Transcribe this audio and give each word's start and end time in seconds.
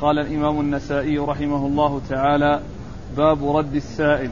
قال 0.00 0.18
الإمام 0.18 0.60
النسائي 0.60 1.18
رحمه 1.18 1.66
الله 1.66 2.00
تعالى 2.08 2.60
باب 3.16 3.56
رد 3.56 3.74
السائل. 3.74 4.30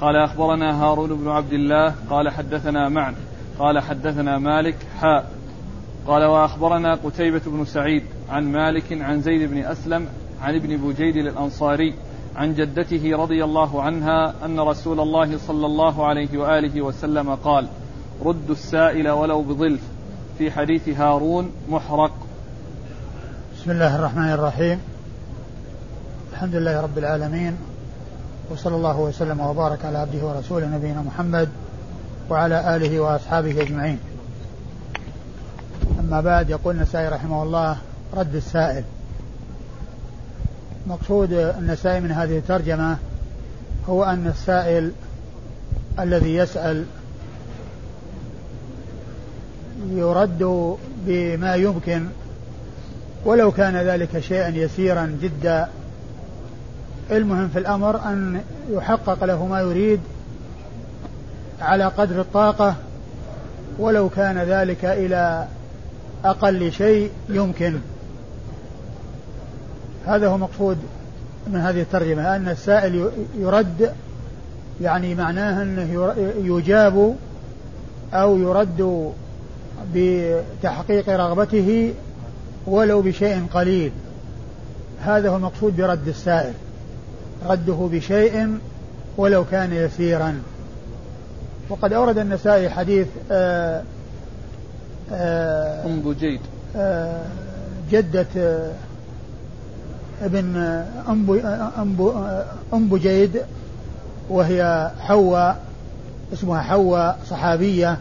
قال 0.00 0.16
أخبرنا 0.16 0.82
هارون 0.82 1.08
بن 1.08 1.28
عبد 1.28 1.52
الله 1.52 1.94
قال 2.10 2.28
حدثنا 2.28 2.88
معن 2.88 3.14
قال 3.58 3.78
حدثنا 3.78 4.38
مالك 4.38 4.76
حاء 5.00 5.30
قال 6.06 6.24
وأخبرنا 6.24 6.94
قتيبة 6.94 7.40
بن 7.46 7.64
سعيد 7.64 8.02
عن 8.30 8.52
مالك 8.52 8.92
عن 8.92 9.20
زيد 9.20 9.50
بن 9.50 9.58
أسلم 9.58 10.06
عن 10.42 10.54
ابن 10.54 10.76
بجيد 10.76 11.16
الأنصاري 11.16 11.94
عن 12.36 12.54
جدته 12.54 13.16
رضي 13.16 13.44
الله 13.44 13.82
عنها 13.82 14.44
أن 14.44 14.60
رسول 14.60 15.00
الله 15.00 15.38
صلى 15.38 15.66
الله 15.66 16.06
عليه 16.06 16.38
وآله 16.38 16.82
وسلم 16.82 17.34
قال 17.34 17.68
ردوا 18.24 18.54
السائل 18.54 19.08
ولو 19.08 19.42
بظلف. 19.42 19.82
في 20.38 20.50
حديث 20.50 20.88
هارون 20.88 21.50
محرق. 21.68 22.25
بسم 23.66 23.74
الله 23.74 23.96
الرحمن 23.96 24.32
الرحيم. 24.32 24.78
الحمد 26.32 26.54
لله 26.54 26.80
رب 26.80 26.98
العالمين 26.98 27.56
وصلى 28.50 28.76
الله 28.76 29.00
وسلم 29.00 29.40
وبارك 29.40 29.84
على 29.84 29.98
عبده 29.98 30.26
ورسوله 30.26 30.66
نبينا 30.66 31.02
محمد 31.02 31.48
وعلى 32.30 32.76
آله 32.76 33.00
وأصحابه 33.00 33.62
أجمعين. 33.62 33.98
أما 36.00 36.20
بعد 36.20 36.50
يقول 36.50 36.74
النسائي 36.74 37.08
رحمه 37.08 37.42
الله 37.42 37.76
رد 38.14 38.34
السائل. 38.34 38.84
مقصود 40.86 41.32
النسائي 41.32 42.00
من 42.00 42.12
هذه 42.12 42.38
الترجمة 42.38 42.96
هو 43.88 44.04
أن 44.04 44.26
السائل 44.26 44.92
الذي 45.98 46.34
يسأل 46.34 46.84
يرد 49.90 50.76
بما 51.06 51.54
يمكن 51.54 52.06
ولو 53.26 53.50
كان 53.50 53.76
ذلك 53.76 54.18
شيئا 54.18 54.48
يسيرا 54.48 55.18
جدا 55.22 55.68
المهم 57.10 57.48
في 57.48 57.58
الأمر 57.58 57.96
أن 57.96 58.40
يحقق 58.70 59.24
له 59.24 59.46
ما 59.46 59.60
يريد 59.60 60.00
على 61.60 61.84
قدر 61.84 62.20
الطاقة 62.20 62.74
ولو 63.78 64.08
كان 64.08 64.38
ذلك 64.38 64.84
إلى 64.84 65.46
أقل 66.24 66.72
شيء 66.72 67.10
يمكن. 67.28 67.78
هذا 70.06 70.28
هو 70.28 70.38
مقصود 70.38 70.78
من 71.46 71.60
هذه 71.60 71.80
الترجمة 71.80 72.36
أن 72.36 72.48
السائل 72.48 73.10
يرد 73.38 73.92
يعني 74.80 75.14
معناه 75.14 75.62
أنه 75.62 76.14
يجاب 76.42 77.16
أو 78.14 78.38
يرد 78.38 79.12
بتحقيق 79.94 81.08
رغبته 81.08 81.94
ولو 82.66 83.02
بشيء 83.02 83.46
قليل. 83.54 83.92
هذا 85.00 85.28
هو 85.28 85.36
المقصود 85.36 85.76
برد 85.76 86.08
السائل. 86.08 86.52
رده 87.46 87.88
بشيء 87.92 88.58
ولو 89.16 89.44
كان 89.44 89.72
يسيرا. 89.72 90.42
وقد 91.68 91.92
أورد 91.92 92.18
النسائي 92.18 92.70
حديث 92.70 93.06
آآ 93.30 93.82
آآ 95.12 95.86
أم 95.86 96.00
بجيد 96.00 96.40
جدة 97.90 98.26
ابن 100.22 100.56
أم 101.08 101.40
أم 102.72 102.88
بجيد 102.88 103.42
وهي 104.30 104.90
حواء 105.00 105.64
اسمها 106.32 106.62
حواء 106.62 107.18
صحابية 107.30 107.98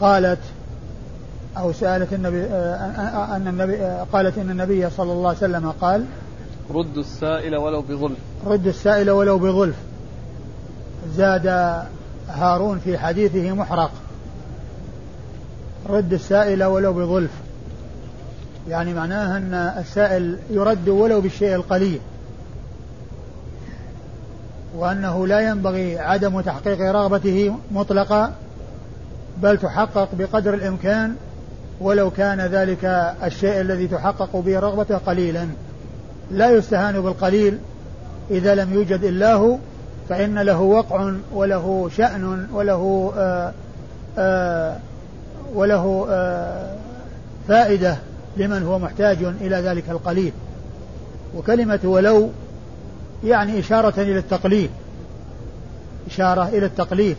قالت 0.00 0.38
أو 1.56 1.72
سألت 1.72 2.12
النبي 2.12 2.44
أن 3.36 3.48
النبي 3.48 3.76
قالت 4.12 4.38
إن 4.38 4.50
النبي 4.50 4.90
صلى 4.90 5.12
الله 5.12 5.28
عليه 5.28 5.38
وسلم 5.38 5.70
قال 5.70 6.04
رد 6.70 6.96
السائل 6.96 7.56
ولو 7.56 7.82
بظلف 7.82 8.18
رد 8.46 8.66
السائل 8.66 9.10
ولو 9.10 9.38
بظلف 9.38 9.76
زاد 11.16 11.46
هارون 12.28 12.78
في 12.78 12.98
حديثه 12.98 13.52
محرق. 13.52 13.90
رد 15.88 16.12
السائل 16.12 16.64
ولو 16.64 16.92
بظلف 16.92 17.30
يعني 18.68 18.94
معناه 18.94 19.36
أن 19.36 19.54
السائل 19.54 20.38
يرد 20.50 20.88
ولو 20.88 21.20
بالشيء 21.20 21.54
القليل. 21.54 22.00
وأنه 24.76 25.26
لا 25.26 25.40
ينبغي 25.40 25.98
عدم 25.98 26.40
تحقيق 26.40 26.80
رغبته 26.80 27.56
مطلقا 27.70 28.32
بل 29.42 29.58
تحقق 29.58 30.08
بقدر 30.18 30.54
الإمكان 30.54 31.14
ولو 31.80 32.10
كان 32.10 32.40
ذلك 32.40 32.84
الشيء 33.24 33.60
الذي 33.60 33.86
تحقق 33.86 34.36
به 34.36 34.58
رغبته 34.58 34.96
قليلا 34.96 35.46
لا 36.30 36.50
يستهان 36.50 37.00
بالقليل. 37.00 37.58
إذا 38.30 38.54
لم 38.54 38.74
يوجد 38.74 39.04
إلا 39.04 39.34
هو 39.34 39.56
فإن 40.08 40.38
له 40.38 40.60
وقع 40.60 41.12
وله 41.32 41.90
شأن 41.96 42.46
وله 42.52 43.12
آآ 43.16 43.52
آآ 44.18 44.78
وله 45.54 46.06
آآ 46.10 46.76
فائدة 47.48 47.96
لمن 48.36 48.62
هو 48.62 48.78
محتاج 48.78 49.18
إلى 49.22 49.56
ذلك 49.56 49.84
القليل. 49.90 50.32
وكلمة 51.36 51.80
ولو 51.84 52.30
يعني 53.24 53.60
إشارة 53.60 54.00
إلى 54.00 54.18
التقليل 54.18 54.70
إشارة 56.10 56.48
إلى 56.48 56.66
التقليل. 56.66 57.16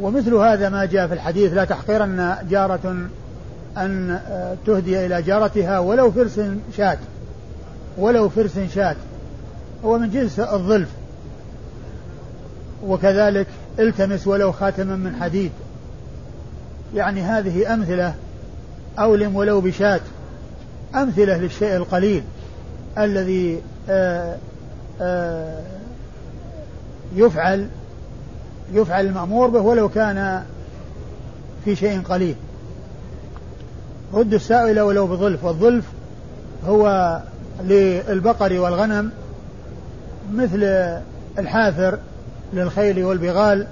ومثل 0.00 0.34
هذا 0.34 0.68
ما 0.68 0.84
جاء 0.84 1.06
في 1.06 1.14
الحديث 1.14 1.52
لا 1.52 1.64
تحقرن 1.64 2.36
جارة 2.50 2.96
أن 3.76 4.20
تهدي 4.66 5.06
إلى 5.06 5.22
جارتها 5.22 5.78
ولو 5.78 6.10
فرس 6.10 6.40
شاة. 6.76 6.98
ولو 7.98 8.28
فرس 8.28 8.58
شاة. 8.74 8.96
هو 9.84 9.98
من 9.98 10.10
جنس 10.10 10.40
الظلف. 10.40 10.88
وكذلك 12.86 13.46
التمس 13.78 14.26
ولو 14.26 14.52
خاتما 14.52 14.96
من 14.96 15.16
حديد. 15.20 15.52
يعني 16.94 17.22
هذه 17.22 17.74
أمثلة 17.74 18.14
أولم 18.98 19.36
ولو 19.36 19.60
بشاة. 19.60 20.00
أمثلة 20.94 21.36
للشيء 21.36 21.76
القليل 21.76 22.22
الذي 22.98 23.60
آآ 23.88 24.36
آآ 25.00 25.60
يفعل 27.16 27.68
يفعل 28.72 29.06
المأمور 29.06 29.48
به 29.48 29.60
ولو 29.60 29.88
كان 29.88 30.42
في 31.64 31.76
شيء 31.76 32.02
قليل. 32.02 32.34
رد 34.14 34.34
السائل 34.34 34.80
ولو 34.80 35.06
بظلف 35.06 35.44
والظلف 35.44 35.84
هو 36.66 37.18
للبقر 37.64 38.58
والغنم 38.58 39.10
مثل 40.32 40.62
الحافر 41.38 41.98
للخيل 42.52 43.04
والبغال 43.04 43.66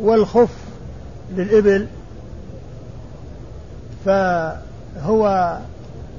والخف 0.00 0.56
للإبل 1.36 1.86
فهو 4.04 5.56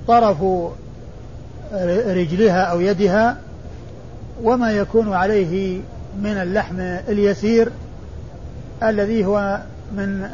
طرف 0.07 0.37
رجلها 2.07 2.61
أو 2.61 2.81
يدها 2.81 3.37
وما 4.43 4.71
يكون 4.71 5.13
عليه 5.13 5.79
من 6.21 6.37
اللحم 6.37 6.79
اليسير 6.79 7.71
الذي 8.83 9.25
هو 9.25 9.59
من 9.91 10.27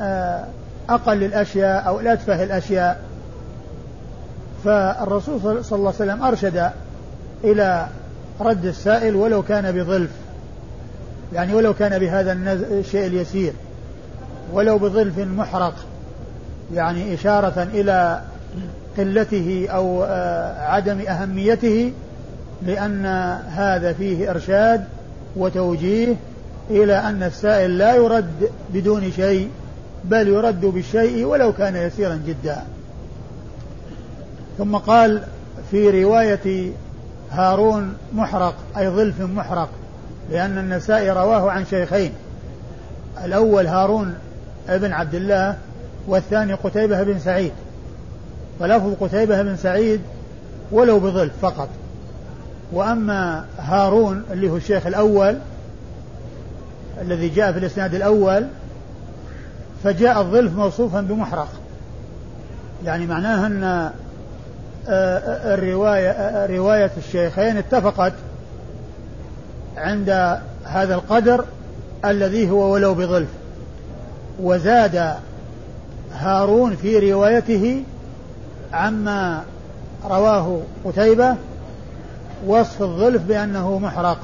أقل 0.96 1.24
الأشياء 1.24 1.88
أو 1.88 2.00
الأتفه 2.00 2.44
الأشياء. 2.44 3.02
فالرسول 4.66 5.40
صلى 5.42 5.78
الله 5.78 5.94
عليه 6.00 6.12
وسلم 6.12 6.24
أرشد 6.24 6.70
إلى 7.44 7.88
رد 8.42 8.66
السائل 8.66 9.16
ولو 9.16 9.42
كان 9.42 9.72
بظلف. 9.72 10.12
يعني 11.34 11.54
ولو 11.54 11.74
كان 11.74 12.00
بهذا 12.00 12.34
الشيء 12.72 13.08
اليسير. 13.08 13.54
ولو 14.54 14.78
بظلف 14.78 15.20
محرق. 15.20 15.74
يعني 16.74 17.14
إشارة 17.14 17.68
إلى 17.74 18.22
قلته 18.98 19.68
أو 19.70 20.04
عدم 20.60 21.00
أهميته 21.00 21.94
لأن 22.66 23.06
هذا 23.50 23.94
فيه 23.94 24.30
إرشاد 24.30 24.84
وتوجيه 25.36 26.16
إلى 26.70 27.00
أن 27.00 27.24
السائل 27.24 27.78
لا 27.78 27.96
يرد 27.96 28.50
بدون 28.74 29.12
شيء. 29.12 29.50
بل 30.06 30.28
يرد 30.28 30.66
بالشيء 30.66 31.26
ولو 31.26 31.54
كان 31.54 31.76
يسيرا 31.76 32.22
جدا. 32.28 32.64
ثم 34.58 34.76
قال 34.76 35.24
في 35.72 36.04
رواية 36.04 36.72
هارون 37.32 37.94
محرق 38.14 38.56
أي 38.78 38.90
ظلف 38.90 39.22
محرق 39.22 39.70
لأن 40.32 40.58
النسائي 40.58 41.10
رواه 41.10 41.52
عن 41.52 41.66
شيخين. 41.66 42.12
الأول 43.26 43.68
هارون 43.68 44.16
ابن 44.70 44.94
عبد 44.94 45.16
الله 45.16 45.58
والثاني 46.08 46.54
قتيبة 46.54 47.04
بن 47.04 47.20
سعيد. 47.20 47.52
فلفظ 48.60 48.94
قتيبة 49.02 49.42
بن 49.42 49.58
سعيد 49.58 50.02
ولو 50.72 51.00
بظلف 51.00 51.34
فقط. 51.42 51.70
وأما 52.72 53.46
هارون 53.58 54.24
اللي 54.32 54.50
هو 54.50 54.58
الشيخ 54.58 54.88
الأول 54.88 55.38
الذي 57.02 57.30
جاء 57.30 57.52
في 57.52 57.60
الإسناد 57.60 57.96
الأول 57.96 58.48
فجاء 59.84 60.22
الظلف 60.22 60.56
موصوفا 60.58 61.02
بمحرق. 61.02 61.48
يعني 62.86 63.06
معناها 63.06 63.48
أن 63.48 63.92
آه، 64.90 65.54
الرواية 65.54 66.46
رواية 66.46 66.92
الشيخين 66.98 67.58
اتفقت 67.58 68.14
عند 69.78 70.40
هذا 70.64 70.96
القدر 70.96 71.46
الذي 72.06 72.50
هو 72.50 72.74
ولو 72.74 72.94
بظلف. 72.94 73.30
وزاد 74.40 75.14
هارون 76.14 76.76
في 76.76 77.12
روايته 77.12 77.84
عما 78.74 79.44
رواه 80.10 80.62
قتيبة 80.86 81.36
وصف 82.48 82.82
الظلف 82.82 83.22
بأنه 83.22 83.80
محرق. 83.80 84.18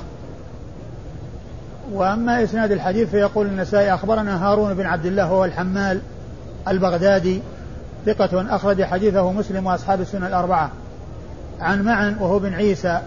وأما 1.93 2.43
إسناد 2.43 2.71
الحديث 2.71 3.09
فيقول 3.09 3.47
النسائي 3.47 3.93
أخبرنا 3.93 4.47
هارون 4.47 4.73
بن 4.73 4.85
عبد 4.85 5.05
الله 5.05 5.23
هو 5.23 5.45
الحمال 5.45 6.01
البغدادي 6.67 7.41
ثقة 8.05 8.55
أخرج 8.55 8.83
حديثه 8.83 9.31
مسلم 9.31 9.67
وأصحاب 9.67 10.01
السنة 10.01 10.27
الأربعة. 10.27 10.71
عن 11.59 11.81
معن 11.81 12.17
وهو 12.19 12.39
بن 12.39 12.53
عيسى 12.53 12.99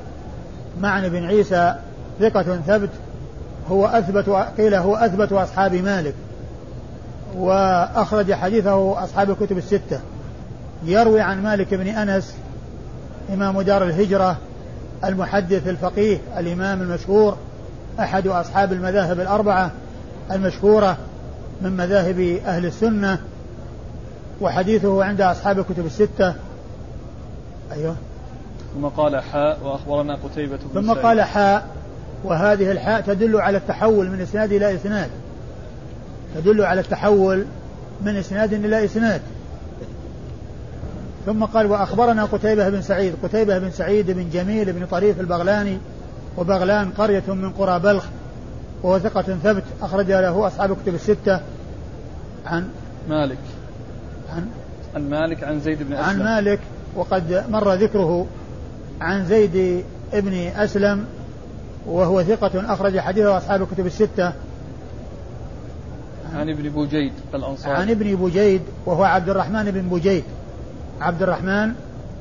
معن 0.80 1.08
بن 1.08 1.24
عيسى 1.24 1.74
ثقة 2.20 2.56
ثبت 2.66 2.90
هو 3.70 3.86
أثبت 3.86 4.28
قيل 4.58 4.74
هو 4.74 4.96
أثبت 4.96 5.32
أصحاب 5.32 5.74
مالك. 5.74 6.14
وأخرج 7.36 8.32
حديثه 8.32 9.04
أصحاب 9.04 9.30
الكتب 9.30 9.58
الستة. 9.58 10.00
يروي 10.84 11.20
عن 11.20 11.42
مالك 11.42 11.74
بن 11.74 11.86
أنس 11.86 12.34
إمام 13.34 13.62
دار 13.62 13.84
الهجرة 13.84 14.36
المحدث 15.04 15.68
الفقيه 15.68 16.18
الإمام 16.38 16.82
المشهور 16.82 17.36
أحد 18.00 18.26
أصحاب 18.26 18.72
المذاهب 18.72 19.20
الأربعة 19.20 19.70
المشهورة 20.30 20.96
من 21.62 21.76
مذاهب 21.76 22.20
أهل 22.46 22.66
السنة 22.66 23.18
وحديثه 24.40 25.04
عند 25.04 25.20
أصحاب 25.20 25.58
الكتب 25.58 25.86
الستة. 25.86 26.34
أيوه. 27.72 27.96
ثم 28.74 28.86
قال 28.86 29.22
حاء 29.22 29.58
وأخبرنا 29.64 30.14
قتيبة 30.14 30.58
بن 30.74 30.82
ثم 30.82 30.92
قال 30.92 31.22
حاء 31.22 31.66
وهذه 32.24 32.70
الحاء 32.70 33.00
تدل 33.00 33.40
على 33.40 33.58
التحول 33.58 34.10
من 34.10 34.20
إسناد 34.20 34.52
إلى 34.52 34.74
إسناد. 34.74 35.10
تدل 36.34 36.64
على 36.64 36.80
التحول 36.80 37.44
من 38.02 38.16
إسناد 38.16 38.52
إلى 38.52 38.84
إسناد. 38.84 39.20
ثم 41.26 41.44
قال 41.44 41.66
وأخبرنا 41.66 42.24
قتيبة 42.24 42.68
بن 42.68 42.82
سعيد. 42.82 43.14
قتيبة 43.22 43.58
بن 43.58 43.70
سعيد 43.70 44.10
بن 44.10 44.30
جميل 44.30 44.72
بن 44.72 44.86
طريف 44.86 45.20
البغلاني 45.20 45.78
وبغلان 46.36 46.90
قرية 46.90 47.22
من 47.28 47.50
قرى 47.50 47.78
بلخ 47.78 48.04
وهو 48.82 48.98
ثقة 48.98 49.22
ثبت 49.22 49.64
أخرج 49.82 50.06
له 50.06 50.46
أصحاب 50.46 50.76
كتب 50.82 50.94
الستة. 50.94 51.40
عن 52.46 52.68
مالك. 53.08 53.38
عن 54.34 54.46
عن 54.94 55.10
مالك 55.10 55.44
عن 55.44 55.60
زيد 55.60 55.82
بن 55.82 55.92
أسلم. 55.92 56.04
عن 56.04 56.18
مالك 56.18 56.60
وقد 56.96 57.44
مر 57.48 57.74
ذكره 57.74 58.26
عن 59.00 59.24
زيد 59.24 59.84
بن 60.12 60.34
أسلم 60.34 61.04
وهو 61.86 62.22
ثقة 62.22 62.72
أخرج 62.72 62.98
حديثه 62.98 63.36
أصحاب 63.36 63.62
الكتب 63.62 63.86
الستة. 63.86 64.32
عن 66.34 66.50
ابن 66.50 66.68
بوجيد 66.68 67.12
الأنصاري. 67.34 67.74
عن 67.74 67.90
ابن 67.90 68.14
بوجيد 68.16 68.62
وهو 68.86 69.04
عبد 69.04 69.28
الرحمن 69.28 69.70
بن 69.70 69.82
بوجيد 69.82 70.24
عبد 71.00 71.22
الرحمن 71.22 71.72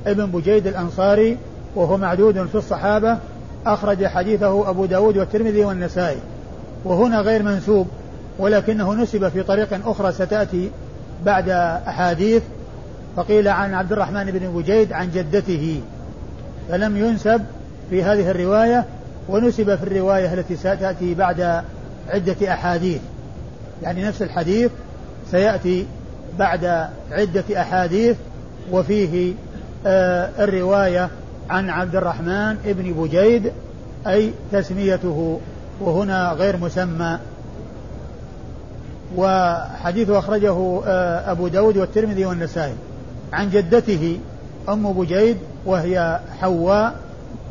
ابن 0.08 0.26
بوجيد 0.26 0.68
الأنصاري 0.68 1.38
وهو 1.76 1.98
معدود 1.98 2.46
في 2.46 2.56
الصحابة. 2.56 3.18
أخرج 3.66 4.06
حديثه 4.06 4.70
أبو 4.70 4.86
داود 4.86 5.18
والترمذي 5.18 5.66
والنسائي 5.66 6.18
وهنا 6.86 7.22
غير 7.22 7.44
منسوب 7.44 7.88
ولكنه 8.40 8.94
نسب 8.94 9.30
في 9.30 9.44
طريق 9.44 9.88
أخرى 9.88 10.12
ستأتي 10.12 10.72
بعد 11.26 11.50
أحاديث 11.88 12.44
فقيل 13.16 13.48
عن 13.48 13.74
عبد 13.74 13.92
الرحمن 13.92 14.24
بن 14.24 14.52
بوجيد 14.52 14.94
عن 14.94 15.12
جدته 15.12 15.82
فلم 16.70 16.98
ينسب 16.98 17.42
في 17.90 18.04
هذه 18.04 18.32
الرواية 18.32 18.86
ونسب 19.30 19.76
في 19.76 19.84
الرواية 19.84 20.34
التي 20.34 20.56
ستأتي 20.56 21.14
بعد 21.14 21.64
عدة 22.10 22.54
أحاديث 22.54 23.02
يعني 23.84 24.04
نفس 24.04 24.22
الحديث 24.22 24.72
سيأتي 25.32 25.86
بعد 26.40 26.66
عدة 27.12 27.62
أحاديث 27.62 28.18
وفيه 28.72 29.34
آه 29.86 30.30
الرواية 30.40 31.10
عن 31.50 31.70
عبد 31.70 31.96
الرحمن 31.96 32.58
ابن 32.66 32.94
بجيد 32.94 33.52
أي 34.08 34.34
تسميته 34.52 35.40
وهنا 35.82 36.32
غير 36.32 36.58
مسمى. 36.58 37.20
وحديث 39.18 40.10
أخرجه 40.10 40.82
آه 40.86 41.32
أبو 41.32 41.48
داود 41.48 41.78
والترمذي 41.78 42.26
والنسائي. 42.26 42.76
عن 43.34 43.50
جدته 43.50 44.20
أم 44.70 44.94
بجيد 44.94 45.38
وهي 45.66 46.20
حواء 46.42 46.96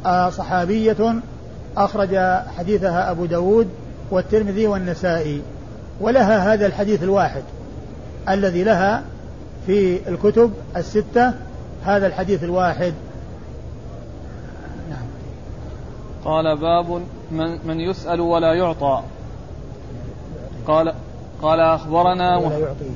آه 0.06 0.30
صحابية 0.30 1.14
أخرج 1.76 2.16
حديثها 2.58 3.10
أبو 3.10 3.26
داود 3.26 3.68
والترمذي 4.10 4.66
والنسائي. 4.66 5.42
ولها 6.00 6.54
هذا 6.54 6.66
الحديث 6.66 7.02
الواحد 7.02 7.42
الذي 8.28 8.64
لها 8.64 9.02
في 9.66 10.08
الكتب 10.08 10.52
الستة 10.76 11.32
هذا 11.84 12.06
الحديث 12.06 12.44
الواحد 12.44 12.92
نعم. 14.90 15.06
قال 16.28 16.56
باب 16.56 17.02
من, 17.30 17.58
من 17.66 17.80
يسأل 17.80 18.20
ولا 18.20 18.54
يعطى. 18.54 19.02
قال 20.66 20.94
قال 21.42 21.60
أخبرنا 21.60 22.36
ولا 22.36 22.58
يعطي. 22.58 22.90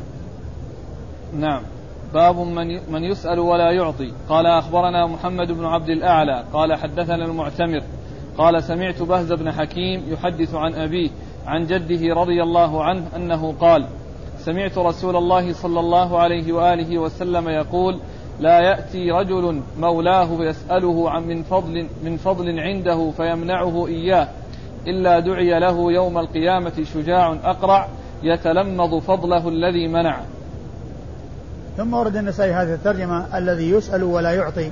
نعم. 1.39 1.63
باب 2.15 2.39
من 2.39 2.93
من 2.93 3.05
يسأل 3.05 3.39
ولا 3.39 3.71
يعطي. 3.71 4.13
قال 4.29 4.47
أخبرنا 4.47 5.07
محمد 5.07 5.53
بن 5.53 5.65
عبد 5.65 5.89
الأعلى. 5.89 6.45
قال 6.53 6.75
حدثنا 6.75 7.25
المعتمر. 7.25 7.83
قال 8.39 8.63
سمعت 8.63 9.03
بهز 9.03 9.33
بن 9.33 9.53
حكيم 9.53 10.03
يحدث 10.09 10.55
عن 10.55 10.75
أبيه 10.75 11.11
عن 11.47 11.67
جده 11.67 12.15
رضي 12.15 12.43
الله 12.43 12.85
عنه 12.85 13.09
أنه 13.17 13.55
قال 13.61 13.87
سمعت 14.39 14.79
رسول 14.79 15.17
الله 15.17 15.53
صلى 15.53 15.81
الله 15.81 16.19
عليه 16.19 16.53
وآله 16.53 16.99
وسلم 16.99 17.49
يقول 17.49 17.99
لا 18.43 18.61
يأتي 18.61 19.11
رجل 19.11 19.61
مولاه 19.79 20.29
يسأله 20.33 21.11
عن 21.11 21.23
من 21.23 21.43
فضل 21.43 21.87
من 22.05 22.17
فضل 22.17 22.61
عنده 22.61 23.11
فيمنعه 23.17 23.87
إياه 23.87 24.29
إلا 24.87 25.21
دعي 25.21 25.61
له 25.61 25.93
يوم 25.93 26.19
القيامة 26.19 26.85
شجاع 26.95 27.33
أقرع 27.45 27.89
يتلمض 28.23 28.99
فضله 28.99 29.49
الذي 29.49 29.89
منع. 29.89 30.21
ثم 31.77 31.95
ورد 31.95 32.17
النسائي 32.17 32.53
هذه 32.53 32.75
الترجمة 32.75 33.39
الذي 33.39 33.71
يسأل 33.71 34.03
ولا 34.03 34.33
يعطي 34.33 34.71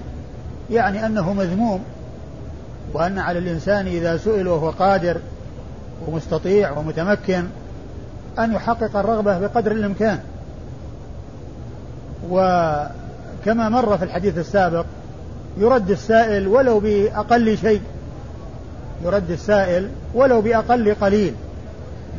يعني 0.71 1.07
أنه 1.07 1.33
مذموم 1.33 1.81
وأن 2.93 3.19
على 3.19 3.39
الإنسان 3.39 3.87
إذا 3.87 4.17
سئل 4.17 4.49
وهو 4.49 4.71
قادر 4.71 5.17
ومستطيع 6.09 6.79
ومتمكن 6.79 7.45
أن 8.39 8.53
يحقق 8.53 8.97
الرغبة 8.97 9.39
بقدر 9.39 9.73
الإمكان. 9.73 10.21
وكما 13.41 13.69
مر 13.69 13.99
في 13.99 14.05
الحديث 14.05 14.39
السابق 14.39 14.85
يرد 15.59 15.91
السائل 15.91 16.49
ولو 16.49 16.81
بأقل 16.81 17.59
شيء. 17.59 17.81
يرد 19.05 19.31
السائل 19.31 19.89
ولو 20.15 20.41
بأقل 20.41 20.95
قليل. 20.95 21.35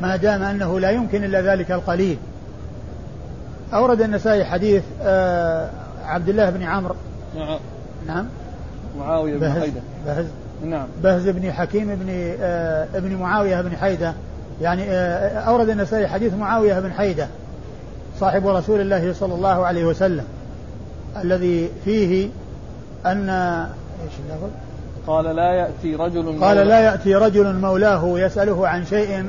ما 0.01 0.16
دام 0.16 0.44
أنه 0.44 0.80
لا 0.80 0.90
يمكن 0.90 1.24
إلا 1.24 1.42
ذلك 1.42 1.72
القليل. 1.72 2.18
أورد 3.74 4.01
النسائي 4.01 4.46
حديث 4.46 4.84
آه 5.01 5.70
عبد 6.06 6.30
الله 6.30 6.50
بن 6.50 6.63
عمرو. 6.63 6.96
نعم 7.36 7.60
نعم. 8.08 8.25
معاوية 9.00 9.38
بن 9.38 9.51
حيدة 9.51 9.82
بهز 10.06 10.25
نعم. 10.66 10.88
بهز 11.04 11.30
بن 11.30 11.51
حكيم 11.51 11.96
بن 11.96 12.36
آه 12.42 12.88
ابن 12.96 13.16
معاوية 13.16 13.62
بن 13.62 13.78
حيدة. 13.78 14.13
يعني 14.62 14.84
آه 14.92 15.40
أورد 15.40 15.70
النسائي 15.70 16.08
حديث 16.08 16.34
معاوية 16.34 16.80
بن 16.80 16.92
حيدة 16.92 17.28
صاحب 18.20 18.48
رسول 18.48 18.82
الله 18.82 19.13
صلى 19.13 19.34
الله 19.34 19.66
عليه 19.66 19.86
وسلم. 19.86 20.24
الذي 21.18 21.70
فيه 21.86 22.30
أن 23.06 23.30
إيش 23.30 24.13
اللفظ؟ 24.25 24.50
قال 25.08 25.36
لا 25.36 25.53
يأتي 25.53 25.96
رجل 25.96 26.39
قال 26.41 26.58
لا 26.58 26.80
يأتي 26.80 27.15
رجل 27.15 27.56
مولاه 27.56 28.20
يسأله 28.20 28.68
عن 28.68 28.86
شيء 28.86 29.25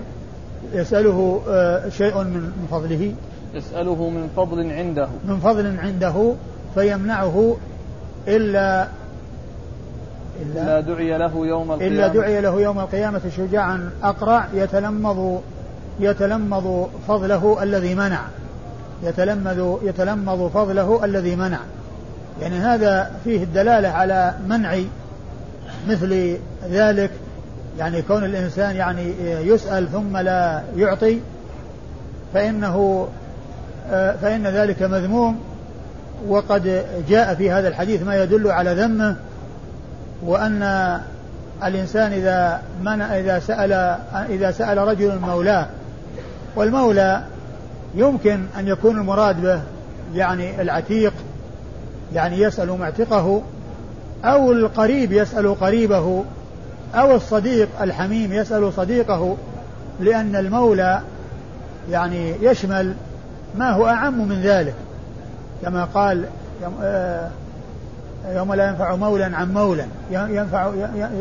يسأله 0.73 1.43
آه 1.49 1.89
شيء 1.89 2.19
من 2.19 2.67
فضله. 2.71 3.13
يسأله 3.55 4.11
من 4.11 4.29
فضل 4.37 4.71
عنده. 4.71 5.09
من 5.25 5.37
فضل 5.37 5.79
عنده 5.79 6.35
فيمنعه 6.75 7.57
إلا 8.29 8.89
إلا, 10.43 10.63
إلا 10.63 10.81
دعي 10.81 11.19
له 11.19 11.47
يوم 11.47 11.73
القيامة. 11.73 11.95
إلا 11.95 12.09
دعي 12.09 12.41
له 12.41 12.61
يوم 12.61 12.79
القيامة 12.79 13.21
شجاعا 13.37 13.91
أقرع 14.03 14.49
يتلمض 14.55 15.43
يتلمض 16.01 16.91
فضله 17.09 17.63
الذي 17.63 17.95
منع. 17.95 18.21
يتلمذ 19.03 19.75
يتلمض 19.83 20.51
فضله 20.55 21.05
الذي 21.05 21.37
منع. 21.37 21.59
يعني 22.41 22.59
هذا 22.59 23.11
فيه 23.25 23.43
الدلالة 23.43 23.89
على 23.89 24.35
منع 24.49 24.79
مثل 25.89 26.37
ذلك. 26.71 27.11
يعني 27.79 28.03
كون 28.03 28.25
الإنسان 28.25 28.77
يعني 28.77 29.13
يسأل 29.23 29.89
ثم 29.93 30.17
لا 30.17 30.63
يعطي 30.77 31.19
فإنه 32.35 33.09
فإن 33.91 34.47
ذلك 34.47 34.83
مذموم. 34.83 35.41
وقد 36.29 36.85
جاء 37.09 37.35
في 37.35 37.51
هذا 37.51 37.69
الحديث 37.69 38.03
ما 38.03 38.23
يدل 38.23 38.51
على 38.51 38.75
ذمه 38.75 39.17
وأن 40.23 40.63
الإنسان 41.65 42.13
إذا 42.13 42.63
من 42.83 43.01
إذا 43.01 43.39
سأل 43.39 43.73
إذا 44.31 44.51
سأل 44.51 44.79
رجل 44.79 45.19
مولاه 45.19 45.67
والمولى 46.57 47.23
يمكن 47.95 48.45
أن 48.59 48.69
يكون 48.69 48.97
المراد 48.97 49.43
به 49.43 49.61
يعني 50.15 50.63
العتيق 50.63 51.13
يعني 52.15 52.41
يسأل 52.41 52.79
معتقه 52.79 53.43
أو 54.25 54.53
القريب 54.53 55.13
يسأل 55.13 55.61
قريبه 55.61 56.25
أو 56.95 57.17
الصديق 57.17 57.69
الحميم 57.81 58.33
يسأل 58.33 58.73
صديقه 58.73 59.37
لأن 60.01 60.37
المولى 60.37 61.01
يعني 61.91 62.35
يشمل 62.41 62.95
ما 63.59 63.71
هو 63.71 63.87
أعم 63.87 64.29
من 64.29 64.43
ذلك. 64.43 64.75
كما 65.63 65.85
قال 65.85 66.25
آه، 66.83 67.29
يوم 68.29 68.55
لا 68.55 68.69
ينفع 68.69 68.97
مولا 68.97 69.37
عن 69.37 69.53
مولا 69.53 69.87
ينفع 70.11 70.73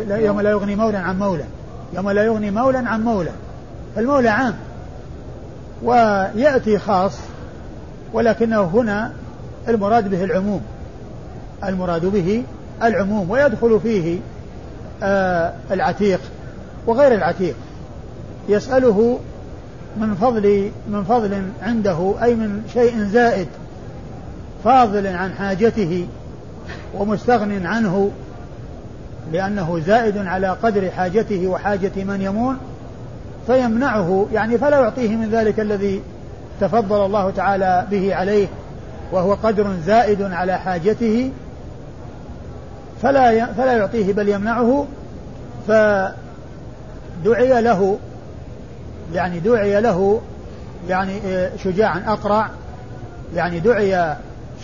يوم 0.10 0.42
لا 0.42 0.50
يغني 0.50 0.76
مولا 0.76 1.00
عن 1.00 1.20
مولا 1.20 1.44
يوم 1.94 2.10
لا 2.10 2.24
يغني 2.24 2.52
مولا 2.52 2.90
عن 2.90 3.04
مولا 3.04 3.32
فالمولى 3.96 4.30
عام. 4.30 4.54
ويأتي 5.84 6.78
خاص 6.78 7.18
ولكنه 8.14 8.62
هنا 8.62 9.12
المراد 9.68 10.10
به 10.10 10.24
العموم. 10.24 10.62
المراد 11.64 12.06
به 12.06 12.44
العموم 12.84 13.32
ويدخل 13.32 13.80
فيه 13.80 14.20
آه 15.04 15.54
العتيق 15.72 16.20
وغير 16.88 17.14
العتيق. 17.14 17.56
يسأله 18.50 19.20
من 19.98 20.16
فضل 20.16 20.72
من 20.88 21.04
فضل 21.04 21.44
عنده 21.62 22.14
أي 22.24 22.36
من 22.36 22.64
شيء 22.74 22.98
زائد 23.04 23.48
فاضل 24.64 25.08
عن 25.08 25.34
حاجته 25.34 26.08
ومستغن 26.94 27.66
عنه 27.66 28.12
لأنه 29.32 29.80
زائد 29.80 30.18
على 30.18 30.48
قدر 30.64 30.92
حاجته 30.92 31.48
وحاجة 31.48 31.92
من 31.96 32.22
يمون 32.22 32.58
فيمنعه 33.48 34.28
يعني 34.34 34.58
فلا 34.58 34.80
يعطيه 34.80 35.16
من 35.16 35.30
ذلك 35.30 35.60
الذي 35.60 36.02
تفضل 36.62 37.06
الله 37.06 37.30
تعالى 37.30 37.88
به 37.92 38.16
عليه 38.16 38.48
وهو 39.12 39.34
قدر 39.34 39.76
زائد 39.86 40.22
على 40.22 40.58
حاجته 40.58 41.32
فلا 43.02 43.46
فلا 43.46 43.74
يعطيه 43.74 44.14
بل 44.14 44.30
يمنعه. 44.30 44.86
فدعي 45.68 46.14
له 47.62 47.98
يعني 49.14 49.40
دعي 49.40 49.82
له 49.82 50.22
يعني 50.90 51.20
شجاع 51.64 51.98
أقرع 51.98 52.50
يعني 53.36 53.60
دعي 53.60 54.16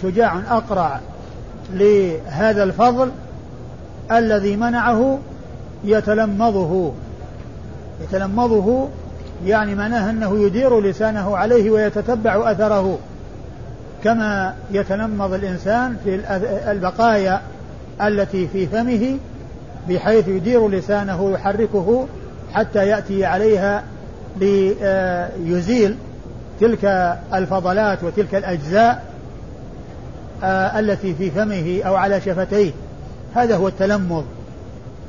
شجاع 0.01 0.41
أقرع 0.49 0.99
لهذا 1.73 2.63
الفضل 2.63 3.11
الذي 4.11 4.55
منعه 4.55 5.19
يتلمضه 5.83 6.93
يتلمضه 8.01 8.89
يعني 9.45 9.75
معناه 9.75 10.09
أنه 10.09 10.39
يدير 10.39 10.81
لسانه 10.81 11.37
عليه 11.37 11.71
ويتتبع 11.71 12.51
أثره. 12.51 12.99
كما 14.03 14.53
يتلمض 14.71 15.33
الإنسان 15.33 15.97
في 16.03 16.15
البقايا 16.71 17.41
التي 18.01 18.47
في 18.47 18.67
فمه 18.67 19.17
بحيث 19.89 20.27
يدير 20.27 20.69
لسانه 20.69 21.21
ويحركه 21.21 22.07
حتى 22.53 22.87
يأتي 22.87 23.25
عليها 23.25 23.83
ليزيل 24.39 25.95
تلك 26.59 26.85
الفضلات 27.33 28.03
وتلك 28.03 28.35
الأجزاء 28.35 29.03
آه، 30.43 30.79
التي 30.79 31.13
في 31.13 31.31
فمه 31.31 31.81
أو 31.85 31.95
على 31.95 32.21
شفتيه. 32.21 32.71
هذا 33.35 33.55
هو 33.55 33.67
التلمض 33.67 34.25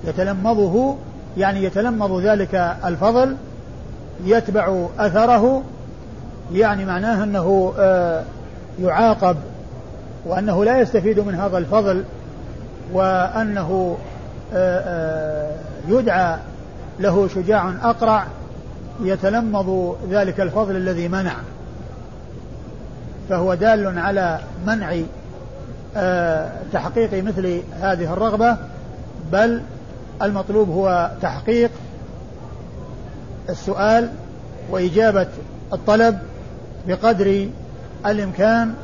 يتلمضه 0.04 0.96
يعني 1.38 1.64
يتلمض 1.64 2.20
ذلك 2.20 2.54
الفضل 2.84 3.36
يتبع 4.24 4.86
أثره 4.98 5.62
يعني 6.52 6.84
معناه 6.84 7.24
أنه 7.24 7.74
آه، 7.78 8.22
يعاقب 8.82 9.36
وأنه 10.26 10.64
لا 10.64 10.80
يستفيد 10.80 11.20
من 11.20 11.34
هذا 11.34 11.58
الفضل 11.58 12.04
وأنه 12.92 13.98
آه، 14.54 15.50
يدعى 15.88 16.36
له 17.00 17.28
شجاع 17.28 17.72
أقرع 17.82 18.26
يتلمض 19.02 19.96
ذلك 20.10 20.40
الفضل 20.40 20.76
الذي 20.76 21.08
منع. 21.08 21.34
فهو 23.28 23.54
دال 23.54 23.98
على 23.98 24.38
منع 24.66 24.96
آه، 25.96 26.50
تحقيق 26.72 27.24
مثل 27.24 27.60
هذه 27.80 28.12
الرغبة 28.12 28.56
بل 29.32 29.62
المطلوب 30.22 30.68
هو 30.68 31.10
تحقيق 31.22 31.70
السؤال 33.48 34.10
وإجابة 34.70 35.28
الطلب 35.72 36.18
بقدر 36.88 37.48
الإمكان 38.06 38.74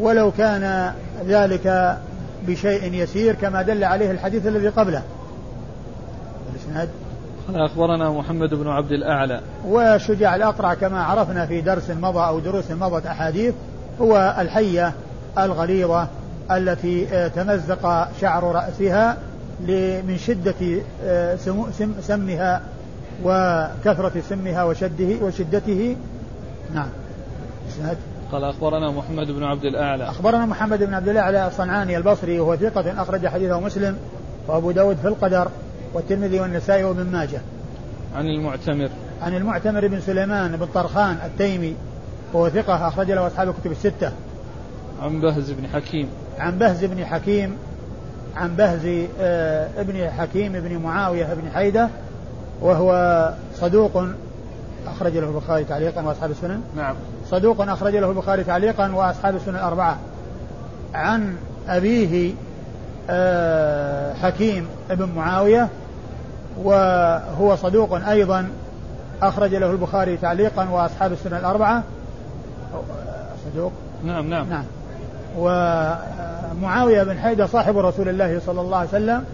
ولو 0.00 0.30
كان 0.38 0.92
ذلك 1.26 1.98
بشيء 2.46 2.94
يسير 2.94 3.34
كما 3.34 3.62
دل 3.62 3.84
عليه 3.84 4.10
الحديث 4.10 4.46
الذي 4.46 4.68
قبله. 4.68 5.02
الإسناد؟ 6.54 6.88
قال 7.48 7.64
أخبرنا 7.64 8.10
محمد 8.10 8.54
بن 8.54 8.68
عبد 8.68 8.92
الأعلى. 8.92 9.40
وشجاع 9.66 10.36
الأقرع 10.36 10.74
كما 10.74 11.02
عرفنا 11.02 11.46
في 11.46 11.60
درس 11.60 11.90
مضى 11.90 12.26
أو 12.26 12.38
دروس 12.38 12.70
مضت 12.70 13.06
أحاديث 13.06 13.54
هو 14.00 14.36
الحية 14.38 14.92
الغليظة 15.38 16.08
التي 16.50 17.08
آه، 17.12 17.28
تمزق 17.28 18.08
شعر 18.20 18.44
رأسها 18.44 19.16
من 20.06 20.18
شدة 20.18 20.82
آه، 21.04 21.36
سمها 22.00 22.62
وكثرة 23.24 24.22
سمها 24.28 24.64
وشده 24.64 25.24
وشدته. 25.24 25.96
نعم. 26.74 26.88
قال 28.32 28.44
أخبرنا 28.44 28.90
محمد 28.90 29.30
بن 29.30 29.44
عبد 29.44 29.64
الأعلى. 29.64 30.04
أخبرنا 30.04 30.46
محمد 30.46 30.82
بن 30.82 30.94
عبد 30.94 31.08
الأعلى 31.08 31.46
الصنعاني 31.46 31.96
البصري 31.96 32.40
وهو 32.40 32.56
ثقة 32.56 33.02
أخرج 33.02 33.26
حديثه 33.26 33.60
مسلم 33.60 33.96
وأبو 34.48 34.70
داود 34.70 34.96
في 34.96 35.08
القدر 35.08 35.48
والترمذي 35.94 36.40
والنسائي 36.40 36.84
وابن 36.84 37.06
ماجه. 37.06 37.40
عن 38.16 38.26
المعتمر. 38.26 38.88
عن 39.22 39.36
المعتمر 39.36 39.88
بن 39.88 40.00
سليمان 40.00 40.56
بن 40.56 40.66
طرخان 40.66 41.16
التيمي 41.24 41.74
وهو 42.32 42.48
ثقة 42.48 42.88
أخرج 42.88 43.10
له 43.10 43.26
أصحاب 43.26 43.48
الكتب 43.48 43.72
الستة. 43.72 44.12
عن 45.02 45.20
بهز 45.20 45.50
بن 45.50 45.68
حكيم. 45.68 46.08
عن 46.38 46.58
بهز 46.58 46.84
بن 46.84 47.04
حكيم 47.04 47.56
عن 48.36 48.56
بهز 48.56 49.06
آه 49.20 49.68
ابن 49.76 50.10
حكيم 50.10 50.52
بن 50.52 50.78
معاوية 50.78 51.24
بن 51.24 51.50
حيدة 51.54 51.88
وهو 52.60 53.30
صدوق 53.54 54.02
أخرج 54.86 55.16
له 55.16 55.28
البخاري 55.28 55.64
تعليقا 55.64 56.02
وأصحاب 56.02 56.30
السنن. 56.30 56.60
نعم. 56.76 56.94
صدوق 57.30 57.60
أخرج 57.60 57.96
له 57.96 58.10
البخاري 58.10 58.44
تعليقا 58.44 58.92
وأصحاب 58.94 59.36
السنن 59.36 59.56
الأربعة. 59.56 59.98
عن 60.94 61.36
أبيه 61.68 62.34
آه 63.10 64.14
حكيم 64.14 64.66
بن 64.90 65.08
معاوية 65.16 65.68
وهو 66.62 67.56
صدوق 67.56 68.08
أيضا 68.08 68.48
أخرج 69.22 69.54
له 69.54 69.70
البخاري 69.70 70.16
تعليقا 70.16 70.68
وأصحاب 70.70 71.12
السنن 71.12 71.36
الأربعة. 71.36 71.82
صدوق؟ 73.52 73.72
نعم 74.04 74.30
نعم. 74.30 74.48
نعم. 74.50 74.64
ومعاوية 75.38 77.02
بن 77.02 77.18
حيدة 77.18 77.46
صاحب 77.46 77.78
رسول 77.78 78.08
الله 78.08 78.40
صلى 78.46 78.60
الله 78.60 78.76
عليه 78.76 78.88
وسلم 78.88 79.24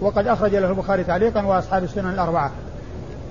وقد 0.00 0.26
أخرج 0.26 0.54
له 0.54 0.70
البخاري 0.70 1.04
تعليقا 1.04 1.46
وأصحاب 1.46 1.84
السنن 1.84 2.10
الأربعة. 2.10 2.50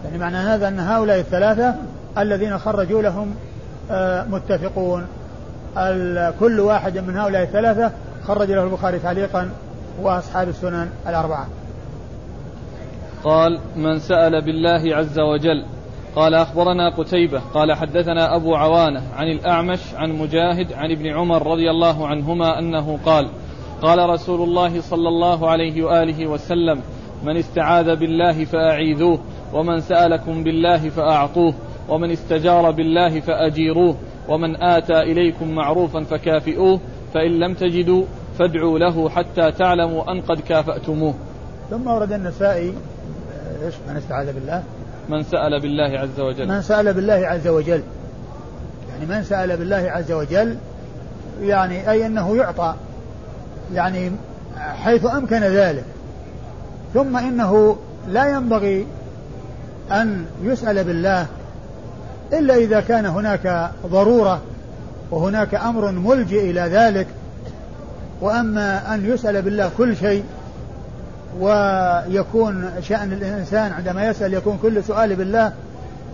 يعني 0.05 0.17
معنى 0.17 0.37
هذا 0.37 0.67
أن 0.67 0.79
هؤلاء 0.79 1.19
الثلاثة 1.19 1.75
الذين 2.17 2.59
خرجوا 2.59 3.01
لهم 3.01 3.35
آه، 3.91 4.23
متفقون. 4.23 5.07
كل 6.39 6.59
واحد 6.59 6.97
من 6.97 7.17
هؤلاء 7.17 7.43
الثلاثة 7.43 7.91
خرج 8.27 8.51
له 8.51 8.63
البخاري 8.63 8.99
تعليقا 8.99 9.49
وأصحاب 10.01 10.49
السنن 10.49 10.89
الأربعة. 11.07 11.47
قال 13.23 13.59
من 13.75 13.99
سأل 13.99 14.45
بالله 14.45 14.95
عز 14.95 15.19
وجل 15.19 15.65
قال 16.15 16.33
أخبرنا 16.33 16.89
قتيبة 16.89 17.39
قال 17.39 17.73
حدثنا 17.73 18.35
أبو 18.35 18.55
عوانة 18.55 19.03
عن 19.15 19.27
الأعمش 19.27 19.79
عن 19.95 20.11
مجاهد 20.11 20.73
عن 20.73 20.91
ابن 20.91 21.07
عمر 21.07 21.47
رضي 21.47 21.69
الله 21.69 22.07
عنهما 22.07 22.59
أنه 22.59 22.99
قال 23.05 23.29
قال 23.81 24.09
رسول 24.09 24.41
الله 24.41 24.81
صلى 24.81 25.09
الله 25.09 25.49
عليه 25.49 25.83
وآله 25.83 26.27
وسلم 26.27 26.81
من 27.23 27.37
استعاذ 27.37 27.95
بالله 27.95 28.45
فأعيذوه 28.45 29.19
ومن 29.53 29.79
سألكم 29.79 30.43
بالله 30.43 30.89
فأعطوه 30.89 31.53
ومن 31.89 32.11
استجار 32.11 32.71
بالله 32.71 33.19
فأجيروه 33.19 33.95
ومن 34.29 34.63
آتى 34.63 34.99
إليكم 34.99 35.55
معروفا 35.55 36.03
فكافئوه 36.03 36.79
فإن 37.13 37.31
لم 37.31 37.53
تجدوا 37.53 38.05
فادعوا 38.39 38.79
له 38.79 39.09
حتى 39.09 39.51
تعلموا 39.51 40.11
أن 40.11 40.21
قد 40.21 40.39
كافأتموه. 40.39 41.13
ثم 41.69 41.87
ورد 41.87 42.11
النسائي 42.11 42.73
إيش؟ 43.63 43.75
من 43.89 43.97
استعاذ 43.97 44.33
بالله. 44.33 44.63
من 45.09 45.23
سأل 45.23 45.59
بالله 45.59 45.99
عز 45.99 46.19
وجل. 46.19 46.47
من 46.47 46.61
سأل 46.61 46.93
بالله 46.93 47.27
عز 47.27 47.47
وجل. 47.47 47.81
يعني 48.89 49.05
من 49.05 49.23
سأل 49.23 49.57
بالله 49.57 49.91
عز 49.91 50.11
وجل 50.11 50.57
يعني 51.41 51.91
أي 51.91 52.05
أنه 52.05 52.37
يعطى 52.37 52.75
يعني 53.73 54.11
حيث 54.57 55.05
أمكن 55.05 55.39
ذلك. 55.39 55.83
ثم 56.93 57.17
إنه 57.17 57.77
لا 58.07 58.29
ينبغي 58.29 58.87
أن 59.91 60.25
يسأل 60.43 60.83
بالله 60.83 61.27
إلا 62.33 62.55
إذا 62.55 62.79
كان 62.79 63.05
هناك 63.05 63.71
ضرورة 63.85 64.41
وهناك 65.11 65.55
أمر 65.55 65.91
ملجئ 65.91 66.51
إلى 66.51 66.61
ذلك. 66.61 67.07
وأما 68.21 68.93
أن 68.93 69.05
يسأل 69.13 69.41
بالله 69.41 69.71
كل 69.77 69.97
شيء 69.97 70.23
ويكون 71.39 72.71
شأن 72.81 73.13
الإنسان 73.13 73.71
عندما 73.71 74.07
يسأل 74.07 74.33
يكون 74.33 74.59
كل 74.61 74.83
سؤال 74.83 75.15
بالله 75.15 75.53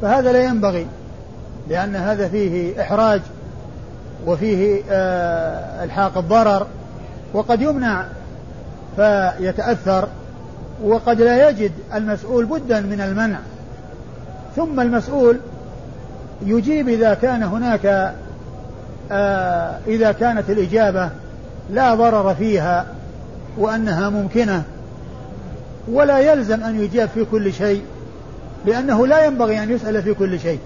فهذا 0.02 0.32
لا 0.32 0.44
ينبغي 0.44 0.88
لأن 1.70 1.96
هذا 1.96 2.28
فيه 2.28 2.82
إحراج 2.82 3.22
وفيه 4.28 4.82
آه، 4.92 5.84
إلحاق 5.84 6.18
الضرر 6.18 6.68
وقد 7.34 7.62
يمنع 7.62 8.06
فيتأثر 8.96 10.08
وقد 10.84 11.22
لا 11.22 11.50
يجد 11.50 11.72
المسؤول 11.94 12.46
بدا 12.46 12.80
من 12.80 13.02
المنع. 13.02 13.38
ثم 14.56 14.80
المسؤول 14.80 15.40
يجيب 16.46 16.90
إذا 16.90 17.14
كان 17.14 17.44
هناك 17.44 18.14
آه 19.12 19.78
إذا 19.88 20.12
كانت 20.12 20.50
الإجابة 20.50 21.10
لا 21.70 21.96
ضرر 21.96 22.36
فيها 22.36 22.86
وأنها 23.58 24.10
ممكنة 24.10 24.64
ولا 25.88 26.20
يلزم 26.20 26.64
أن 26.64 26.80
يجاب 26.80 27.10
في 27.10 27.26
كل 27.26 27.54
شيء 27.54 27.82
لأنه 28.66 29.08
لا 29.08 29.26
ينبغي 29.26 29.64
أن 29.64 29.72
يسأل 29.72 30.04
في 30.04 30.14
كل 30.14 30.40
شيء. 30.40 30.60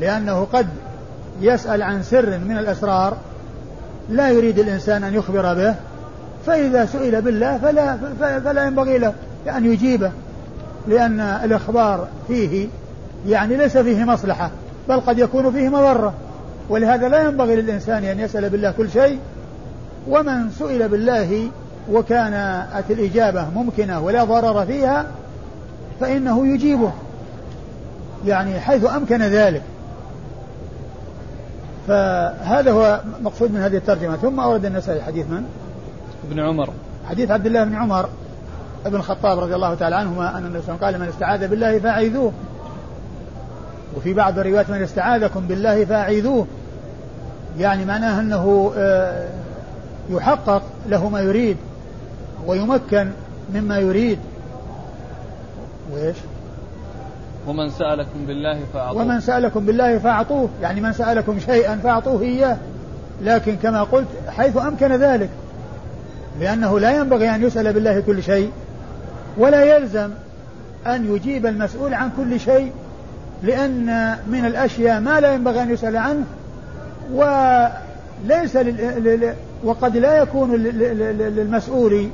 لأنه 0.00 0.46
قد 0.52 0.66
يسأل 1.40 1.82
عن 1.82 2.02
سر 2.02 2.38
من 2.38 2.58
الأسرار 2.58 3.16
لا 4.10 4.30
يريد 4.30 4.58
الإنسان 4.58 5.04
أن 5.04 5.14
يخبر 5.14 5.54
به 5.54 5.74
فإذا 6.46 6.86
سئل 6.86 7.22
بالله 7.22 7.58
فلا, 7.58 7.98
فلا 8.40 8.64
ينبغي 8.64 8.98
له 8.98 9.12
أن 9.48 9.72
يجيبه 9.72 10.10
لأن 10.88 11.20
الإخبار 11.20 12.08
فيه 12.28 12.68
يعني 13.26 13.56
ليس 13.56 13.78
فيه 13.78 14.04
مصلحة 14.04 14.50
بل 14.88 15.00
قد 15.00 15.18
يكون 15.18 15.52
فيه 15.52 15.68
مضرة. 15.68 16.14
ولهذا 16.68 17.08
لا 17.08 17.22
ينبغي 17.22 17.56
للإنسان 17.56 18.04
أن 18.04 18.20
يسأل 18.20 18.50
بالله 18.50 18.70
كل 18.70 18.90
شيء 18.90 19.18
ومن 20.08 20.50
سئل 20.58 20.88
بالله 20.88 21.48
وكانت 21.92 22.90
الإجابة 22.90 23.46
ممكنة 23.54 24.00
ولا 24.00 24.24
ضرر 24.24 24.66
فيها 24.66 25.06
فإنه 26.00 26.46
يجيبه 26.46 26.92
يعني 28.26 28.60
حيث 28.60 28.90
أمكن 28.90 29.22
ذلك. 29.22 29.62
فهذا 31.88 32.72
هو 32.72 33.00
مقصود 33.22 33.52
من 33.52 33.60
هذه 33.60 33.76
الترجمة. 33.76 34.16
ثم 34.16 34.40
أورد 34.40 34.64
النسائي 34.64 35.02
حديث 35.02 35.26
من؟ 35.26 35.44
ابن 36.30 36.40
عمر. 36.40 36.70
حديث 37.08 37.30
عبد 37.30 37.46
الله 37.46 37.64
بن 37.64 37.74
عمر 37.74 38.08
ابن 38.86 38.96
الخطاب 38.96 39.38
رضي 39.38 39.54
الله 39.54 39.74
تعالى 39.74 39.96
عنهما 39.96 40.38
أن 40.38 40.44
النبي 40.44 40.62
صلى 40.62 40.74
الله 40.74 40.86
عليه 40.86 40.96
وسلم 40.96 41.00
قال 41.00 41.00
من 41.00 41.08
استعاذ 41.08 41.48
بالله 41.48 41.78
فأعيذوه 41.78 42.32
وفي 43.96 44.14
بعض 44.14 44.38
الروايات 44.38 44.70
من 44.70 44.82
استعاذكم 44.82 45.40
بالله 45.40 45.84
فأعيذوه 45.84 46.46
يعني 47.58 47.84
معناه 47.84 48.20
أنه 48.20 48.72
آه، 48.76 49.28
يحقق 50.10 50.62
له 50.88 51.08
ما 51.08 51.20
يريد. 51.20 51.56
ويمكن 52.46 53.10
مما 53.54 53.78
يريد. 53.78 54.18
وإيش؟ 55.92 56.16
ومن 57.46 57.70
سألكم 57.70 58.26
بالله 58.26 58.60
فأعطوه. 58.74 59.02
ومن 59.02 59.20
سألكم 59.20 59.66
بالله 59.66 59.98
فأعطوه. 59.98 60.48
يعني 60.62 60.80
من 60.80 60.92
سألكم 60.92 61.38
شيئا 61.40 61.76
فأعطوه 61.76 62.22
إياه. 62.22 62.56
لكن 63.22 63.56
كما 63.56 63.82
قلت 63.82 64.08
حيث 64.28 64.56
أمكن 64.56 64.92
ذلك. 64.92 65.30
لأنه 66.40 66.80
لا 66.80 66.96
ينبغي 66.96 67.34
أن 67.34 67.42
يسأل 67.42 67.72
بالله 67.72 68.00
كل 68.00 68.22
شيء 68.22 68.50
ولا 69.38 69.76
يلزم 69.76 70.10
أن 70.86 71.14
يجيب 71.14 71.46
المسؤول 71.46 71.94
عن 71.94 72.10
كل 72.16 72.40
شيء 72.40 72.72
لأن 73.42 74.16
من 74.26 74.44
الأشياء 74.44 75.00
ما 75.00 75.20
لا 75.20 75.34
ينبغي 75.34 75.62
أن 75.62 75.70
يسأل 75.70 75.96
عنه 75.96 76.24
وليس 77.12 78.56
لل... 78.56 79.34
وقد 79.64 79.96
لا 79.96 80.18
يكون 80.18 80.54
للمسؤول 80.56 82.08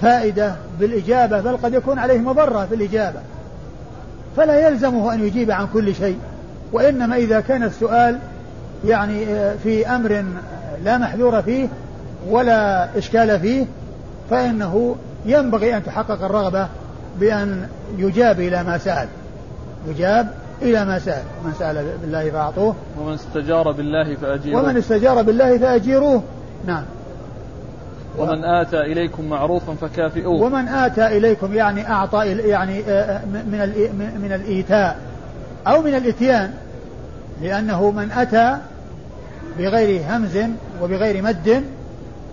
فائدة 0.00 0.54
بالإجابة 0.80 1.40
بل 1.40 1.56
قد 1.56 1.74
يكون 1.74 1.98
عليه 1.98 2.18
مضرة 2.18 2.66
في 2.66 2.74
الإجابة. 2.74 3.20
فلا 4.36 4.68
يلزمه 4.68 5.14
أن 5.14 5.26
يجيب 5.26 5.50
عن 5.50 5.66
كل 5.72 5.94
شيء 5.94 6.18
وإنما 6.72 7.16
إذا 7.16 7.40
كان 7.40 7.62
السؤال 7.62 8.18
يعني 8.84 9.26
في 9.62 9.86
أمر 9.86 10.24
لا 10.84 10.98
محذور 10.98 11.42
فيه 11.42 11.68
ولا 12.28 12.88
إشكال 12.98 13.40
فيه 13.40 13.66
فإنه 14.30 14.96
ينبغي 15.26 15.76
أن 15.76 15.84
تحقق 15.84 16.24
الرغبة 16.24 16.68
بأن 17.20 17.68
يجاب 17.98 18.40
إلى 18.40 18.62
ما 18.62 18.78
سأل. 18.78 19.08
يجاب 19.88 20.28
إلى 20.62 20.84
ما 20.84 20.98
سأل. 20.98 21.22
من 21.44 21.52
سأل 21.58 21.84
بالله 22.02 22.30
فأعطوه. 22.30 22.74
ومن 23.00 23.14
استجار 23.14 23.72
بالله 23.72 24.14
فأجيروه 24.14 24.62
ومن 24.62 24.76
استجار 24.76 25.22
بالله 25.22 25.58
فأجيروه. 25.58 26.22
نعم. 26.66 26.82
ومن 28.18 28.44
آتى 28.44 28.80
إليكم 28.80 29.24
معروفا 29.24 29.74
فكافئوه. 29.74 30.42
ومن 30.42 30.68
آتى 30.68 31.06
إليكم 31.06 31.54
يعني 31.54 31.90
أعطى 31.90 32.26
يعني 32.26 32.80
آه، 32.88 32.90
آه، 32.90 33.24
من 33.24 33.58
من 34.22 34.32
الإيتاء 34.32 34.96
أو 35.66 35.82
من 35.82 35.94
الإتيان 35.94 36.54
لأنه 37.42 37.90
من 37.90 38.12
أتى 38.12 38.56
بغير 39.58 40.02
همز 40.10 40.38
وبغير 40.82 41.22
مد 41.22 41.64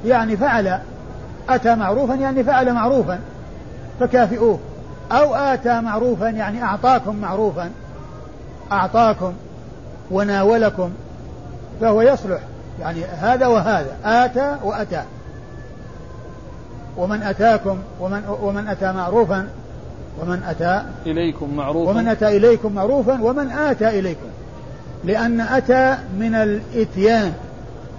يعني 0.05 0.37
فعل 0.37 0.79
أتى 1.49 1.75
معروفا 1.75 2.13
يعني 2.13 2.43
فعل 2.43 2.73
معروفا 2.73 3.19
فكافئوه. 3.99 4.59
أو 5.11 5.35
آتى 5.35 5.81
معروفا 5.81 6.25
يعني 6.25 6.63
أعطاكم 6.63 7.15
معروفا 7.15 7.69
أعطاكم 8.71 9.33
وناولكم 10.11 10.91
فهو 11.81 12.01
يصلح. 12.01 12.39
يعني 12.79 13.05
هذا 13.05 13.47
وهذا 13.47 13.95
آتى 14.05 14.55
وأتى. 14.63 15.03
ومن 16.99 17.23
أتاكم 17.23 17.77
ومن 17.99 18.21
ومن 18.41 18.67
أتى 18.67 18.91
معروفا 18.91 19.47
ومن 20.21 20.43
أتى 20.43 20.83
إليكم 21.05 21.55
معروفا. 21.55 21.91
ومن 21.91 22.07
أتى 22.07 22.37
إليكم 22.37 22.73
معروفا 22.73 23.21
ومن 23.21 23.51
آتى 23.51 23.99
إليكم. 23.99 24.29
لأن 25.03 25.41
أتى 25.41 25.97
من 26.19 26.35
الإتيان 26.35 27.33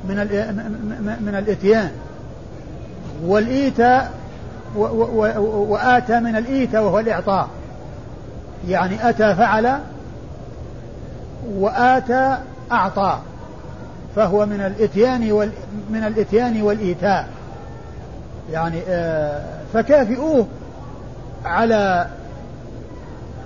من 0.08 0.16
من 1.20 1.34
الإتيان. 1.34 1.90
والإيتاء 3.24 4.10
وآتى 4.76 6.20
من 6.20 6.36
الإيتاء 6.36 6.82
وهو 6.82 6.98
الإعطاء. 6.98 7.48
يعني 8.68 9.08
أتى 9.08 9.34
فعل 9.34 9.78
وآتى 11.54 12.38
أعطى. 12.72 13.18
فهو 14.16 14.46
من 14.46 14.60
الإتيان 14.60 15.32
وال 15.32 15.50
من 15.90 16.04
الإتيان 16.04 16.62
والإيتاء. 16.62 17.28
يعني 18.52 18.82
آه 18.88 19.42
فكافئوه 19.72 20.46
على 21.44 22.06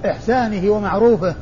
إحسانه 0.07 0.71
ومعروفه. 0.71 1.35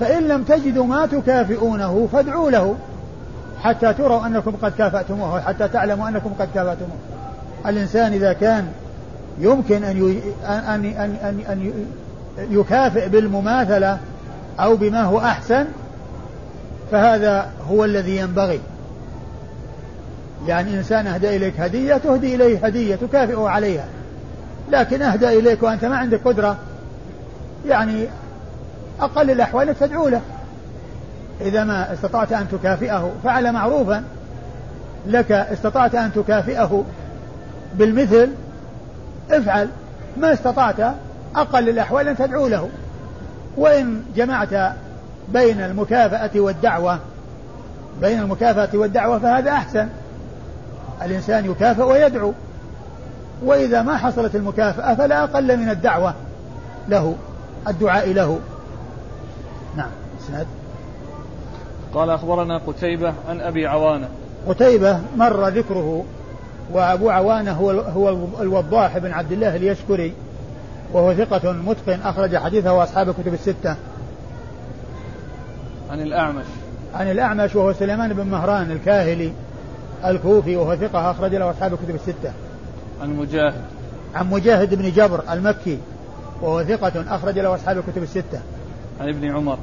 فإن 0.00 0.28
لم 0.28 0.42
تجدوا 0.42 0.86
ما 0.86 1.06
تكافئونه 1.06 2.08
فادعوا 2.12 2.50
له 2.50 2.76
حتى 3.62 3.92
تروا 3.92 4.26
أنكم 4.26 4.52
قد 4.62 4.72
كافأتموه 4.78 5.40
حتى 5.40 5.68
تعلموا 5.68 6.08
أنكم 6.08 6.30
قد 6.38 6.48
كافأتموه. 6.54 6.96
الإنسان 7.66 8.12
إذا 8.12 8.32
كان 8.32 8.72
يمكن 9.38 9.84
أن 9.84 10.20
أن 10.44 10.84
أن 10.84 11.16
أن, 11.22 11.40
أن 11.48 11.72
يكافئ 12.50 13.08
بالمماثلة 13.08 13.98
أو 14.60 14.76
بما 14.76 15.02
هو 15.02 15.18
أحسن 15.18 15.64
فهذا 16.90 17.50
هو 17.70 17.84
الذي 17.84 18.16
ينبغي. 18.16 18.60
يعني 20.46 20.78
إنسان 20.78 21.06
أهدى 21.06 21.36
إليك 21.36 21.60
هدية 21.60 21.96
تهدي 21.96 22.34
إليه 22.34 22.66
هدية 22.66 22.96
تكافئه 22.96 23.48
عليها. 23.48 23.84
لكن 24.70 25.02
أهدى 25.02 25.28
إليك 25.28 25.62
وأنت 25.62 25.84
ما 25.84 25.96
عندك 25.96 26.20
قدرة 26.24 26.56
يعني 27.66 28.06
أقل 29.00 29.30
الأحوال 29.30 29.78
تدعو 29.78 30.08
له. 30.08 30.20
إذا 31.40 31.64
ما 31.64 31.92
استطعت 31.92 32.32
أن 32.32 32.46
تكافئه 32.52 33.12
فعل 33.24 33.52
معروفا. 33.52 34.04
لك 35.06 35.32
استطعت 35.32 35.94
أن 35.94 36.12
تكافئه 36.12 36.84
بالمثل 37.74 38.28
افعل. 39.30 39.68
ما 40.16 40.32
استطعت 40.32 40.94
أقل 41.36 41.68
الأحوال 41.68 42.08
أن 42.08 42.16
تدعو 42.16 42.46
له. 42.46 42.68
وإن 43.56 44.02
جمعت 44.16 44.72
بين 45.28 45.60
المكافأة 45.60 46.40
والدعوة 46.40 46.98
بين 48.00 48.20
المكافأة 48.20 48.68
والدعوة 48.74 49.18
فهذا 49.18 49.50
أحسن. 49.50 49.88
الإنسان 51.02 51.50
يكافئ 51.50 51.82
ويدعو. 51.82 52.32
وإذا 53.44 53.82
ما 53.82 53.96
حصلت 53.96 54.36
المكافأة 54.36 54.94
فلا 54.94 55.24
أقل 55.24 55.56
من 55.56 55.70
الدعوة 55.70 56.14
له 56.88 57.14
الدعاء 57.68 58.12
له. 58.12 58.40
نعم 59.76 59.90
سند 60.28 60.46
قال 61.94 62.10
أخبرنا 62.10 62.58
قتيبة 62.58 63.14
عن 63.28 63.40
أبي 63.40 63.66
عوانة. 63.66 64.08
قتيبة 64.48 65.00
مر 65.16 65.48
ذكره 65.48 66.04
وأبو 66.72 67.10
عوانة 67.10 67.52
هو 67.52 67.70
هو 67.70 68.08
الوضاح 68.40 68.98
بن 68.98 69.12
عبد 69.12 69.32
الله 69.32 69.56
اليشكري 69.56 70.12
وهو 70.92 71.14
ثقة 71.14 71.52
متقن 71.52 72.00
أخرج 72.04 72.36
حديثه 72.36 72.72
وأصحاب 72.72 73.08
الكتب 73.08 73.34
الستة. 73.34 73.76
عن 75.90 76.00
الأعمش. 76.00 76.44
عن 76.94 77.10
الأعمش 77.10 77.56
وهو 77.56 77.72
سليمان 77.72 78.12
بن 78.12 78.26
مهران 78.26 78.70
الكاهلي. 78.70 79.32
الكوفي 80.04 80.56
وهو 80.56 80.76
ثقة 80.76 81.10
أخرج 81.10 81.34
له 81.34 81.50
أصحاب 81.50 81.72
الكتب 81.72 81.94
الستة. 81.94 82.32
عن 83.02 83.16
مجاهد. 83.16 83.64
عن 84.14 84.30
مجاهد 84.30 84.74
بن 84.74 84.90
جبر 84.90 85.22
المكي 85.32 85.78
وهو 86.42 86.64
ثقة 86.64 87.14
أخرج 87.14 87.38
له 87.38 87.54
أصحاب 87.54 87.78
الكتب 87.78 88.02
الستة. 88.02 88.40
عن 89.00 89.08
ابن 89.08 89.30
عمر. 89.30 89.58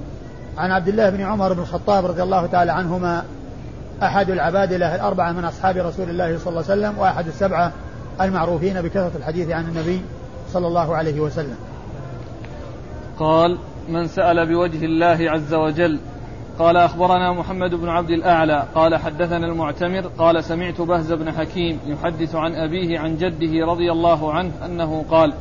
عن 0.58 0.72
عبد 0.72 0.88
الله 0.88 1.10
بن 1.10 1.22
عمر 1.22 1.54
بن 1.54 1.60
الخطاب 1.60 2.06
رضي 2.06 2.24
الله 2.24 2.46
تعالى 2.46 2.72
عنهما 2.72 3.24
أحد 4.04 4.30
العبادلة 4.30 4.96
الأربعة 4.96 5.32
من 5.32 5.46
أصحاب 5.46 5.78
رسول 5.78 6.10
الله 6.10 6.38
صلى 6.38 6.48
الله 6.48 6.64
عليه 6.70 6.82
وسلم 6.82 6.98
وأحد 6.98 7.28
السبعة 7.28 7.72
المعروفين 8.22 8.82
بكثرة 8.82 9.12
الحديث 9.16 9.50
عن 9.50 9.66
النبي 9.68 10.02
صلى 10.54 10.68
الله 10.68 10.96
عليه 10.96 11.20
وسلم 11.20 11.56
قال 13.20 13.58
من 13.90 14.08
سأل 14.08 14.48
بوجه 14.48 14.86
الله 14.86 15.32
عز 15.32 15.54
وجل 15.54 16.00
قال 16.60 16.78
أخبرنا 16.78 17.32
محمد 17.32 17.76
بن 17.76 17.90
عبد 17.90 18.10
الأعلى 18.10 18.66
قال 18.76 18.96
حدثنا 18.96 19.48
المعتمر 19.48 20.08
قال 20.18 20.44
سمعت 20.44 20.82
بهز 20.82 21.14
بن 21.14 21.32
حكيم 21.32 21.80
يحدث 21.88 22.36
عن 22.36 22.56
أبيه 22.56 23.00
عن 23.00 23.18
جده 23.18 23.66
رضي 23.66 23.92
الله 23.92 24.34
عنه 24.34 24.52
أنه 24.66 25.06
قال 25.12 25.34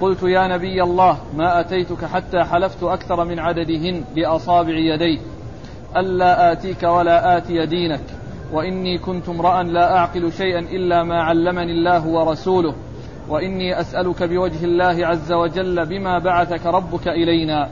قلت 0.00 0.22
يا 0.22 0.48
نبي 0.48 0.82
الله 0.82 1.18
ما 1.36 1.60
أتيتك 1.60 2.04
حتى 2.04 2.44
حلفت 2.44 2.82
أكثر 2.82 3.24
من 3.24 3.38
عددهن 3.38 4.04
بأصابع 4.14 4.74
يديك 4.74 5.20
ألا 5.96 6.52
آتيك 6.52 6.82
ولا 6.82 7.36
آتي 7.36 7.66
دينك 7.66 8.04
وإني 8.52 8.98
كنت 8.98 9.28
امرأ 9.28 9.62
لا 9.62 9.96
أعقل 9.96 10.32
شيئا 10.32 10.58
إلا 10.58 11.02
ما 11.02 11.22
علمني 11.22 11.72
الله 11.72 12.06
ورسوله 12.06 12.74
وإني 13.28 13.80
أسألك 13.80 14.22
بوجه 14.22 14.64
الله 14.64 15.06
عز 15.06 15.32
وجل 15.32 15.86
بما 15.86 16.18
بعثك 16.18 16.66
ربك 16.66 17.08
إلينا. 17.08 17.68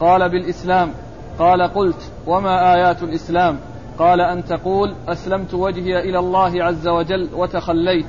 قال 0.00 0.28
بالإسلام 0.28 0.90
قال 1.38 1.62
قلت 1.62 2.10
وما 2.26 2.74
آيات 2.74 3.02
الإسلام؟ 3.02 3.58
قال 3.98 4.20
أن 4.20 4.44
تقول 4.44 4.94
أسلمت 5.08 5.54
وجهي 5.54 6.00
إلى 6.00 6.18
الله 6.18 6.64
عز 6.64 6.88
وجل 6.88 7.28
وتخليت 7.34 8.06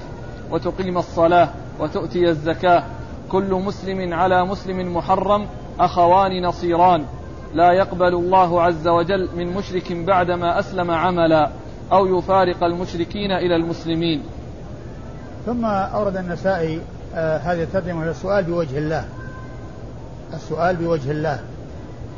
وتقيم 0.52 0.98
الصلاة 0.98 1.50
وتؤتي 1.80 2.30
الزكاة. 2.30 2.84
كل 3.30 3.54
مسلم 3.54 4.14
على 4.14 4.46
مسلم 4.46 4.98
محرم 4.98 5.48
أخوان 5.80 6.46
نصيران. 6.46 7.06
لا 7.54 7.72
يقبل 7.72 8.14
الله 8.14 8.62
عز 8.62 8.88
وجل 8.88 9.30
من 9.36 9.54
مشرك 9.54 9.94
بعدما 9.94 10.60
أسلم 10.60 10.92
عملا 10.92 11.50
أو 11.92 12.18
يفارق 12.18 12.64
المشركين 12.64 13.32
إلى 13.32 13.56
المسلمين. 13.56 14.24
ثم 15.46 15.66
أورد 15.66 16.18
النسائي 16.18 16.82
آه 17.16 17.38
هذه 17.38 17.64
الترجمة 17.64 18.00
وهي 18.00 18.10
السؤال 18.10 18.44
بوجه 18.44 18.78
الله. 18.78 19.06
السؤال 20.34 20.76
بوجه 20.76 21.12
الله. 21.12 21.40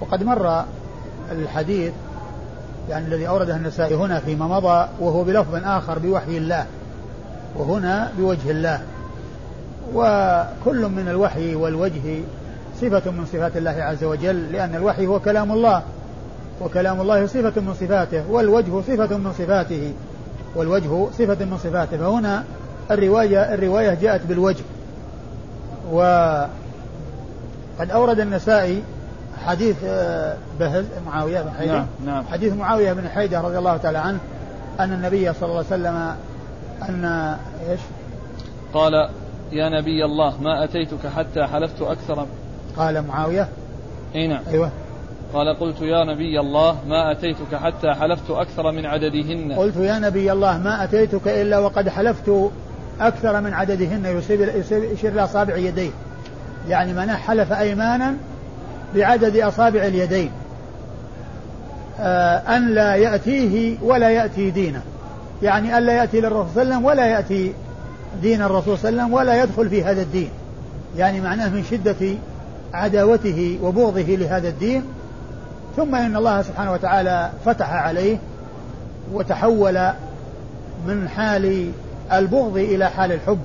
وقد 0.01 0.23
مر 0.23 0.65
الحديث 1.31 1.93
يعني 2.89 3.07
الذي 3.07 3.27
أورده 3.27 3.55
النسائي 3.55 3.95
هنا 3.95 4.19
فيما 4.19 4.47
مضى 4.47 4.87
وهو 4.99 5.23
بلفظ 5.23 5.55
آخر 5.55 5.99
بوحي 5.99 6.37
الله 6.37 6.65
وهنا 7.55 8.11
بوجه 8.17 8.51
الله. 8.51 8.81
وكل 9.93 10.87
من 10.87 11.07
الوحي 11.09 11.55
والوجه 11.55 12.21
صفة 12.81 13.11
من 13.11 13.25
صفات 13.25 13.57
الله 13.57 13.71
عز 13.71 14.03
وجل 14.03 14.51
لأن 14.51 14.75
الوحي 14.75 15.07
هو 15.07 15.19
كلام 15.19 15.51
الله 15.51 15.83
وكلام 16.61 17.01
الله 17.01 17.25
صفة 17.25 17.61
من 17.61 17.73
صفاته 17.73 18.23
والوجه 18.29 18.81
صفة 18.81 19.17
من 19.17 19.33
صفاته 19.33 19.93
والوجه 20.55 21.07
صفة 21.11 21.45
من 21.45 21.57
صفاته. 21.57 21.97
فهنا 21.97 22.43
الرواية 22.91 23.53
الرواية 23.53 23.93
جاءت 23.93 24.21
بالوجه. 24.25 24.63
وقد 25.91 26.49
أورد 27.91 28.19
النسائي 28.19 28.83
حديث 29.45 29.75
آه، 29.85 30.37
بهز 30.59 30.85
معاوية 31.05 31.41
بن 31.41 31.51
حيدة 31.51 31.73
نعم 31.73 31.85
نعم. 32.05 32.23
حديث 32.31 32.53
معاوية 32.53 32.93
بن 32.93 33.09
حيدة 33.09 33.41
رضي 33.41 33.57
الله 33.57 33.77
تعالى 33.77 33.97
عنه 33.97 34.19
أن 34.79 34.93
النبي 34.93 35.33
صلى 35.33 35.49
الله 35.49 35.55
عليه 35.55 35.67
وسلم 35.67 36.15
أن 36.89 37.35
إيش؟ 37.69 37.79
قال 38.73 39.09
يا 39.51 39.69
نبي 39.69 40.05
الله 40.05 40.41
ما 40.41 40.63
أتيتك 40.63 41.07
حتى 41.07 41.43
حلفت 41.43 41.81
أكثر؟ 41.81 42.25
قال 42.77 43.07
معاوية. 43.07 43.47
إي 44.15 44.27
نعم. 44.27 44.41
أيوه. 44.47 44.69
قال 45.33 45.59
قلت 45.59 45.81
يا 45.81 46.03
نبي 46.03 46.39
الله 46.39 46.77
ما 46.87 47.11
أتيتك 47.11 47.55
حتى 47.55 47.93
حلفت 47.93 48.31
أكثر 48.31 48.71
من 48.71 48.85
عددهن؟ 48.85 49.51
قلت 49.51 49.75
يا 49.75 49.99
نبي 49.99 50.31
الله 50.31 50.57
ما 50.57 50.83
أتيتك 50.83 51.27
إلا 51.27 51.59
وقد 51.59 51.89
حلفت 51.89 52.49
أكثر 53.01 53.41
من 53.41 53.53
عددهن 53.53 54.05
يصيب 54.05 54.41
يشير 54.71 55.11
إلى 55.11 55.23
أصابع 55.23 55.55
يديه. 55.55 55.91
يعني 56.67 56.93
من 56.93 57.11
حلف 57.11 57.53
أيمانا 57.53 58.15
بعدد 58.95 59.37
أصابع 59.37 59.81
اليدين. 59.81 60.31
آه 61.99 62.37
أن 62.37 62.69
لا 62.69 62.95
يأتيه 62.95 63.77
ولا 63.81 64.09
يأتي 64.09 64.49
دينه. 64.49 64.81
يعني 65.43 65.77
أن 65.77 65.83
لا 65.83 65.93
يأتي 65.93 66.21
للرسول 66.21 66.47
صلى 66.53 66.61
الله 66.61 66.75
عليه 66.75 66.75
وسلم 66.75 66.85
ولا 66.85 67.05
يأتي 67.05 67.53
دين 68.21 68.41
الرسول 68.41 68.77
صلى 68.77 68.89
الله 68.89 69.01
عليه 69.01 69.13
وسلم 69.13 69.13
ولا 69.13 69.43
يدخل 69.43 69.69
في 69.69 69.83
هذا 69.83 70.01
الدين. 70.01 70.29
يعني 70.97 71.21
معناه 71.21 71.49
من 71.49 71.63
شدة 71.71 72.15
عداوته 72.73 73.59
وبغضه 73.63 74.01
لهذا 74.01 74.49
الدين. 74.49 74.83
ثم 75.77 75.95
إن 75.95 76.15
الله 76.15 76.41
سبحانه 76.41 76.71
وتعالى 76.71 77.29
فتح 77.45 77.73
عليه 77.73 78.17
وتحول 79.13 79.89
من 80.87 81.09
حال 81.09 81.71
البغض 82.13 82.57
إلى 82.57 82.89
حال 82.89 83.11
الحب 83.11 83.39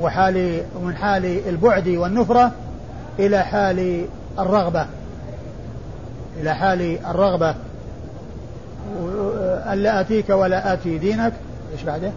وحال 0.00 0.60
ومن 0.80 0.96
حال 0.96 1.40
البعد 1.48 1.88
والنفرة. 1.88 2.52
إلى 3.18 3.42
حال 3.42 4.06
الرغبة. 4.38 4.86
إلى 6.40 6.54
حال 6.54 6.98
الرغبة. 7.06 7.54
ألا 9.72 10.00
آتيك 10.00 10.30
ولا 10.30 10.72
آتي 10.72 10.98
دينك. 10.98 11.32
إيش 11.72 11.82
بعده؟ 11.82 12.12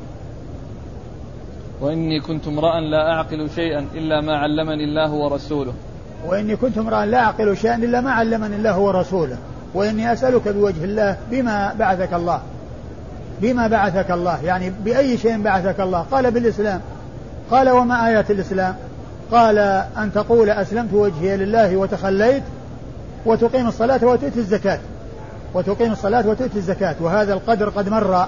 وإني 1.82 2.20
كنت 2.20 2.48
امرأ 2.48 2.80
لا 2.80 3.14
أعقل 3.14 3.50
شيئا 3.56 3.88
إلا 3.96 4.22
ما 4.22 4.38
علمني 4.38 4.84
الله 4.84 5.12
ورسوله. 5.12 5.74
وإني 6.28 6.56
كنت 6.56 6.78
امرأ 6.78 7.06
لا 7.06 7.20
أعقل 7.20 7.58
شيئا 7.58 7.76
إلا 7.76 8.02
ما 8.02 8.12
علمني 8.12 8.56
الله 8.56 8.80
ورسوله. 8.80 9.38
وإني 9.74 10.14
أسألك 10.14 10.48
بوجه 10.48 10.84
الله 10.84 11.18
بما 11.32 11.74
بعثك 11.80 12.14
الله. 12.14 12.42
بما 13.42 13.68
بعثك 13.68 14.12
الله. 14.12 14.44
يعني 14.44 14.70
بأي 14.70 15.18
شيء 15.18 15.42
بعثك 15.42 15.80
الله. 15.80 16.06
قال 16.12 16.32
بالإسلام. 16.32 16.82
قال 17.52 17.70
وما 17.70 18.08
آيات 18.08 18.32
الإسلام؟ 18.32 18.76
قال 19.32 19.58
أن 19.98 20.12
تقول 20.16 20.50
أسلمت 20.50 20.94
وجهي 20.94 21.38
لله 21.38 21.78
وتخليت 21.78 22.44
وتقيم 23.26 23.68
الصلاة 23.68 24.06
وتؤتي 24.06 24.40
الزكاة. 24.40 24.80
وتقيم 25.54 25.92
الصلاة 25.92 26.28
وتؤتي 26.28 26.58
الزكاة. 26.58 26.96
وهذا 27.00 27.34
القدر 27.34 27.70
قد 27.70 27.90
مر 27.90 28.26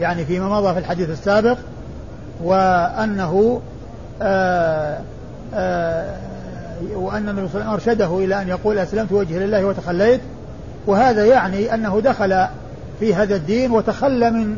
يعني 0.00 0.24
فيما 0.24 0.48
مضى 0.48 0.72
في 0.72 0.78
الحديث 0.78 1.10
السابق 1.10 1.58
وأنه 2.44 3.60
آآ 4.22 4.98
آآ 5.54 6.16
وأن 6.94 7.28
النبي 7.28 7.48
صلى 7.48 7.60
الله 7.60 7.72
عليه 7.72 7.82
وسلم 7.82 7.92
أرشده 7.92 8.24
إلى 8.24 8.42
أن 8.42 8.48
يقول 8.48 8.78
أسلمت 8.78 9.12
وجهي 9.12 9.46
لله 9.46 9.64
وتخليت. 9.64 10.20
وهذا 10.86 11.24
يعني 11.24 11.74
أنه 11.74 12.00
دخل 12.00 12.46
في 13.00 13.14
هذا 13.14 13.36
الدين 13.36 13.70
وتخلى 13.70 14.30
من 14.30 14.56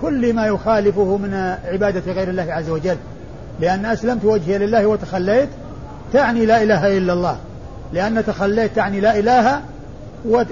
كل 0.00 0.32
ما 0.34 0.46
يخالفه 0.46 1.16
من 1.16 1.34
عبادة 1.64 2.12
غير 2.12 2.28
الله 2.28 2.52
عز 2.52 2.70
وجل. 2.70 2.96
لأن 3.60 3.86
أسلمت 3.86 4.24
وجهي 4.24 4.58
لله 4.58 4.86
وتخليت 4.86 5.48
تعني 6.12 6.46
لا 6.46 6.62
إله 6.62 6.98
إلا 6.98 7.12
الله. 7.12 7.36
لأن 7.92 8.26
تخليت 8.26 8.76
تعني 8.76 9.00
لا 9.00 9.18
إله 9.18 9.60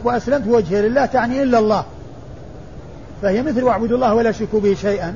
وأسلمت 0.04 0.46
وجهي 0.46 0.88
لله 0.88 1.06
تعني 1.06 1.42
إلا 1.42 1.58
الله. 1.58 1.84
فهي 3.22 3.42
مثل 3.42 3.64
واعبدوا 3.64 3.96
الله 3.96 4.14
ولا 4.14 4.30
تشركوا 4.30 4.60
به 4.60 4.74
شيئا. 4.74 5.14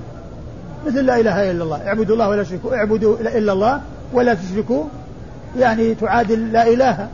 مثل 0.86 1.04
لا 1.04 1.20
إله 1.20 1.50
إلا 1.50 1.64
الله. 1.64 1.86
اعبدوا 1.86 2.14
الله 2.14 2.28
ولا 2.28 2.42
تشركوا 2.42 2.76
اعبدوا 2.76 3.16
إلا 3.20 3.52
الله 3.52 3.80
ولا 4.12 4.34
تشركوا. 4.34 4.84
يعني 5.58 5.94
تعادل 5.94 6.52
لا 6.52 6.68
إله. 6.68 7.08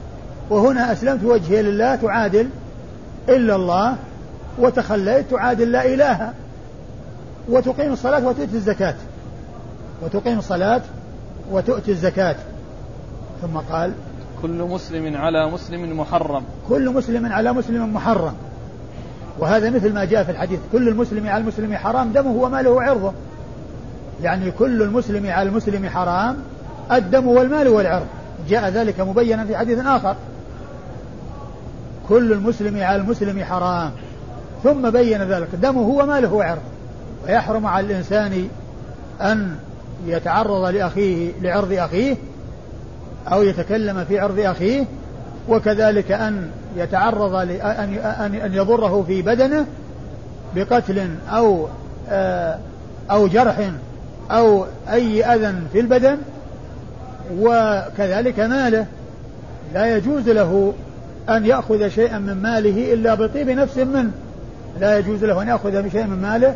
وهنا 0.51 0.93
أسلمت 0.93 1.25
وجهي 1.25 1.63
لله 1.63 1.95
تعادل 1.95 2.49
إلا 3.29 3.57
الله. 3.57 3.97
وتخليت 4.59 5.31
تعادل 5.31 5.73
لا 5.73 5.87
إله. 5.87 6.33
وتقيم 7.49 7.93
الصلاة 7.93 8.27
وتؤتي 8.27 8.55
الزكاة. 8.55 8.95
وتقيم 10.03 10.39
الصلاة 10.39 10.83
وتؤتي 11.51 11.91
الزكاة. 11.91 12.37
ثم 13.43 13.59
قال 13.59 13.93
كل 14.43 14.63
مسلم 14.63 15.17
على 15.17 15.51
مسلم 15.51 16.01
محرم. 16.01 16.43
كل 16.69 16.91
مسلم 16.91 17.33
على 17.33 17.53
مسلم 17.53 17.95
محرم. 17.95 18.35
وهذا 19.39 19.71
مثل 19.71 19.95
ما 19.95 20.05
جاء 20.05 20.25
في 20.25 20.31
الحديث 20.31 20.61
كل 20.73 20.89
المسلم 20.89 21.29
على 21.29 21.41
المسلم 21.41 21.75
حرام 21.75 22.13
دمه 22.13 22.31
وماله 22.31 22.71
وعرضه. 22.71 23.13
يعني 24.23 24.51
كل 24.51 24.83
المسلم 24.83 25.31
على 25.31 25.49
المسلم 25.49 25.89
حرام 25.89 26.37
الدم 26.93 27.27
والمال 27.27 27.69
والعرض. 27.69 28.07
جاء 28.49 28.69
ذلك 28.69 29.01
مبينا 29.01 29.45
في 29.45 29.57
حديث 29.57 29.79
آخر. 29.79 30.17
كل 32.09 32.33
المسلم 32.33 32.83
على 32.83 32.97
المسلم 33.03 33.45
حرام. 33.45 33.91
ثم 34.65 34.91
بين 34.91 35.23
ذلك 35.23 35.49
دمه 35.63 35.89
وماله 35.89 36.33
وعرضه. 36.33 36.63
ويحرم 37.25 37.67
على 37.67 37.87
الإنسان 37.87 38.49
أن 39.21 39.57
يتعرض 40.07 40.65
لأخيه 40.65 41.33
لعرض 41.43 41.73
أخيه 41.73 42.17
أو 43.33 43.43
يتكلم 43.43 44.05
في 44.05 44.19
عرض 44.19 44.39
أخيه 44.39 44.85
وكذلك 45.49 46.13
أن 46.13 46.51
يتعرض 46.77 47.35
لأن 47.35 47.95
أن 48.45 48.55
يضره 48.55 49.05
في 49.07 49.23
بدنه 49.23 49.67
بقتل 50.57 51.09
أو 51.31 51.69
آه، 52.11 52.59
أو 53.11 53.27
جرح 53.29 53.71
أو 54.31 54.67
أي 54.93 55.25
أذى 55.25 55.55
في 55.73 55.81
البدن 55.81 56.19
وكذلك 57.39 58.41
ماله. 58.41 58.87
لا 59.75 59.97
يجوز 59.97 60.29
له 60.29 60.73
أن 61.29 61.47
يأخذ 61.47 61.89
شيئا 61.89 62.19
من 62.19 62.35
ماله 62.35 62.95
إلا 62.95 63.15
بطيب 63.15 63.51
نفس 63.51 63.79
منه. 63.79 64.11
لا 64.81 64.99
يجوز 64.99 65.25
له 65.25 65.43
أن 65.43 65.49
يأخذ 65.49 65.91
شيئا 65.91 66.07
من 66.07 66.23
ماله 66.23 66.55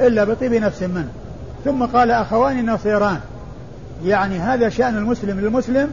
إلا 0.00 0.24
بطيب 0.24 0.54
نفس 0.54 0.82
منه. 0.82 1.08
ثم 1.64 1.84
قال 1.84 2.10
أخوان 2.10 2.70
نصيران. 2.70 3.18
يعني 4.04 4.38
هذا 4.38 4.68
شأن 4.68 4.96
المسلم 4.96 5.40
للمسلم 5.40 5.90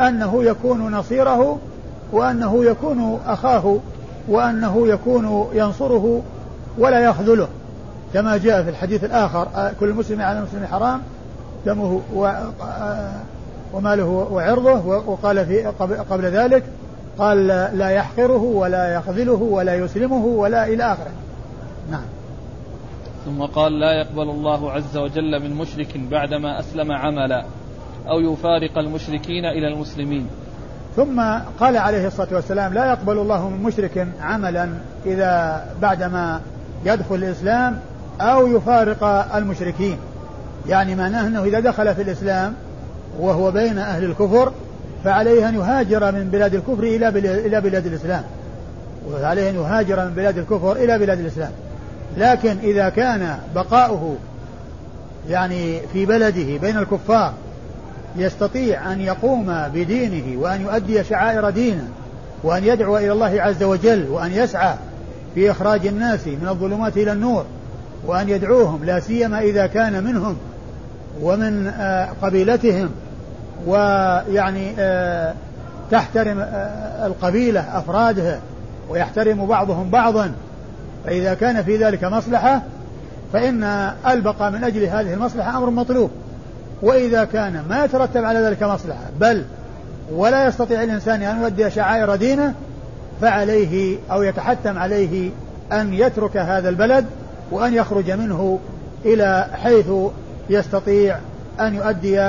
أنه 0.00 0.44
يكون 0.44 0.92
نصيره 0.94 1.58
وأنه 2.12 2.64
يكون 2.64 3.20
أخاه 3.26 3.76
وأنه 4.28 4.88
يكون 4.88 5.48
ينصره 5.54 6.22
ولا 6.78 7.00
يخذله. 7.00 7.48
كما 8.14 8.36
جاء 8.36 8.62
في 8.62 8.70
الحديث 8.70 9.04
الآخر 9.04 9.72
كل 9.80 9.92
مسلم 9.92 10.22
على 10.22 10.38
المسلم 10.38 10.66
حرام 10.66 11.00
دمه 11.66 12.00
آه، 12.62 13.12
وماله 13.72 14.28
وعرضه 14.30 14.86
وقال 14.86 15.46
في 15.46 15.66
قبل 16.10 16.24
ذلك 16.24 16.64
قال 17.18 17.46
لا 17.46 17.90
يحقره 17.90 18.42
ولا 18.42 18.94
يخذله 18.94 19.32
ولا 19.32 19.74
يسلمه 19.74 20.24
ولا 20.24 20.66
إلى 20.66 20.92
آخره. 20.92 21.10
نعم. 21.90 22.04
ثم 23.24 23.42
قال 23.42 23.80
لا 23.80 23.92
يقبل 23.92 24.22
الله 24.22 24.72
عز 24.72 24.96
وجل 24.96 25.42
من 25.42 25.54
مشرك 25.54 25.98
بعدما 26.10 26.60
أسلم 26.60 26.92
عملا 26.92 27.44
أو 28.08 28.20
يفارق 28.20 28.78
المشركين 28.78 29.44
إلى 29.44 29.68
المسلمين. 29.68 30.26
ثم 30.96 31.20
قال 31.60 31.76
عليه 31.76 32.06
الصلاة 32.06 32.28
والسلام 32.32 32.74
لا 32.74 32.86
يقبل 32.86 33.18
الله 33.18 33.48
من 33.48 33.62
مشرك 33.62 34.08
عملا 34.20 34.68
إذا 35.06 35.64
بعدما 35.82 36.40
يدخل 36.84 37.14
الإسلام 37.14 37.78
أو 38.20 38.46
يفارق 38.46 39.04
المشركين. 39.34 39.98
يعني 40.68 40.94
معناه 40.94 41.26
أنه 41.26 41.44
إذا 41.44 41.60
دخل 41.60 41.94
في 41.94 42.02
الإسلام 42.02 42.54
وهو 43.18 43.50
بين 43.50 43.78
أهل 43.78 44.04
الكفر 44.04 44.52
فعليه 45.04 45.48
أن 45.48 45.54
يهاجر 45.54 46.12
من 46.12 46.28
بلاد 46.32 46.54
الكفر 46.54 46.82
إلى 46.82 47.08
إلى 47.46 47.60
بلاد 47.60 47.86
الإسلام. 47.86 48.22
وعليه 49.12 49.50
أن 49.50 49.54
يهاجر 49.54 50.04
من 50.04 50.14
بلاد 50.14 50.38
الكفر 50.38 50.72
إلى 50.72 50.98
بلاد 50.98 51.20
الإسلام. 51.20 51.50
لكن 52.16 52.56
إذا 52.62 52.88
كان 52.88 53.38
بقاؤه 53.54 54.16
يعني 55.28 55.80
في 55.92 56.06
بلده 56.06 56.58
بين 56.58 56.78
الكفار 56.78 57.32
يستطيع 58.16 58.92
أن 58.92 59.00
يقوم 59.00 59.68
بدينه 59.74 60.40
وأن 60.40 60.60
يؤدي 60.60 61.04
شعائر 61.04 61.50
دينه 61.50 61.88
وأن 62.42 62.64
يدعو 62.64 62.98
إلى 62.98 63.12
الله 63.12 63.42
عز 63.42 63.62
وجل 63.62 64.08
وأن 64.08 64.32
يسعى 64.32 64.74
في 65.34 65.50
إخراج 65.50 65.86
الناس 65.86 66.26
من 66.26 66.48
الظلمات 66.48 66.96
إلى 66.96 67.12
النور 67.12 67.44
وأن 68.06 68.28
يدعوهم 68.28 68.84
لا 68.84 69.00
سيما 69.00 69.40
إذا 69.40 69.66
كان 69.66 70.04
منهم 70.04 70.36
ومن 71.22 71.66
آه، 71.66 72.08
قبيلتهم 72.22 72.90
ويعني 73.66 74.72
آه، 74.78 75.34
تحترم 75.90 76.38
آه، 76.40 77.06
القبيلة 77.06 77.78
أفرادها 77.78 78.40
ويحترم 78.88 79.46
بعضهم 79.46 79.90
بعضا. 79.90 80.32
فإذا 81.06 81.34
كان 81.34 81.62
في 81.62 81.76
ذلك 81.76 82.04
مصلحة 82.04 82.62
فإن 83.32 83.64
البقاء 84.06 84.50
من 84.50 84.64
أجل 84.64 84.84
هذه 84.84 85.14
المصلحة 85.14 85.58
أمر 85.58 85.70
مطلوب. 85.70 86.10
وإذا 86.82 87.24
كان 87.24 87.64
ما 87.68 87.84
يترتب 87.84 88.24
على 88.24 88.38
ذلك 88.38 88.62
مصلحة 88.62 89.04
بل 89.20 89.44
ولا 90.12 90.46
يستطيع 90.46 90.82
الإنسان 90.82 91.22
أن 91.22 91.42
يؤدي 91.42 91.70
شعائر 91.70 92.16
دينه 92.16 92.54
فعليه 93.20 93.98
أو 94.10 94.22
يتحتم 94.22 94.78
عليه 94.78 95.30
أن 95.72 95.94
يترك 95.94 96.36
هذا 96.36 96.68
البلد 96.68 97.04
وأن 97.50 97.74
يخرج 97.74 98.10
منه 98.10 98.58
إلى 99.04 99.46
حيث 99.52 99.86
يستطيع 100.50 101.18
أن 101.60 101.74
يؤدي 101.74 102.20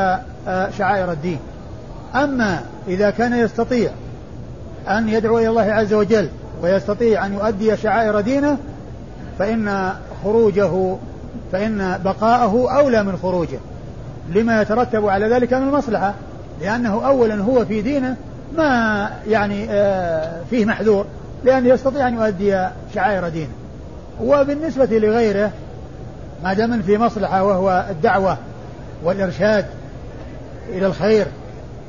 آه، 0.48 0.70
شعائر 0.78 1.12
الدين. 1.12 1.40
أما 2.16 2.62
إذا 2.88 3.10
كان 3.10 3.34
يستطيع 3.34 3.92
أن 4.88 5.10
يدعو 5.10 5.38
إلى 5.40 5.50
الله 5.50 5.62
عز 5.62 5.94
وجل 5.94 6.30
ويستطيع 6.62 7.26
أن 7.26 7.34
يؤدي 7.34 7.78
شعائر 7.78 8.22
دينه 8.22 8.58
فإن 9.40 9.92
خروجه 10.24 10.96
فإن 11.52 12.00
بقاءه 12.06 12.78
أولى 12.78 13.04
من 13.04 13.18
خروجه. 13.18 13.60
لما 14.30 14.62
يترتب 14.62 15.08
على 15.08 15.28
ذلك 15.28 15.54
من 15.54 15.68
المصلحة 15.68 16.14
لأنه 16.62 17.08
أولا 17.08 17.44
هو 17.44 17.66
في 17.66 17.82
دينه 17.82 18.16
ما 18.58 19.10
يعني 19.28 19.68
آه، 19.70 20.42
فيه 20.50 20.66
محذور 20.66 21.06
لأنه 21.44 21.70
يستطيع 21.70 22.08
أن 22.08 22.14
يؤدي 22.14 22.68
شعائر 22.96 23.30
دينه. 23.30 23.52
وبالنسبة 24.24 25.00
لغيره 25.00 25.52
ما 26.44 26.54
دام 26.54 26.82
في 26.82 26.98
مصلحة 26.98 27.44
وهو 27.44 27.86
الدعوة 27.90 28.38
والإرشاد 29.04 29.66
إلى 30.70 30.86
الخير 30.86 31.26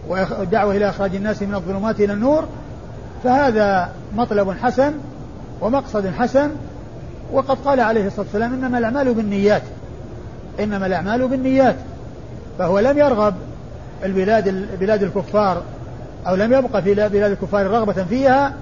والدعوة 0.08 0.76
إلى 0.76 0.88
إخراج 0.88 1.16
الناس 1.16 1.42
من 1.42 1.54
الظلمات 1.54 2.00
إلى 2.00 2.12
النور 2.12 2.44
فهذا 3.24 3.88
مطلب 4.16 4.51
حسن 4.51 4.92
ومقصد 5.61 6.07
حسن 6.07 6.51
وقد 7.33 7.57
قال 7.64 7.81
عليه 7.81 8.07
الصلاة 8.07 8.27
والسلام 8.27 8.53
إنما 8.55 8.79
الأعمال 8.79 9.14
بالنيات 9.14 9.62
إنما 10.61 10.87
الأعمال 10.87 11.29
بالنيات 11.29 11.77
فهو 12.59 12.79
لم 12.79 12.98
يرغب 12.98 13.35
البلاد 14.05 14.68
بلاد 14.81 15.03
الكفار 15.03 15.62
أو 16.27 16.35
لم 16.35 16.53
يبقى 16.53 16.83
في 16.83 16.94
بلاد 16.94 17.14
الكفار 17.14 17.66
رغبة 17.66 18.05
فيها 18.05 18.55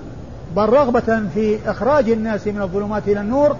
بل 0.56 0.68
رغبة 0.68 1.22
في 1.34 1.58
إخراج 1.66 2.10
الناس 2.10 2.46
من 2.46 2.62
الظلمات 2.62 3.08
إلى 3.08 3.20
النور 3.20 3.56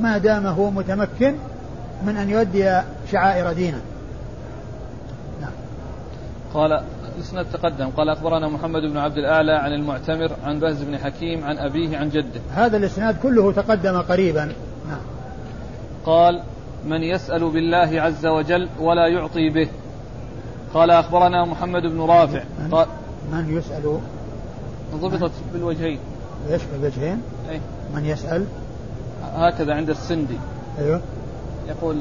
ما 0.00 0.18
دام 0.18 0.46
هو 0.46 0.70
متمكن 0.70 1.34
من 2.06 2.16
أن 2.16 2.30
يؤدي 2.30 2.80
شعائر 3.12 3.52
دينه 3.52 3.80
نعم. 5.40 5.50
قال 6.54 6.82
الإسناد 7.20 7.46
تقدم. 7.52 7.90
قال 7.90 8.08
أخبرنا 8.08 8.48
محمد 8.48 8.82
بن 8.82 8.96
عبد 8.96 9.16
الأعلى 9.16 9.52
عن 9.52 9.72
المعتمر 9.72 10.30
عن 10.44 10.60
بهز 10.60 10.82
بن 10.82 10.98
حكيم 10.98 11.44
عن 11.44 11.58
أبيه 11.58 11.98
عن 11.98 12.08
جده. 12.08 12.40
هذا 12.50 12.76
الإسناد 12.76 13.16
كله 13.22 13.52
تقدم 13.52 14.00
قريبا. 14.00 14.44
نعم. 14.88 15.00
قال 16.04 16.42
من 16.84 17.02
يسأل 17.02 17.50
بالله 17.50 18.00
عز 18.00 18.26
وجل 18.26 18.68
ولا 18.78 19.06
يعطي 19.06 19.50
به. 19.50 19.68
قال 20.74 20.90
أخبرنا 20.90 21.44
محمد 21.44 21.82
بن 21.82 22.00
رافع. 22.00 22.42
من, 22.58 22.68
قال 22.74 22.86
من 23.32 23.56
يسأل؟ 23.58 24.00
ضبطت 24.94 25.32
بالوجهين. 25.52 25.98
إيش 26.50 26.62
بالوجهين؟ 26.72 27.22
أي 27.50 27.60
من 27.94 28.04
يسأل؟ 28.04 28.46
هكذا 29.34 29.74
عند 29.74 29.90
السندي. 29.90 30.38
أيوه. 30.78 31.00
يقول 31.68 31.96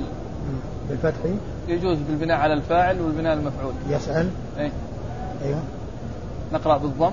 بالفتح؟ 0.89 1.19
يجوز 1.67 1.97
بالبناء 1.97 2.37
على 2.37 2.53
الفاعل 2.53 3.01
والبناء 3.01 3.31
على 3.31 3.39
المفعول. 3.39 3.73
يسأل؟ 3.89 4.29
أي 4.59 4.71
أيوه. 5.45 5.59
نقرأ 6.53 6.77
بالضم. 6.77 7.11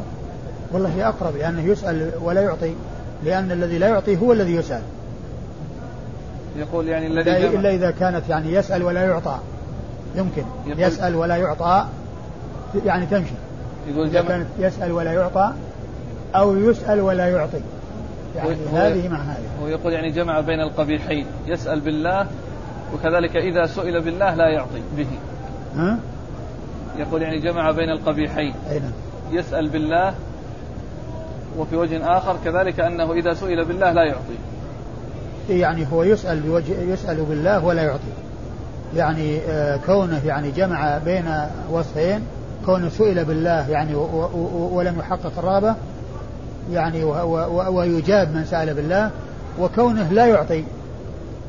والله 0.72 0.94
هي 0.96 1.08
أقرب 1.08 1.36
لأنه 1.36 1.62
يسأل 1.62 2.10
ولا 2.22 2.40
يعطي 2.40 2.74
لأن 3.24 3.52
الذي 3.52 3.78
لا 3.78 3.88
يعطي 3.88 4.16
هو 4.16 4.32
الذي 4.32 4.54
يسأل. 4.54 4.82
يقول 6.56 6.88
يعني 6.88 7.06
الذي 7.06 7.30
لا 7.30 7.36
إلا 7.36 7.70
إذا 7.70 7.90
كانت 7.90 8.28
يعني 8.28 8.52
يسأل 8.52 8.82
ولا 8.82 9.04
يعطى. 9.04 9.38
يمكن. 10.16 10.44
يسأل 10.66 11.16
ولا 11.16 11.36
يعطى 11.36 11.86
يعني 12.86 13.06
تمشي 13.06 13.34
يقول 13.88 14.06
إذا 14.06 14.22
كانت 14.22 14.46
يسأل 14.58 14.92
ولا 14.92 15.12
يعطى 15.12 15.52
أو 16.34 16.56
يسأل 16.56 17.00
ولا 17.00 17.28
يعطي. 17.28 17.60
يعني 18.36 18.56
هذه 18.72 19.08
مع 19.08 19.18
هذه. 19.18 19.46
هو 19.62 19.66
يقول 19.68 19.92
يعني 19.92 20.10
جمع 20.10 20.40
بين 20.40 20.60
القبيحين 20.60 21.26
يسأل 21.46 21.80
بالله 21.80 22.26
وكذلك 22.94 23.36
إذا 23.36 23.66
سئل 23.66 24.00
بالله 24.00 24.34
لا 24.34 24.48
يعطي 24.48 24.82
به. 24.96 25.08
ها؟ 25.76 25.98
يقول 26.98 27.22
يعني 27.22 27.38
جمع 27.38 27.70
بين 27.70 27.90
القبيحين 27.90 28.54
أين؟ 28.70 28.82
نعم. 28.82 28.92
يسأل 29.38 29.68
بالله 29.68 30.14
وفي 31.58 31.76
وجه 31.76 32.18
آخر 32.18 32.36
كذلك 32.44 32.80
أنه 32.80 33.12
إذا 33.12 33.34
سئل 33.34 33.64
بالله 33.64 33.92
لا 33.92 34.04
يعطي 34.04 34.36
يعني 35.50 35.86
هو 35.92 36.02
يسأل 36.02 36.40
بوجه 36.40 36.80
يسأل 36.80 37.24
بالله 37.24 37.64
ولا 37.64 37.82
يعطي 37.82 38.12
يعني 38.96 39.38
آه، 39.38 39.76
كونه 39.76 40.26
يعني 40.26 40.50
جمع 40.50 40.98
بين 40.98 41.24
وصفين 41.70 42.20
كونه 42.66 42.88
سئل 42.88 43.24
بالله 43.24 43.70
يعني 43.70 43.94
ولم 44.72 44.98
يحقق 44.98 45.32
الرغبة 45.38 45.74
يعني 46.72 47.04
ويجاب 47.68 48.34
من 48.34 48.44
سأل 48.44 48.74
بالله 48.74 49.10
وكونه 49.60 50.12
لا 50.12 50.26
يعطي 50.26 50.64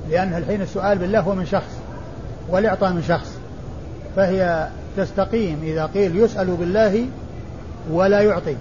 لأن 0.09 0.33
الحين 0.33 0.61
السؤال 0.61 0.97
بالله 0.97 1.19
هو 1.19 1.35
من 1.35 1.45
شخص 1.45 1.79
والإعطاء 2.49 2.93
من 2.93 3.03
شخص 3.07 3.37
فهي 4.15 4.67
تستقيم 4.97 5.59
إذا 5.63 5.85
قيل 5.85 6.15
يسأل 6.15 6.47
بالله 6.47 7.05
ولا 7.91 8.21
يعطي 8.21 8.55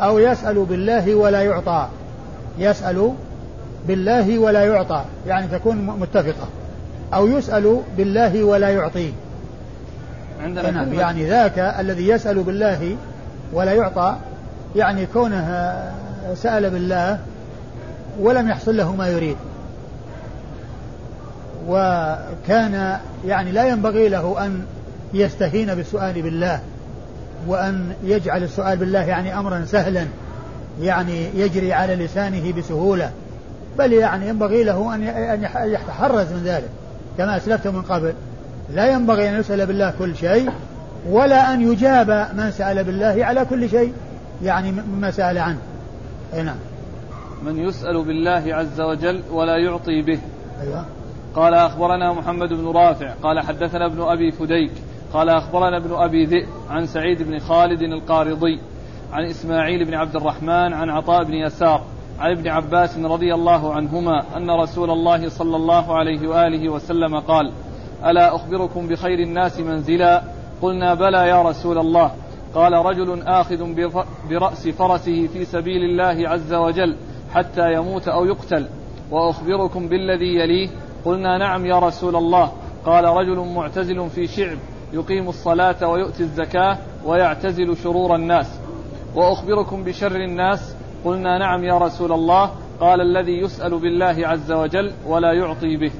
أو 0.00 0.18
يسأل 0.18 0.64
بالله 0.64 1.14
ولا 1.14 1.42
يعطى 1.42 1.88
يسأل 2.58 3.12
بالله 3.88 4.38
ولا 4.38 4.64
يعطى 4.64 5.04
يعني 5.26 5.48
تكون 5.48 5.76
متفقة 5.76 6.48
أو 7.14 7.26
يسأل 7.26 7.80
بالله 7.96 8.44
ولا 8.44 8.68
يعطي. 8.68 9.12
عندنا 10.42 10.86
يعني 10.92 11.28
ذاك 11.28 11.58
الذي 11.58 12.08
يسأل 12.08 12.42
بالله 12.42 12.96
ولا 13.52 13.72
يعطى 13.72 14.16
يعني 14.76 15.06
كونه 15.06 15.74
سأل 16.34 16.70
بالله 16.70 17.18
ولم 18.20 18.48
يحصل 18.48 18.76
له 18.76 18.96
ما 18.96 19.08
يريد. 19.08 19.36
وكان 21.68 22.98
يعني 23.26 23.52
لا 23.52 23.64
ينبغي 23.68 24.08
له 24.08 24.46
أن 24.46 24.62
يستهين 25.14 25.74
بالسؤال 25.74 26.22
بالله 26.22 26.60
وأن 27.46 27.92
يجعل 28.04 28.42
السؤال 28.42 28.78
بالله 28.78 29.04
يعني 29.04 29.38
أمرا 29.38 29.64
سهلا 29.64 30.06
يعني 30.80 31.28
يجري 31.34 31.72
على 31.72 31.94
لسانه 31.94 32.52
بسهولة. 32.52 33.10
بل 33.78 33.92
يعني 33.92 34.28
ينبغي 34.28 34.64
له 34.64 34.94
أن 34.94 35.02
يتحرز 35.64 36.32
من 36.32 36.42
ذلك 36.44 36.68
كما 37.18 37.36
أسلفت 37.36 37.66
من 37.66 37.82
قبل. 37.82 38.14
لا 38.74 38.92
ينبغي 38.92 39.28
أن 39.28 39.40
يسأل 39.40 39.66
بالله 39.66 39.94
كل 39.98 40.16
شيء 40.16 40.50
ولا 41.10 41.54
أن 41.54 41.72
يجاب 41.72 42.10
من 42.10 42.50
سأل 42.50 42.84
بالله 42.84 43.24
على 43.24 43.44
كل 43.44 43.70
شيء 43.70 43.92
يعني 44.42 44.72
مما 44.72 45.10
سأل 45.10 45.38
عنه. 45.38 45.58
نعم. 46.34 46.56
من 47.44 47.58
يسأل 47.58 48.04
بالله 48.04 48.54
عز 48.54 48.80
وجل 48.80 49.22
ولا 49.30 49.56
يعطي 49.56 50.02
به. 50.02 50.18
أيوة. 50.62 50.84
قال 51.34 51.54
أخبرنا 51.54 52.12
محمد 52.12 52.48
بن 52.48 52.66
رافع 52.66 53.12
قال 53.22 53.40
حدثنا 53.40 53.86
ابن 53.86 54.02
أبي 54.02 54.32
فديك 54.32 54.72
قال 55.12 55.28
أخبرنا 55.28 55.76
ابن 55.76 55.94
أبي 55.94 56.24
ذئب 56.24 56.48
عن 56.70 56.86
سعيد 56.86 57.22
بن 57.22 57.38
خالد 57.38 57.82
القارضي 57.82 58.60
عن 59.12 59.24
إسماعيل 59.24 59.84
بن 59.84 59.94
عبد 59.94 60.16
الرحمن 60.16 60.72
عن 60.72 60.90
عطاء 60.90 61.24
بن 61.24 61.34
يسار 61.34 61.82
عن 62.20 62.30
ابن 62.30 62.48
عباس 62.48 62.98
رضي 62.98 63.34
الله 63.34 63.74
عنهما 63.74 64.36
أن 64.36 64.50
رسول 64.50 64.90
الله 64.90 65.28
صلى 65.28 65.56
الله 65.56 65.98
عليه 65.98 66.28
وآله 66.28 66.68
وسلم 66.68 67.20
قال 67.20 67.52
ألا 68.06 68.34
أخبركم 68.36 68.88
بخير 68.88 69.18
الناس 69.18 69.60
منزلا؟ 69.60 70.22
قلنا 70.62 70.94
بلى 70.94 71.28
يا 71.28 71.42
رسول 71.42 71.78
الله. 71.78 72.10
قال 72.54 72.72
رجل 72.72 73.22
آخذ 73.22 73.74
برأس 74.30 74.68
فرسه 74.68 75.26
في 75.26 75.44
سبيل 75.44 75.82
الله 75.84 76.28
عز 76.28 76.54
وجل 76.54 76.96
حتى 77.34 77.72
يموت 77.72 78.08
أو 78.08 78.24
يقتل 78.24 78.66
وأخبركم 79.10 79.88
بالذي 79.88 80.34
يليه؟ 80.34 80.68
قلنا 81.04 81.38
نعم 81.38 81.66
يا 81.66 81.78
رسول 81.78 82.16
الله. 82.16 82.52
قال 82.84 83.04
رجل 83.04 83.54
معتزل 83.54 84.10
في 84.10 84.26
شعب 84.26 84.58
يقيم 84.92 85.28
الصلاة 85.28 85.88
ويؤتي 85.88 86.22
الزكاة 86.22 86.78
ويعتزل 87.04 87.76
شرور 87.76 88.14
الناس. 88.14 88.46
وأخبركم 89.14 89.84
بشر 89.84 90.16
الناس. 90.16 90.74
قلنا 91.04 91.38
نعم 91.38 91.64
يا 91.64 91.78
رسول 91.78 92.12
الله. 92.12 92.50
قال 92.80 93.00
الذي 93.00 93.40
يسأل 93.40 93.78
بالله 93.78 94.28
عز 94.28 94.52
وجل 94.52 94.92
ولا 95.06 95.32
يعطي 95.32 95.76
به. 95.76 95.92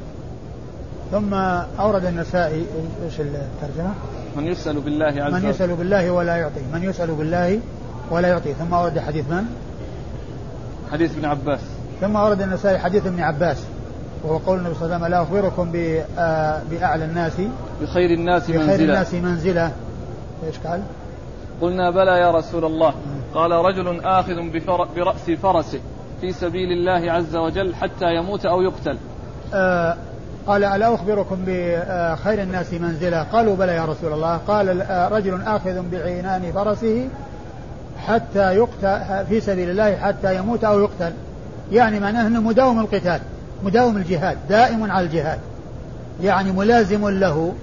ثم 1.10 1.34
أورد 1.80 2.04
النسائي 2.04 2.66
إيش 3.04 3.20
الترجمة؟ 3.20 3.94
من 4.36 4.46
يسأل 4.46 4.80
بالله 4.80 5.06
عز 5.06 5.34
وجل. 5.34 5.42
من 5.42 5.50
يسأل 5.50 5.74
بالله 5.74 6.10
ولا 6.10 6.36
يعطي. 6.36 6.60
من 6.72 6.82
يسأل 6.82 7.14
بالله 7.14 7.60
ولا 8.10 8.28
يعطي. 8.28 8.52
ثم 8.54 8.74
أورد 8.74 8.98
حديث 8.98 9.30
من؟ 9.30 9.44
حديث 10.92 11.16
ابن 11.16 11.24
عباس. 11.24 11.60
ثم 12.00 12.16
أورد 12.16 12.42
النسائي 12.42 12.78
حديث 12.78 13.06
ابن 13.06 13.20
عباس. 13.20 13.64
وهو 14.24 14.36
قول 14.36 14.58
النبي 14.58 14.74
صلى 14.74 14.84
الله 14.84 14.94
عليه 14.94 15.04
وسلم 15.04 15.14
لا 15.14 15.22
أخبركم 15.22 15.72
آه، 16.18 16.62
بأعلى 16.70 17.04
الناس 17.04 17.32
بخير 17.82 18.10
الناس 18.10 18.50
منزلة. 18.50 18.66
بخير 18.66 18.80
الناس 18.80 19.14
منزلة. 19.14 19.72
إيش 20.46 20.58
قال؟ 20.58 20.82
قلنا 21.60 21.90
بلى 21.90 22.18
يا 22.18 22.30
رسول 22.30 22.64
الله. 22.64 22.94
قال 23.34 23.50
رجل 23.50 24.00
آخذ 24.04 24.34
برأس 24.96 25.30
فرسه 25.42 25.80
في 26.20 26.32
سبيل 26.32 26.72
الله 26.72 27.12
عز 27.12 27.36
وجل 27.36 27.74
حتى 27.74 28.14
يموت 28.14 28.46
أو 28.46 28.62
يقتل. 28.62 28.98
آه 29.54 29.96
قال 30.46 30.64
ألا 30.64 30.94
أخبركم 30.94 31.36
بخير 31.46 32.42
الناس 32.42 32.72
منزلة؟ 32.72 33.22
قالوا 33.22 33.56
بلى 33.56 33.72
يا 33.72 33.84
رسول 33.84 34.12
الله. 34.12 34.36
قال 34.36 34.82
آه، 34.82 35.08
رجل 35.08 35.42
آخذ 35.42 35.82
بعنان 35.92 36.52
فرسه 36.52 37.08
حتى 38.06 38.54
يقتل 38.54 39.26
في 39.28 39.40
سبيل 39.40 39.70
الله 39.70 39.96
حتى 39.96 40.36
يموت 40.36 40.64
أو 40.64 40.80
يقتل. 40.80 41.12
يعني 41.72 42.00
معناه 42.00 42.26
أنه 42.26 42.40
مداوم 42.40 42.80
القتال 42.80 43.20
مداوم 43.62 43.96
الجهاد 43.96 44.38
دائم 44.48 44.90
على 44.90 45.06
الجهاد. 45.06 45.38
يعني 46.22 46.52
ملازم 46.52 47.08
له. 47.08 47.54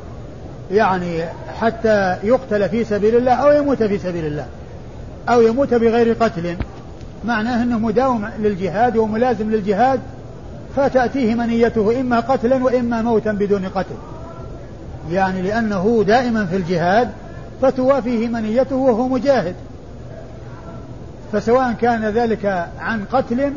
يعني 0.72 1.24
حتى 1.60 2.18
يقتل 2.24 2.70
في 2.70 2.84
سبيل 2.84 3.16
الله 3.16 3.34
أو 3.34 3.52
يموت 3.52 3.84
في 3.84 3.98
سبيل 3.98 4.26
الله 4.26 4.46
أو 5.30 5.42
يموت 5.42 5.74
بغير 5.74 6.14
قتل. 6.14 6.58
معناه 7.26 7.64
أنه 7.64 7.80
مداوم 7.80 8.30
للجهاد 8.40 8.98
وملازم 8.98 9.52
للجهاد 9.52 10.00
فتأتيه 10.76 11.36
منيته 11.36 12.02
إما 12.02 12.20
قتلا 12.20 12.64
وإما 12.64 13.02
موتا 13.02 13.32
بدون 13.32 13.66
قتل. 13.66 13.96
يعني 15.12 15.42
لأنه 15.42 16.04
دائما 16.08 16.46
في 16.46 16.56
الجهاد 16.56 17.10
فتوافيه 17.62 18.28
منيته 18.28 18.76
وهو 18.76 19.08
مجاهد. 19.08 19.56
فسواء 21.32 21.74
كان 21.82 22.06
ذلك 22.06 22.70
عن 22.80 23.06
قتل 23.12 23.54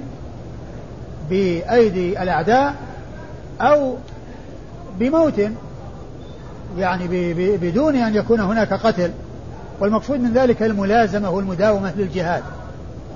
بأيدي 1.30 2.22
الأعداء 2.22 2.74
أو 3.60 3.96
بموت 4.98 5.40
يعني 6.78 7.34
بدون 7.56 7.96
أن 7.96 8.14
يكون 8.14 8.40
هناك 8.40 8.72
قتل 8.72 9.10
والمقصود 9.80 10.20
من 10.20 10.32
ذلك 10.32 10.62
الملازمة 10.62 11.30
والمداومة 11.30 11.92
للجهاد. 11.96 12.42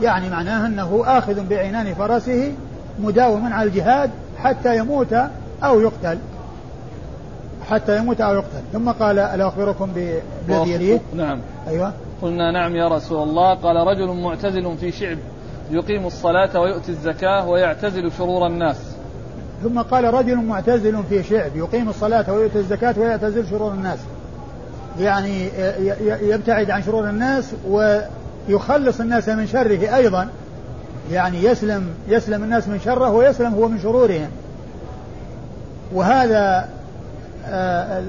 يعني 0.03 0.31
معناه 0.31 0.67
أنه 0.67 1.03
آخذ 1.07 1.49
بعنان 1.49 1.95
فرسه 1.95 2.53
مداوما 2.99 3.55
على 3.55 3.69
الجهاد 3.69 4.11
حتى 4.39 4.77
يموت 4.77 5.13
أو 5.63 5.81
يقتل. 5.81 6.19
حتى 7.71 7.97
يموت 7.97 8.21
أو 8.21 8.35
يقتل. 8.35 8.63
ثم 8.73 8.91
قال 8.91 9.19
ألا 9.19 9.49
أخبركم 9.49 9.93
بالذي 9.93 10.71
يليه 10.73 11.01
نعم. 11.17 11.41
أيوة. 11.69 11.93
قلنا 12.23 12.53
نعم 12.53 12.77
يا 12.77 12.89
رسول 12.89 13.29
الله. 13.29 13.55
قال 13.55 13.77
رجل 13.77 14.23
معتزل 14.23 14.77
في 14.77 14.93
شعب 14.93 15.19
يقيم 15.71 16.07
الصلاة 16.07 16.61
ويؤتي 16.61 16.93
الزكاة 16.93 17.49
ويعتزل 17.49 18.13
شرور 18.19 18.47
الناس. 18.47 18.94
ثم 19.63 19.81
قال 19.81 20.15
رجل 20.15 20.37
معتزل 20.37 21.03
في 21.09 21.23
شعب 21.23 21.57
يقيم 21.57 21.89
الصلاة 21.89 22.33
ويؤتي 22.33 22.59
الزكاة 22.59 22.95
ويعتزل 22.99 23.47
شرور 23.51 23.73
الناس. 23.73 23.99
يعني 25.01 25.49
يبتعد 26.23 26.71
عن 26.71 26.83
شرور 26.83 27.09
الناس 27.09 27.45
ويخلص 27.69 29.01
الناس 29.01 29.29
من 29.29 29.47
شره 29.47 29.97
أيضا. 29.97 30.29
يعني 31.13 31.45
يسلم 31.45 31.89
يسلم 32.09 32.45
الناس 32.45 32.69
من 32.69 32.81
شره 32.85 33.11
ويسلم 33.11 33.55
هو 33.55 33.69
من 33.69 33.81
شرورهم. 33.81 34.29
وهذا 35.93 36.69
آه، 37.47 38.03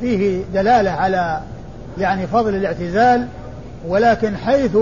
فيه 0.00 0.42
دلالة 0.54 0.90
على 0.90 1.40
يعني 1.98 2.26
فضل 2.26 2.54
الاعتزال 2.54 3.26
ولكن 3.88 4.36
حيث 4.36 4.76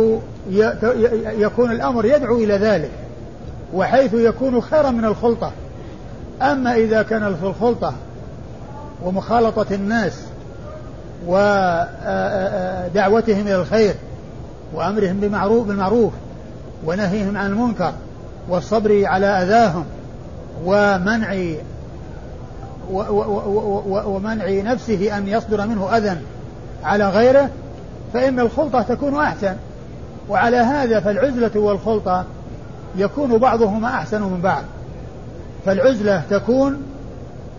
يكون 1.38 1.72
الأمر 1.72 2.04
يدعو 2.04 2.36
إلى 2.36 2.54
ذلك 2.54 2.90
وحيث 3.74 4.14
يكون 4.14 4.60
خيرا 4.60 4.90
من 4.90 5.04
الخلطة. 5.04 5.52
أما 6.42 6.74
إذا 6.74 7.02
كان 7.02 7.34
في 7.34 7.42
الخلطة 7.46 7.94
ومخالطة 9.04 9.74
الناس 9.74 10.12
ودعوتهم 11.26 12.00
إلى 13.40 13.56
الخير 13.56 13.94
وأمرهم 14.74 15.20
بمعروف 15.20 15.66
بالمعروف 15.66 16.12
ونهيهم 16.84 17.36
عن 17.36 17.50
المنكر 17.50 17.92
والصبر 18.48 19.06
على 19.06 19.26
أذاهم 19.26 19.84
ومنع 20.64 21.54
ومنع 24.06 24.72
نفسه 24.72 25.18
أن 25.18 25.28
يصدر 25.28 25.66
منه 25.66 25.96
أذى 25.96 26.16
على 26.84 27.08
غيره 27.08 27.48
فإن 28.12 28.40
الخلطة 28.40 28.82
تكون 28.82 29.16
أحسن. 29.16 29.54
وعلى 30.28 30.56
هذا 30.56 31.00
فالعزلة 31.00 31.60
والخلطة 31.60 32.24
يكون 32.96 33.38
بعضهما 33.38 33.88
أحسن 33.88 34.22
من 34.22 34.40
بعض. 34.40 34.62
فالعزلة 35.66 36.22
تكون 36.30 36.82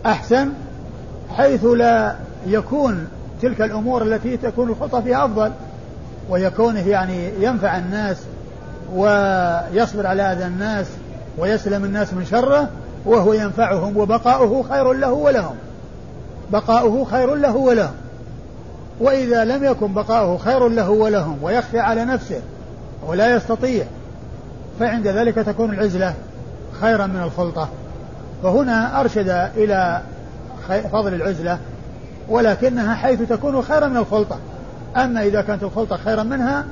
أحسن 0.06 0.50
حيث 1.38 1.66
لا 1.66 2.16
يكون 2.48 3.08
تلك 3.42 3.62
الأمور 3.62 4.04
التي 4.04 4.38
تكون 4.38 4.70
الخلطة 4.70 5.02
فيها 5.02 5.26
أفضل 5.26 5.52
ويكونه 6.30 6.88
يعني 6.88 7.30
ينفع 7.40 7.78
الناس 7.78 8.18
ويصبر 8.94 10.08
على 10.08 10.22
أذى 10.22 10.46
الناس 10.46 10.88
ويسلم 11.38 11.86
الناس 11.86 12.14
من 12.14 12.26
شره 12.26 12.70
وهو 13.06 13.34
ينفعهم 13.34 13.98
وبقاؤه 13.98 14.64
خير 14.70 14.94
له 14.94 15.12
ولهم. 15.12 15.56
بقاؤه 16.52 17.06
خير 17.06 17.36
له 17.36 17.56
ولهم. 17.56 17.94
وإذا 19.00 19.46
لم 19.46 19.64
يكن 19.64 19.94
بقاؤه 19.94 20.38
خير 20.38 20.70
له 20.70 20.90
ولهم 20.90 21.38
ويخفى 21.44 21.80
على 21.80 22.06
نفسه 22.06 22.42
ولا 23.08 23.36
يستطيع 23.36 23.86
فعند 24.80 25.08
ذلك 25.08 25.36
تكون 25.36 25.74
العزلة 25.74 26.14
خيرا 26.82 27.06
من 27.06 27.22
الخلطة. 27.24 27.70
فهنا 28.44 29.02
أرشد 29.02 29.30
إلى 29.58 30.02
فضل 30.92 31.14
العزلة 31.14 31.58
ولكنها 32.30 32.96
حيث 32.96 33.22
تكون 33.22 33.62
خيرا 33.62 33.88
من 33.88 33.98
الخلطة. 33.98 34.38
أما 34.98 35.24
إذا 35.24 35.42
كانت 35.42 35.64
الخلطة 35.64 35.98
خيرا 35.98 36.24
منها 36.24 36.66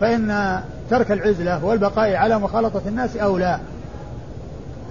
فإن 0.00 0.60
ترك 0.90 1.12
العزلة 1.12 1.64
والبقاء 1.64 2.14
على 2.14 2.38
مخالطة 2.38 2.82
الناس 2.86 3.16
أو 3.16 3.38
لا 3.38 3.58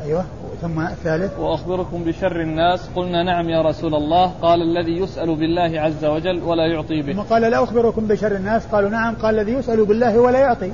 أيوة 0.03 0.25
ثم 0.61 0.79
الثالث. 0.79 1.39
وأخبركم 1.39 2.03
بشر 2.03 2.41
الناس. 2.41 2.89
قلنا 2.95 3.23
نعم 3.23 3.49
يا 3.49 3.61
رسول 3.61 3.95
الله. 3.95 4.31
قال 4.41 4.61
الذي 4.61 4.97
يسأل 4.97 5.35
بالله 5.35 5.81
عز 5.81 6.05
وجل 6.05 6.43
ولا 6.43 6.67
يعطي 6.67 7.01
به. 7.01 7.13
ثم 7.13 7.19
قال 7.19 7.41
لا 7.41 7.63
أخبركم 7.63 8.07
بشر 8.07 8.35
الناس. 8.35 8.65
قالوا 8.65 8.89
نعم 8.89 9.15
قال 9.15 9.39
الذي 9.39 9.51
يسأل 9.51 9.85
بالله 9.85 10.19
ولا 10.19 10.39
يعطي. 10.39 10.71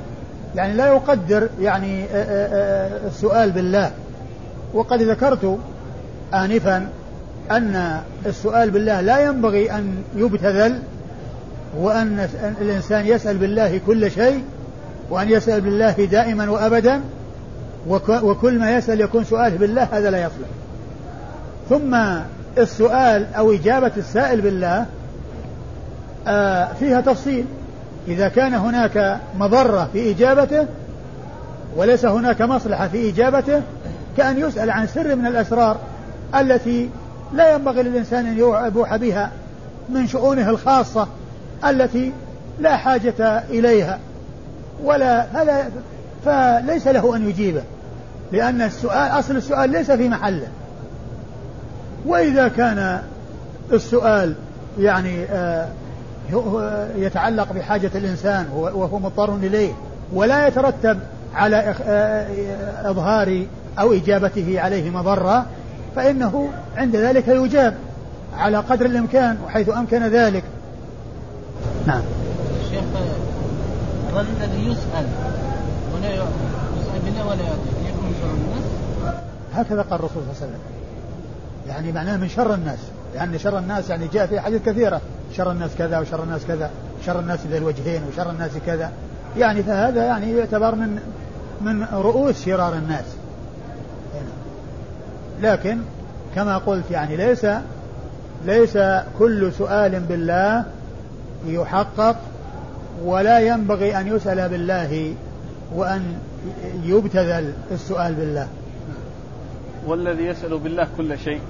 يعني 0.54 0.74
لا 0.74 0.86
يقدر 0.86 1.48
يعني 1.60 2.04
السؤال 3.06 3.50
بالله. 3.50 3.90
وقد 4.74 5.02
ذكرت 5.02 5.58
آنفا 6.34 6.88
أن 7.50 8.00
السؤال 8.26 8.70
بالله 8.70 9.00
لا 9.00 9.20
ينبغي 9.20 9.72
أن 9.72 10.02
يبتذل 10.16 10.78
وأن 11.78 12.28
الإنسان 12.60 13.06
يسأل 13.06 13.38
بالله 13.38 13.80
كل 13.86 14.10
شيء 14.10 14.44
وأن 15.10 15.30
يسأل 15.30 15.60
بالله 15.60 15.92
دائما 15.92 16.50
وأبدا 16.50 17.00
وكل 18.22 18.58
ما 18.58 18.70
يسأل 18.70 19.00
يكون 19.00 19.24
سؤاله 19.24 19.56
بالله 19.56 19.88
هذا 19.92 20.10
لا 20.10 20.18
يصلح. 20.18 20.48
ثم 21.70 21.96
السؤال 22.58 23.26
أو 23.34 23.52
إجابة 23.52 23.92
السائل 23.96 24.40
بالله 24.40 24.86
آه، 26.26 26.68
فيها 26.72 27.00
تفصيل. 27.00 27.44
إذا 28.08 28.28
كان 28.28 28.54
هناك 28.54 29.18
مضرة 29.38 29.88
في 29.92 30.10
إجابته 30.10 30.66
وليس 31.76 32.04
هناك 32.04 32.42
مصلحة 32.42 32.88
في 32.88 33.10
إجابته 33.10 33.62
كأن 34.20 34.38
يسأل 34.38 34.70
عن 34.70 34.86
سر 34.86 35.16
من 35.16 35.26
الأسرار 35.26 35.76
التي 36.34 36.90
لا 37.32 37.54
ينبغي 37.54 37.82
للإنسان 37.82 38.26
أن 38.26 38.38
يبوح 38.38 38.96
بها 38.96 39.30
من 39.88 40.06
شؤونه 40.06 40.50
الخاصة 40.50 41.08
التي 41.64 42.12
لا 42.58 42.76
حاجة 42.76 43.42
إليها. 43.50 43.98
ولا 44.84 45.26
هذا 45.32 45.70
فليس 46.24 46.86
له 46.86 47.16
أن 47.16 47.28
يجيبه 47.28 47.62
لأن 48.32 48.62
السؤال 48.62 49.18
أصل 49.18 49.36
السؤال 49.36 49.70
ليس 49.70 49.90
في 49.90 50.08
محله. 50.08 50.48
وإذا 52.06 52.48
كان 52.48 53.02
السؤال 53.72 54.34
يعني 54.78 55.24
آه، 55.24 55.68
يتعلق 56.96 57.52
بحاجة 57.52 57.90
الإنسان 57.94 58.46
وهو 58.54 58.98
مضطر 58.98 59.34
إليه 59.34 59.72
ولا 60.12 60.46
يترتب 60.46 60.98
على 61.34 61.74
آه، 61.86 62.26
إظهار 62.90 63.46
أو 63.80 63.92
إجابته 63.92 64.60
عليه 64.60 64.90
مضرة 64.90 65.46
فإنه 65.96 66.48
عند 66.76 66.96
ذلك 66.96 67.28
يجاب 67.28 67.74
على 68.36 68.58
قدر 68.58 68.86
الإمكان 68.86 69.38
وحيث 69.46 69.68
أمكن 69.68 70.02
ذلك. 70.02 70.44
نعم. 71.86 72.02
شيخ 72.70 72.82
الرجل 74.12 74.28
الذي 74.40 74.66
يسأل 74.66 75.06
ولا 75.94 76.08
يسأل 76.08 77.00
بالله 77.04 77.26
ولا 77.26 77.42
يعطي 77.42 77.88
يكون 77.88 78.14
شر 78.22 78.30
الناس؟ 78.30 78.64
هكذا 79.54 79.82
قال 79.82 79.98
الرسول 79.98 80.22
صلى 80.22 80.32
الله 80.32 80.34
عليه 80.36 80.46
وسلم. 80.46 80.60
يعني 81.68 81.92
معناه 81.92 82.16
من 82.16 82.28
شر 82.28 82.54
الناس. 82.54 82.78
لأن 83.14 83.38
شر 83.38 83.58
الناس 83.58 83.90
يعني 83.90 84.08
جاء 84.12 84.26
في 84.26 84.40
حديث 84.40 84.62
كثيرة. 84.62 85.00
شر 85.36 85.50
الناس 85.52 85.70
كذا 85.78 85.98
وشر 85.98 86.22
الناس 86.22 86.40
كذا. 86.48 86.70
شر 87.06 87.20
الناس 87.20 87.46
ذي 87.46 87.58
الوجهين 87.58 88.02
وشر 88.12 88.30
الناس 88.30 88.50
كذا. 88.66 88.90
يعني 89.36 89.62
فهذا 89.62 90.04
يعني 90.04 90.32
يعتبر 90.32 90.74
من 90.74 90.98
من 91.60 91.84
رؤوس 91.92 92.44
شرار 92.44 92.74
الناس. 92.74 93.04
لكن 95.42 95.78
كما 96.34 96.58
قلت 96.58 96.90
يعني 96.90 97.16
ليس 97.16 97.46
ليس 98.46 98.78
كل 99.18 99.52
سؤال 99.52 100.00
بالله 100.00 100.64
يحقق 101.46 102.16
ولا 103.04 103.40
ينبغي 103.40 103.96
أن 104.00 104.06
يسأل 104.06 104.48
بالله 104.48 105.14
وأن 105.74 106.02
يبتذل 106.84 107.52
السؤال 107.72 108.14
بالله. 108.14 108.48
والذي 109.86 110.26
يسأل 110.26 110.58
بالله 110.58 110.86
كل 110.96 111.18
شيء. 111.18 111.40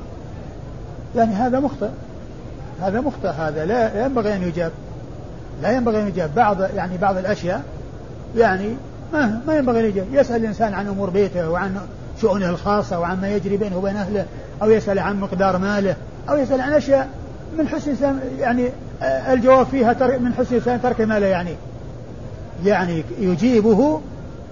يعني 1.17 1.35
هذا 1.35 1.61
مخطئ. 1.61 1.89
هذا 2.81 3.01
مخطئ 3.01 3.29
هذا. 3.29 3.65
لا 3.65 4.05
ينبغي 4.05 4.37
أن 4.37 4.43
يجاب. 4.43 4.73
لا 5.63 5.73
ينبغي 5.73 6.03
أن 6.03 6.09
يجاب. 6.09 6.35
بعض 6.35 6.61
يعني 6.61 6.97
بعض 6.97 7.17
الأشياء 7.17 7.63
يعني 8.37 8.75
ما 9.13 9.41
ما 9.47 9.57
ينبغي 9.57 9.81
أن 9.81 9.85
يجاب. 9.85 10.07
يسأل 10.13 10.37
الإنسان 10.37 10.75
عن 10.75 10.89
أمور 10.89 11.11
بيته 11.11 11.51
وعن 11.51 11.81
شؤونه 12.21 12.51
الخاصة 12.51 13.01
وعن 13.01 13.21
ما 13.21 13.29
يجري 13.29 13.57
بينه 13.57 13.77
وبين 13.77 13.97
أهله 13.97 14.27
أو 14.63 14.71
يسأل 14.71 14.99
عن 14.99 15.21
مقدار 15.21 15.59
ماله 15.59 15.97
أو 16.29 16.37
يسأل 16.37 16.61
عن 16.61 16.73
أشياء 16.73 17.09
من 17.59 17.69
حسن 17.69 17.95
يعني 18.39 18.71
الجواب 19.03 19.67
فيها 19.67 20.19
من 20.19 20.35
حسن 20.35 20.57
إسلام 20.57 20.79
ترك 20.79 21.01
ما 21.01 21.21
لا 21.21 21.27
يعنيه 21.27 21.57
يعني 22.65 23.05
يجيبه 23.21 24.01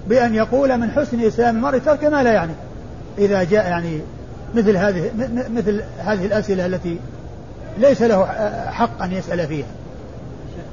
بأن 0.08 0.34
يقول 0.34 0.78
من 0.78 0.90
حسن 0.90 1.20
إسلام 1.20 1.56
المرء 1.56 1.78
ترك 1.78 2.04
ما 2.04 2.22
لا 2.22 2.32
يعني. 2.32 2.52
إذا 3.18 3.42
جاء 3.42 3.68
يعني 3.68 4.00
مثل 4.54 4.76
هذه 4.76 5.10
مثل 5.54 5.82
هذه 5.98 6.26
الأسئلة 6.26 6.66
التي 6.66 6.98
ليس 7.78 8.02
له 8.02 8.26
حق 8.70 9.02
أن 9.02 9.12
يسأل 9.12 9.46
فيها. 9.46 9.66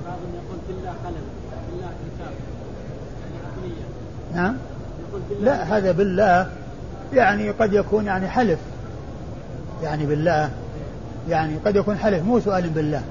بعضهم 0.06 0.30
يقول 0.34 0.60
بالله 0.68 0.94
بالله 1.72 1.90
كتاب 2.16 2.34
نعم؟ 4.36 4.56
لا 5.42 5.78
هذا 5.78 5.92
بالله 5.92 6.50
يعني 7.14 7.50
قد 7.50 7.74
يكون 7.74 8.06
يعني 8.06 8.28
حلف. 8.28 8.60
يعني 9.84 10.06
بالله. 10.06 10.50
يعني 11.30 11.56
قد 11.66 11.76
يكون 11.76 11.98
حلف 11.98 12.24
مو 12.24 12.40
سؤال 12.40 12.70
بالله. 12.70 13.02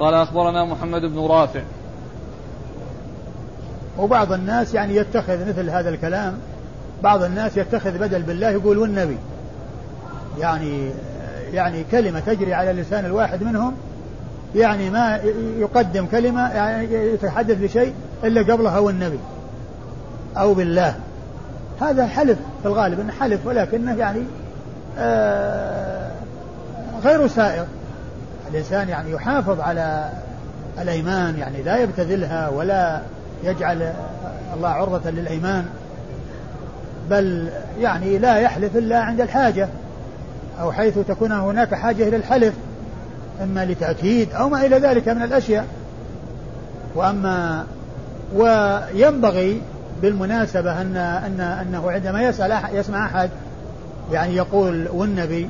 قال 0.00 0.14
أخبرنا 0.14 0.64
محمد 0.64 1.00
بن 1.02 1.18
رافع. 1.18 1.60
وبعض 3.98 4.32
الناس 4.32 4.74
يعني 4.74 4.96
يتخذ 4.96 5.48
مثل 5.48 5.70
هذا 5.70 5.88
الكلام. 5.88 6.38
بعض 7.02 7.22
الناس 7.22 7.56
يتخذ 7.56 7.98
بدل 7.98 8.22
بالله 8.22 8.50
يقول 8.50 8.78
والنبي 8.78 9.18
يعني 10.40 10.90
يعني 11.52 11.84
كلمة 11.90 12.20
تجري 12.20 12.54
على 12.54 12.72
لسان 12.72 13.04
الواحد 13.04 13.42
منهم. 13.42 13.74
يعني 14.54 14.90
ما 14.90 15.20
يقدم 15.58 16.06
كلمة 16.06 16.48
يعني 16.48 16.94
يتحدث 16.94 17.58
بشيء 17.58 17.94
إلا 18.24 18.52
قبلها 18.52 18.78
والنبي. 18.78 19.18
أو 20.36 20.54
بالله. 20.54 20.94
هذا 21.80 22.06
حلف 22.06 22.38
في 22.62 22.68
الغالب 22.68 23.00
أنه 23.00 23.12
حلف 23.12 23.46
ولكنه 23.46 23.94
يعني 23.94 24.22
آه 24.98 26.10
غير 27.04 27.28
سائغ 27.28 27.64
الإنسان 28.50 28.88
يعني 28.88 29.10
يحافظ 29.10 29.60
على 29.60 30.10
الأيمان 30.82 31.38
يعني 31.38 31.62
لا 31.62 31.76
يبتذلها 31.76 32.48
ولا 32.48 33.00
يجعل 33.44 33.92
الله 34.56 34.68
عرضة 34.68 35.10
للأيمان 35.10 35.64
بل 37.10 37.48
يعني 37.80 38.18
لا 38.18 38.36
يحلف 38.36 38.76
إلا 38.76 39.00
عند 39.00 39.20
الحاجة 39.20 39.68
أو 40.60 40.72
حيث 40.72 40.98
تكون 40.98 41.32
هناك 41.32 41.74
حاجة 41.74 42.08
إلى 42.08 42.16
الحلف 42.16 42.54
إما 43.42 43.64
لتأكيد 43.64 44.32
أو 44.32 44.48
ما 44.48 44.66
إلى 44.66 44.78
ذلك 44.78 45.08
من 45.08 45.22
الأشياء. 45.22 45.66
وأما 46.94 47.64
وينبغي 48.34 49.62
بالمناسبة 50.04 50.80
أن 50.80 50.96
أن 50.96 51.40
أنه 51.40 51.90
عندما 51.90 52.22
يسأل 52.22 52.52
أحد 52.52 52.74
يسمع 52.74 53.06
أحد 53.06 53.30
يعني 54.12 54.36
يقول 54.36 54.88
والنبي 54.92 55.48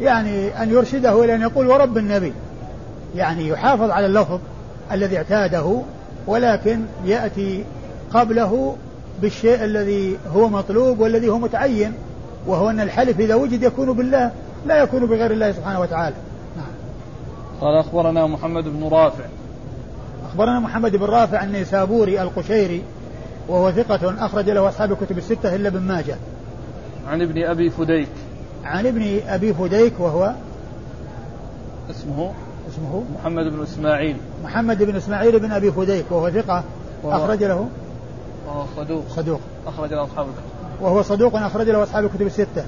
يعني 0.00 0.62
أن 0.62 0.70
يرشده 0.70 1.24
إلى 1.24 1.34
أن 1.34 1.42
يقول 1.42 1.66
ورب 1.66 1.98
النبي. 1.98 2.32
يعني 3.14 3.48
يحافظ 3.48 3.90
على 3.90 4.06
اللفظ 4.06 4.40
الذي 4.92 5.16
اعتاده 5.16 5.80
ولكن 6.26 6.80
يأتي 7.04 7.64
قبله 8.14 8.76
بالشيء 9.22 9.64
الذي 9.64 10.16
هو 10.34 10.48
مطلوب 10.48 11.00
والذي 11.00 11.28
هو 11.28 11.38
متعين 11.38 11.92
وهو 12.46 12.70
أن 12.70 12.80
الحلف 12.80 13.20
إذا 13.20 13.34
وجد 13.34 13.62
يكون 13.62 13.92
بالله 13.92 14.30
لا 14.66 14.82
يكون 14.82 15.06
بغير 15.06 15.30
الله 15.30 15.52
سبحانه 15.52 15.80
وتعالى. 15.80 16.16
نعم. 16.56 16.66
قال 17.60 17.78
أخبرنا 17.78 18.26
محمد 18.26 18.64
بن 18.64 18.88
رافع. 18.88 19.24
أخبرنا 20.30 20.60
محمد 20.60 20.96
بن 20.96 21.04
رافع 21.04 21.44
النيسابوري 21.44 22.22
القشيري 22.22 22.82
وهو 23.48 23.70
ثقة 23.72 24.26
أخرج 24.26 24.50
له 24.50 24.68
أصحاب 24.68 24.92
الكتب 24.92 25.18
الستة 25.18 25.54
إلا 25.54 25.68
ابن 25.68 25.80
ماجه. 25.80 26.16
عن 27.08 27.22
ابن 27.22 27.44
أبي 27.44 27.70
فديك. 27.70 28.08
عن 28.64 28.86
ابن 28.86 29.20
أبي 29.28 29.54
فديك 29.54 29.92
وهو 29.98 30.34
اسمه؟ 31.90 32.32
اسمه؟ 32.68 33.04
محمد 33.14 33.44
بن 33.44 33.62
إسماعيل. 33.62 34.16
محمد 34.44 34.82
بن 34.82 34.96
إسماعيل 34.96 35.38
بن 35.38 35.52
أبي 35.52 35.72
فديك 35.72 36.04
وهو 36.10 36.30
ثقة 36.30 36.64
وهو 37.02 37.24
أخرج 37.24 37.44
له 37.44 37.68
وهو 38.46 38.64
صدوق. 38.76 39.04
صدوق. 39.08 39.40
أخرج 39.66 39.90
له 39.90 40.04
أصحاب 40.04 40.26
الكتب. 40.26 40.82
وهو 40.82 41.02
صدوق 41.02 41.36
أخرج 41.36 41.68
له 41.68 41.82
أصحاب 41.82 42.04
الكتب 42.04 42.26
الستة. 42.26 42.64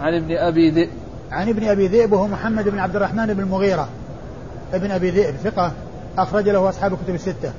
عن 0.00 0.14
ابن 0.14 0.36
أبي 0.36 0.70
ذئب. 0.70 0.90
عن 1.30 1.48
ابن 1.48 1.68
أبي 1.68 1.86
ذئب 1.86 2.12
وهو 2.12 2.26
محمد 2.26 2.68
بن 2.68 2.78
عبد 2.78 2.96
الرحمن 2.96 3.34
بن 3.34 3.40
المغيرة. 3.40 3.88
ابن 4.72 4.90
أبي 4.90 5.10
ذئب 5.10 5.34
ثقة 5.36 5.72
أخرج 6.18 6.48
له 6.48 6.68
أصحاب 6.68 6.92
الكتب 6.92 7.14
الستة. 7.14 7.52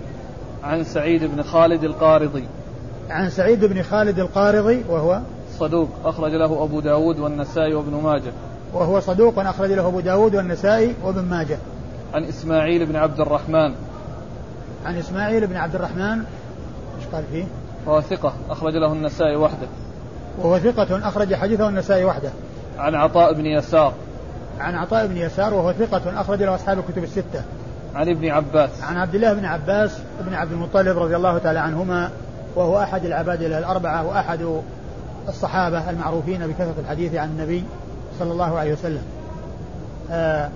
عن 0.63 0.83
سعيد 0.83 1.23
بن 1.23 1.43
خالد 1.43 1.83
القارضي. 1.83 2.47
عن 3.09 3.29
سعيد 3.29 3.65
بن 3.65 3.81
خالد 3.81 4.19
القارضي 4.19 4.83
وهو 4.89 5.19
صدوق 5.59 5.89
أخرج 6.05 6.31
له 6.31 6.63
أبو 6.63 6.79
داود 6.79 7.19
والنسائي 7.19 7.73
وابن 7.73 8.01
ماجه. 8.03 8.31
وهو 8.73 8.99
صدوق 8.99 9.39
أخرج 9.39 9.71
له 9.71 9.87
أبو 9.87 9.99
داود 9.99 10.35
والنسائي 10.35 10.95
وابن 11.03 11.21
ماجه. 11.21 11.57
عن 12.13 12.23
إسماعيل 12.23 12.85
بن 12.85 12.95
عبد 12.95 13.19
الرحمن. 13.19 13.73
عن 14.85 14.97
إسماعيل 14.97 15.47
بن 15.47 15.55
عبد 15.55 15.75
الرحمن. 15.75 16.17
إيش 16.97 17.07
قال 17.13 17.23
فيه؟ 17.31 17.43
وهو 17.85 18.01
ثقة 18.01 18.33
أخرج 18.49 18.73
له 18.73 18.93
النسائي 18.93 19.35
وحده. 19.35 19.67
وهو 20.39 20.59
ثقة 20.59 21.07
أخرج 21.07 21.35
حديثه 21.35 21.69
النسائي 21.69 22.05
وحده. 22.05 22.29
عن 22.77 22.95
عطاء 22.95 23.33
بن 23.33 23.45
يسار. 23.45 23.93
عن 24.59 24.75
عطاء 24.75 25.07
بن 25.07 25.17
يسار 25.17 25.53
وهو 25.53 25.73
ثقة 25.73 26.21
أخرج 26.21 26.43
له 26.43 26.55
أصحاب 26.55 26.79
الكتب 26.79 27.03
الستة. 27.03 27.43
عن 27.95 28.09
ابن 28.09 28.29
عباس. 28.29 28.81
عن 28.81 28.97
عبد 28.97 29.15
الله 29.15 29.33
بن 29.33 29.45
عباس 29.45 29.97
بن 30.27 30.33
عبد 30.33 30.51
المطلب 30.51 30.97
رضي 30.97 31.15
الله 31.15 31.37
تعالى 31.37 31.59
عنهما 31.59 32.09
وهو 32.55 32.81
أحد 32.81 33.05
العبادلة 33.05 33.57
الأربعة 33.57 34.07
وأحد 34.07 34.61
الصحابة 35.29 35.89
المعروفين 35.89 36.47
بكثرة 36.47 36.73
الحديث 36.79 37.15
عن 37.15 37.29
النبي 37.29 37.63
صلى 38.19 38.31
الله 38.31 38.59
عليه 38.59 38.73
وسلم. 38.73 39.03
آه 40.11 40.49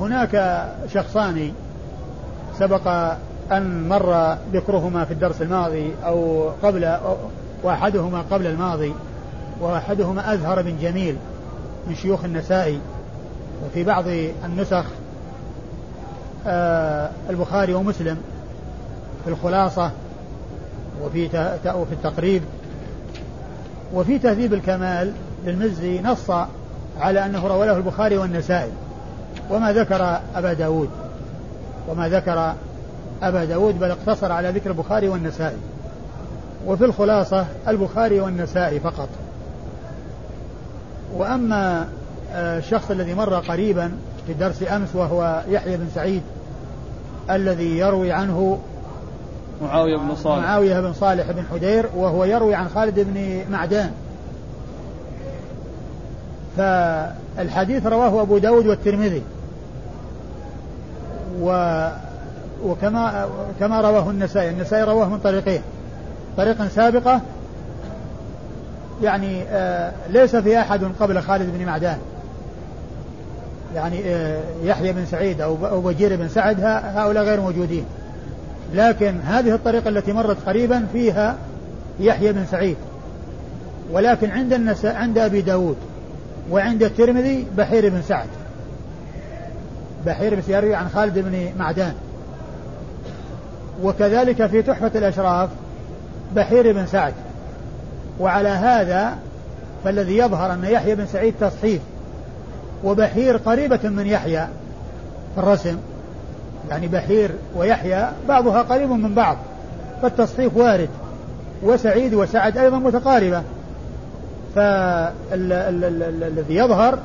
هناك 0.00 0.64
شخصان 0.94 1.52
سبق 2.58 3.14
أن 3.52 3.88
مر 3.88 4.36
ذكرهما 4.52 5.04
في 5.04 5.12
الدرس 5.12 5.42
الماضي 5.42 5.92
أو 6.06 6.48
قبل 6.62 6.96
وأحدهما 7.62 8.24
قبل 8.30 8.46
الماضي 8.46 8.94
وأحدهما 9.60 10.34
أزهر 10.34 10.62
بن 10.62 10.76
جميل 10.82 11.16
من 11.86 11.94
شيوخ 11.94 12.24
النسائي 12.24 12.80
وفي 13.66 13.84
بعض 13.84 14.04
النسخ 14.44 14.84
البخاري 17.30 17.74
ومسلم 17.74 18.16
في 19.24 19.30
الخلاصة 19.30 19.90
وفي 21.02 21.24
وفي 21.66 21.92
التقريب 21.92 22.42
وفي 23.94 24.18
تهذيب 24.18 24.54
الكمال 24.54 25.12
للمزي 25.44 26.00
نص 26.00 26.30
على 27.00 27.26
أنه 27.26 27.46
روى 27.46 27.66
له 27.66 27.76
البخاري 27.76 28.18
والنسائي 28.18 28.72
وما 29.50 29.72
ذكر 29.72 30.20
أبا 30.34 30.52
داود 30.52 30.90
وما 31.88 32.08
ذكر 32.08 32.54
أبا 33.22 33.44
داود 33.44 33.80
بل 33.80 33.90
اقتصر 33.90 34.32
على 34.32 34.50
ذكر 34.50 34.70
البخاري 34.70 35.08
والنسائي. 35.08 35.56
وفي 36.66 36.84
الخلاصة 36.84 37.46
البخاري 37.68 38.20
والنسائي 38.20 38.80
فقط. 38.80 39.08
وأما 41.16 41.88
آه، 42.32 42.58
الشخص 42.58 42.90
الذي 42.90 43.14
مر 43.14 43.34
قريبا 43.34 43.92
في 44.26 44.34
درس 44.34 44.64
أمس 44.70 44.88
وهو 44.94 45.42
يحيى 45.48 45.76
بن 45.76 45.88
سعيد 45.94 46.22
الذي 47.30 47.78
يروي 47.78 48.12
عنه 48.12 48.58
معاوية 49.62 49.96
بن 49.96 50.14
صالح. 50.14 50.44
معاوية 50.44 50.80
بن 50.80 50.92
صالح 50.92 51.30
بن 51.30 51.44
حدير 51.52 51.86
وهو 51.96 52.24
يروي 52.24 52.54
عن 52.54 52.68
خالد 52.68 53.00
بن 53.00 53.44
معدان. 53.50 53.90
فالحديث 56.56 57.86
رواه 57.86 58.22
أبو 58.22 58.38
داود 58.38 58.66
والترمذي. 58.66 59.22
و 61.40 61.88
وكما 62.64 63.28
كما 63.60 63.80
رواه 63.80 64.10
النسائي. 64.10 64.50
النسائي 64.50 64.84
رواه 64.84 65.08
من 65.08 65.18
طريقين. 65.18 65.62
طريقا 66.36 66.68
سابقة 66.68 67.20
يعني 69.02 69.42
آه 69.42 69.92
ليس 70.08 70.36
في 70.36 70.60
أحد 70.60 70.84
قبل 71.00 71.22
خالد 71.22 71.58
بن 71.58 71.66
معدان. 71.66 71.98
يعني 73.74 74.00
آه 74.04 74.40
يحيى 74.64 74.92
بن 74.92 75.06
سعيد 75.06 75.40
أو 75.40 75.80
بجير 75.80 76.16
بن 76.16 76.28
سعد 76.28 76.60
هؤلاء 76.64 77.24
غير 77.24 77.40
موجودين. 77.40 77.84
لكن 78.74 79.20
هذه 79.20 79.54
الطريقة 79.54 79.88
التي 79.88 80.12
مرت 80.12 80.36
قريبا 80.46 80.86
فيها 80.92 81.36
يحيى 82.00 82.32
بن 82.32 82.46
سعيد. 82.50 82.76
ولكن 83.92 84.30
عند 84.30 84.52
النساء 84.52 84.96
عند 84.96 85.18
أبي 85.18 85.40
داود 85.40 85.76
وعند 86.50 86.82
الترمذي 86.82 87.46
بحير 87.56 87.88
بن 87.88 88.02
سعد. 88.02 88.28
بحير 90.06 90.34
بن 90.34 90.42
يروي 90.48 90.74
عن 90.74 90.88
خالد 90.88 91.18
بن 91.18 91.52
معدان. 91.58 91.94
وكذلك 93.82 94.46
في 94.46 94.62
تحفة 94.62 94.90
الأشراف 94.94 95.48
بحير 96.36 96.72
بن 96.72 96.86
سعد. 96.86 97.14
وعلى 98.20 98.48
هذا 98.48 99.18
فالذي 99.84 100.16
يظهر 100.16 100.52
أن 100.52 100.64
يحيى 100.64 100.94
بن 100.94 101.06
سعيد 101.06 101.34
تصحيف 101.40 101.80
وبحير 102.84 103.36
قريبة 103.36 103.88
من 103.88 104.06
يحيى 104.06 104.46
في 105.34 105.40
الرسم. 105.40 105.76
يعني 106.70 106.86
بحير 106.86 107.30
ويحيى 107.56 108.08
بعضها 108.28 108.62
قريب 108.62 108.90
من 108.90 109.14
بعض 109.14 109.36
فالتصحيف 110.02 110.56
وارد 110.56 110.88
وسعيد 111.62 112.14
وسعد 112.14 112.58
أيضا 112.58 112.78
متقاربة. 112.78 113.42
فالذي 114.54 115.74
يظهر 116.56 116.98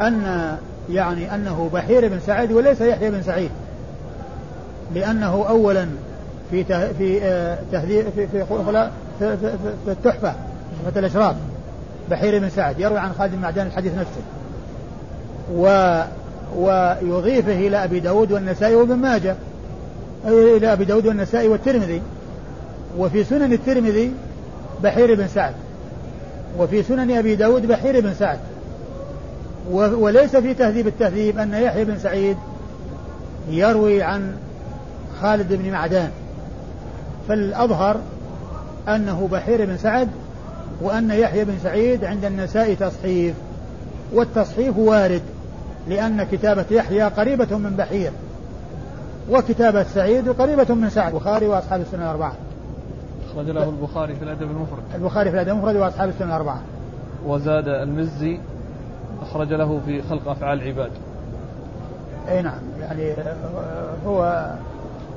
أن 0.00 0.56
يعني 0.90 1.34
أنه 1.34 1.70
بحير 1.74 2.08
بن 2.08 2.20
سعد 2.26 2.52
وليس 2.52 2.80
يحيى 2.80 3.10
بن 3.10 3.22
سعيد 3.22 3.50
لأنه 4.94 5.44
أولا 5.48 5.86
في 6.50 6.64
في 6.98 7.20
آه، 7.22 7.58
تهذيب 7.72 8.04
في 8.04 8.26
في, 8.26 8.44
في, 8.44 8.46
في, 9.18 9.36
في 9.84 9.90
التحفة 9.90 10.34
تحفة 10.84 10.98
الأشراف 10.98 11.36
بحير 12.10 12.38
بن 12.38 12.50
سعد 12.50 12.80
يروي 12.80 12.98
عن 12.98 13.12
خالد 13.18 13.32
بن 13.32 13.40
معدان 13.40 13.66
الحديث 13.66 13.92
نفسه. 13.92 14.20
و 15.52 16.02
ويضيفه 16.56 17.52
إلى 17.52 17.84
أبي 17.84 18.00
داود 18.00 18.32
والنسائي 18.32 18.74
وابن 18.74 18.94
ماجه. 18.94 19.36
إلى 20.26 20.72
أبي 20.72 20.84
داود 20.84 21.06
والنسائي 21.06 21.48
والترمذي. 21.48 22.02
وفي 22.98 23.24
سنن 23.24 23.52
الترمذي 23.52 24.12
بحير 24.82 25.14
بن 25.14 25.28
سعد. 25.28 25.54
وفي 26.58 26.82
سنن 26.82 27.10
أبي 27.10 27.36
داود 27.36 27.66
بحير 27.66 28.00
بن 28.00 28.14
سعد. 28.14 28.38
وليس 29.72 30.36
في 30.36 30.54
تهذيب 30.54 30.86
التهذيب 30.86 31.38
أن 31.38 31.54
يحيى 31.54 31.84
بن 31.84 31.98
سعيد 31.98 32.36
يروي 33.50 34.02
عن 34.02 34.36
خالد 35.20 35.52
بن 35.52 35.70
معدان. 35.70 36.10
فالأظهر 37.28 37.96
أنه 38.88 39.28
بحير 39.32 39.64
بن 39.64 39.76
سعد 39.76 40.08
وأن 40.80 41.10
يحيى 41.10 41.44
بن 41.44 41.54
سعيد 41.62 42.04
عند 42.04 42.24
النساء 42.24 42.74
تصحيف. 42.74 43.34
والتصحيف 44.12 44.78
وارد. 44.78 45.22
لأن 45.88 46.24
كتابة 46.24 46.64
يحيى 46.70 47.02
قريبة 47.02 47.58
من 47.58 47.76
بحير 47.76 48.12
وكتابة 49.30 49.82
سعيد 49.82 50.28
قريبة 50.28 50.74
من 50.74 50.90
سعد. 50.90 51.14
البخاري 51.14 51.46
وأصحاب 51.46 51.80
السنة 51.80 52.02
الأربعة. 52.02 52.32
أخرج 53.30 53.50
له 53.50 53.68
البخاري 53.68 54.14
في 54.14 54.22
الأدب 54.22 54.42
المفرد. 54.42 54.82
البخاري 54.94 55.30
في 55.30 55.36
الأدب 55.36 55.50
المفرد 55.50 55.76
وأصحاب 55.76 56.08
السنة 56.08 56.26
الأربعة. 56.26 56.60
وزاد 57.26 57.68
المزي 57.68 58.38
أخرج 59.22 59.52
له 59.52 59.80
في 59.86 60.02
خلق 60.02 60.28
أفعال 60.28 60.62
العباد. 60.62 60.90
أي 62.28 62.42
نعم 62.42 62.60
يعني 62.80 63.14
هو 64.06 64.50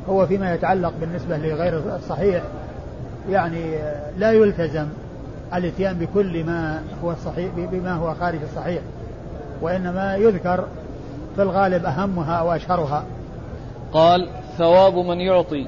هو 0.10 0.26
فيما 0.26 0.54
يتعلق 0.54 0.94
بالنسبة 1.02 1.38
لغير 1.38 1.96
الصحيح 1.96 2.44
يعني 3.30 3.78
لا 4.18 4.32
يلتزم 4.32 4.86
الإتيان 5.54 5.94
بكل 5.94 6.44
ما 6.44 6.82
هو 7.04 7.12
الصحيح 7.12 7.52
بما 7.56 7.94
هو 7.94 8.14
خارج 8.14 8.40
الصحيح. 8.52 8.82
وإنما 9.62 10.16
يذكر 10.16 10.68
في 11.36 11.42
الغالب 11.42 11.86
أهمها 11.86 12.36
أو 12.36 12.52
أشهرها. 12.52 13.04
قال 13.94 14.30
ثواب 14.58 14.98
من 14.98 15.22
يعطي. 15.22 15.68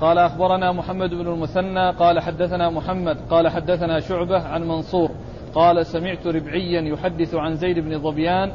قال 0.00 0.18
أخبرنا 0.18 0.72
محمد 0.72 1.10
بن 1.10 1.26
المثنى 1.26 1.90
قال 1.90 2.20
حدثنا 2.20 2.70
محمد 2.70 3.16
قال 3.30 3.48
حدثنا 3.48 4.00
شعبة 4.00 4.42
عن 4.42 4.68
منصور 4.68 5.10
قال 5.54 5.86
سمعت 5.86 6.26
ربعيا 6.26 6.80
يحدث 6.80 7.34
عن 7.34 7.54
زيد 7.54 7.78
بن 7.78 7.98
ظبيان 7.98 8.52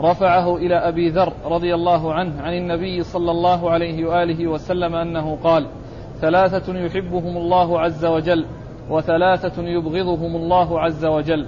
رفعه 0.00 0.56
إلى 0.56 0.74
أبي 0.74 1.08
ذر 1.08 1.32
رضي 1.44 1.74
الله 1.74 2.14
عنه 2.14 2.42
عن 2.42 2.52
النبي 2.52 3.02
صلى 3.02 3.30
الله 3.30 3.70
عليه 3.70 4.04
وآله 4.08 4.46
وسلم 4.46 4.94
أنه 4.94 5.38
قال 5.44 5.66
ثلاثة 6.20 6.78
يحبهم 6.78 7.36
الله 7.36 7.80
عز 7.80 8.04
وجل 8.04 8.46
وثلاثة 8.90 9.62
يبغضهم 9.62 10.36
الله 10.36 10.80
عز 10.80 11.04
وجل. 11.04 11.46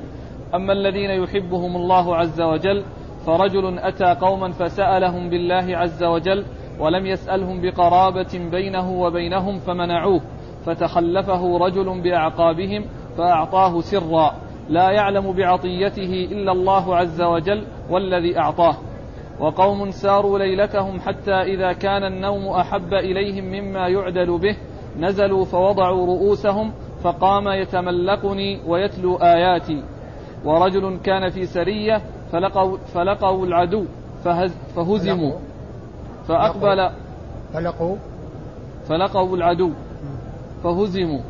أما 0.55 0.73
الذين 0.73 1.11
يحبهم 1.11 1.77
الله 1.77 2.17
عز 2.17 2.41
وجل 2.41 2.85
فرجل 3.27 3.79
أتى 3.79 4.17
قوما 4.21 4.51
فسألهم 4.53 5.31
بالله 5.31 5.77
عز 5.77 6.05
وجل 6.05 6.45
ولم 6.81 7.07
يسألهم 7.07 7.63
بقرابة 7.63 8.49
بينه 8.51 9.01
وبينهم 9.01 9.59
فمنعوه 9.59 10.21
فتخلفه 10.67 11.59
رجل 11.59 12.01
بأعقابهم 12.03 12.85
فأعطاه 13.19 13.81
سرا 13.81 14.35
لا 14.69 14.91
يعلم 14.91 15.33
بعطيته 15.33 16.29
إلا 16.33 16.53
الله 16.53 16.97
عز 16.97 17.23
وجل 17.23 17.67
والذي 17.91 18.39
أعطاه. 18.39 18.77
وقوم 19.41 19.91
ساروا 19.91 20.39
ليلتهم 20.39 21.01
حتى 21.01 21.35
إذا 21.35 21.73
كان 21.73 22.05
النوم 22.05 22.49
أحب 22.49 22.95
إليهم 22.95 23.45
مما 23.45 23.89
يعدل 23.89 24.39
به 24.39 24.57
نزلوا 24.99 25.45
فوضعوا 25.45 26.07
رؤوسهم 26.07 26.73
فقام 27.03 27.49
يتملقني 27.49 28.61
ويتلو 28.67 29.17
آياتي. 29.17 29.96
ورجل 30.45 30.99
كان 31.05 31.31
في 31.31 31.47
سرية 31.47 32.03
فلقوا, 32.33 32.77
فلقوا 32.95 33.47
العدو 33.47 33.85
فهزموا. 34.75 35.33
فأقبل 36.29 36.91
فلقوا. 37.53 37.97
فلقوا 38.89 39.37
العدو 39.37 39.71
فهزموا. 40.65 41.21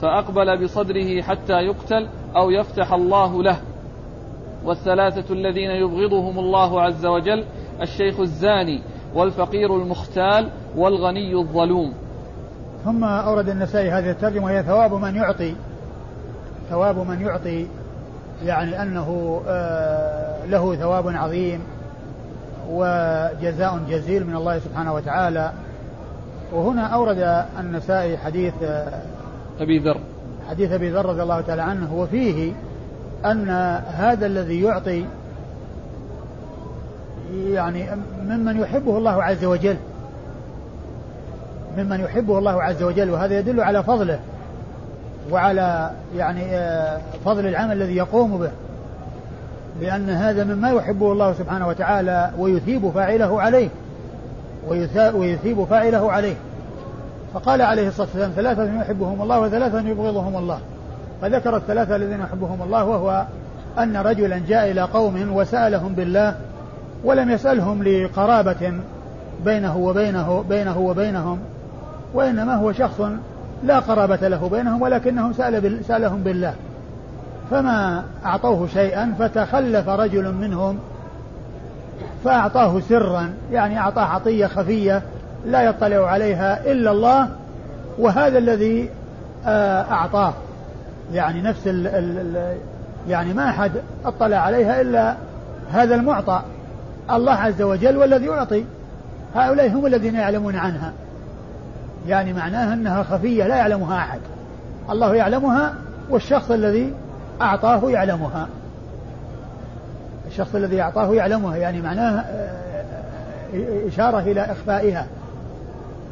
فأقبل 0.00 0.64
بصدره 0.64 1.22
حتى 1.22 1.52
يقتل 1.52 2.08
أو 2.36 2.50
يفتح 2.50 2.92
الله 2.92 3.42
له. 3.42 3.56
والثلاثة 4.64 5.34
الذين 5.34 5.70
يبغضهم 5.70 6.38
الله 6.38 6.80
عز 6.80 7.06
وجل 7.06 7.44
الشيخ 7.82 8.20
الزاني 8.20 8.82
والفقير 9.14 9.76
المختال 9.76 10.50
والغني 10.76 11.34
الظلوم. 11.34 11.92
ثم 12.84 13.04
أورد 13.04 13.48
النسائي 13.48 13.90
هذه 13.90 14.10
الترجمة 14.10 14.44
وهي 14.44 14.62
ثواب 14.62 14.94
من 14.94 15.14
يعطي 15.14 15.54
ثواب 16.70 16.98
من 16.98 17.20
يعطي 17.20 17.66
يعني 18.44 18.82
أنه 18.82 19.40
آه، 19.48 20.46
له 20.46 20.76
ثواب 20.76 21.08
عظيم 21.08 21.60
وجزاء 22.70 23.80
جزيل 23.88 24.26
من 24.26 24.36
الله 24.36 24.58
سبحانه 24.58 24.94
وتعالى. 24.94 25.52
وهنا 26.52 26.86
أورد 26.86 27.44
النسائي 27.60 28.18
حديث 28.18 28.54
آه، 28.62 29.02
أبي 29.60 29.78
ذر. 29.78 30.00
حديث 30.50 30.72
أبي 30.72 30.90
ذر 30.90 31.06
رضي 31.06 31.22
الله 31.22 31.40
تعالى 31.40 31.62
عنه 31.62 31.94
وفيه 31.94 32.52
أن 33.24 33.48
هذا 33.86 34.26
الذي 34.26 34.62
يعطي 34.62 35.04
يعني 37.34 37.86
ممن 38.24 38.60
يحبه 38.60 38.98
الله 38.98 39.22
عز 39.22 39.44
وجل 39.44 39.76
ممن 41.78 42.00
يحبه 42.00 42.38
الله 42.38 42.62
عز 42.62 42.82
وجل 42.82 43.10
وهذا 43.10 43.38
يدل 43.38 43.60
على 43.60 43.82
فضله. 43.82 44.18
وعلى 45.30 45.90
يعني 46.16 46.56
آه، 46.56 47.00
فضل 47.24 47.46
العمل 47.46 47.72
الذي 47.72 47.96
يقوم 47.96 48.38
به 48.38 48.50
لأن 49.80 50.10
هذا 50.10 50.44
مما 50.44 50.70
يحبه 50.70 51.12
الله 51.12 51.32
سبحانه 51.32 51.68
وتعالى 51.68 52.30
ويثيب 52.38 52.90
فاعله 52.90 53.40
عليه 53.40 53.68
ويثيب 55.14 55.64
فاعله 55.64 56.12
عليه. 56.12 56.34
فقال 57.34 57.62
عليه 57.62 57.88
الصلاة 57.88 58.06
والسلام 58.06 58.30
ثلاثة 58.36 58.80
يحبهم 58.80 59.22
الله 59.22 59.40
وثلاثة 59.40 59.80
يبغضهم 59.80 60.36
الله. 60.36 60.58
فذكر 61.22 61.56
الثلاثة 61.56 61.96
الذين 61.96 62.20
يحبهم 62.20 62.62
الله 62.62 62.84
وهو 62.84 63.24
أن 63.78 63.96
رجلا 63.96 64.38
جاء 64.48 64.70
إلى 64.70 64.80
قوم 64.80 65.32
وسألهم 65.32 65.92
بالله 65.94 66.34
ولم 67.04 67.30
يسألهم 67.30 67.82
لقرابة 67.82 68.74
بينه 69.44 69.76
وبينه 69.76 70.44
بينه 70.48 70.78
وبينهم 70.78 71.38
وإنما 72.14 72.54
هو 72.54 72.72
شخص 72.72 73.00
لا 73.64 73.78
قرابة 73.78 74.28
له 74.28 74.48
بينهم 74.48 74.82
ولكنه 74.82 75.32
سأل 75.32 75.84
سألهم 75.84 76.22
بالله. 76.22 76.54
فما 77.50 78.04
أعطوه 78.24 78.66
شيئا 78.66 79.14
فتخلف 79.18 79.88
رجل 79.88 80.32
منهم 80.32 80.78
فأعطاه 82.24 82.80
سرا 82.80 83.32
يعني 83.52 83.78
أعطاه 83.78 84.04
عطية 84.04 84.46
خفية 84.46 85.02
لا 85.46 85.62
يطلع 85.62 86.06
عليها 86.06 86.72
إلا 86.72 86.90
الله 86.90 87.28
وهذا 87.98 88.38
الذي 88.38 88.90
آه، 89.46 89.82
أعطاه. 89.82 90.32
يعني 91.12 91.42
نفس 91.42 91.66
ال 91.66 91.86
ال 91.86 92.56
يعني 93.08 93.34
ما 93.34 93.48
أحد 93.48 93.72
اطلع 94.04 94.36
عليها 94.36 94.80
إلا 94.80 95.14
هذا 95.72 95.94
المعطى 95.94 96.42
الله 97.10 97.32
عز 97.32 97.62
وجل 97.62 97.96
والذي 97.96 98.26
يعطي. 98.26 98.64
هؤلاء 99.34 99.70
هم 99.70 99.86
الذين 99.86 100.14
يعلمون 100.14 100.56
عنها. 100.56 100.92
يعني 102.06 102.32
معناها 102.32 102.74
أنها 102.74 103.02
خفية 103.02 103.46
لا 103.46 103.56
يعلمها 103.56 103.98
أحد. 103.98 104.20
الله 104.90 105.14
يعلمها 105.14 105.74
والشخص 106.10 106.50
الذي 106.50 106.92
أعطاه 107.40 107.90
يعلمها. 107.90 108.48
الشخص 110.26 110.54
الذي 110.54 110.80
أعطاه 110.80 111.14
يعلمها 111.14 111.56
يعني 111.56 111.80
معناه 111.80 112.20
آه، 112.20 113.88
إشارة 113.88 114.18
إلى 114.18 114.40
إخفائها. 114.40 115.06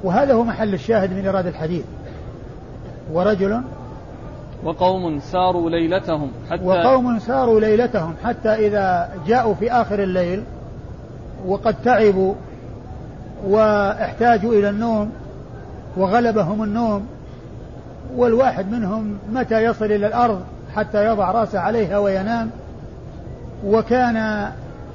وهذا 0.05 0.35
هو 0.35 0.45
محل 0.45 0.75
الشاهد 0.75 1.13
من 1.13 1.29
إرادة 1.29 1.49
الحديث. 1.49 1.85
ورجل 3.13 3.63
وقوم 4.65 5.21
ساروا 5.21 5.71
ليلتهم 5.71 6.31
حتى 6.51 6.65
وقوم 6.65 7.19
ساروا 7.19 7.61
ليلتهم 7.61 8.15
حتى 8.25 8.49
إذا 8.49 9.09
جاءوا 9.27 9.55
في 9.55 9.73
آخر 9.73 10.03
الليل 10.03 10.43
وقد 11.47 11.75
تعبوا 11.85 12.35
واحتاجوا 13.47 14.53
إلى 14.53 14.71
النوم 14.71 15.11
وغلبهم 15.97 16.63
النوم 16.63 17.07
والواحد 18.17 18.73
منهم 18.73 19.19
متى 19.33 19.65
يصل 19.65 19.85
إلى 19.85 20.07
الأرض 20.07 20.41
حتى 20.75 21.07
يضع 21.07 21.31
رأسه 21.31 21.59
عليها 21.59 21.99
وينام؟ 21.99 22.51
وكان 23.67 24.49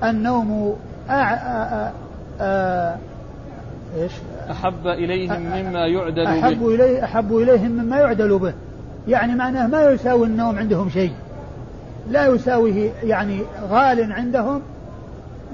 النوم 0.03 0.75
أع... 1.09 1.33
أ... 1.33 1.91
أ... 2.41 2.95
إيش؟ 3.97 4.11
أحب 4.51 4.87
إليهم 4.87 5.41
مما 5.41 5.87
يعدل 5.87 6.25
أحب 6.25 6.39
به. 6.39 6.47
أحب 6.47 6.67
إليه 6.67 7.03
أحب 7.03 7.37
إليهم 7.37 7.71
مما 7.71 7.97
يعدل 7.97 8.39
به. 8.39 8.53
يعني 9.07 9.35
معناه 9.35 9.67
ما 9.67 9.89
يساوي 9.89 10.27
النوم 10.27 10.59
عندهم 10.59 10.89
شيء. 10.89 11.13
لا 12.11 12.27
يساويه 12.27 12.91
يعني 13.03 13.39
غال 13.69 14.11
عندهم 14.13 14.61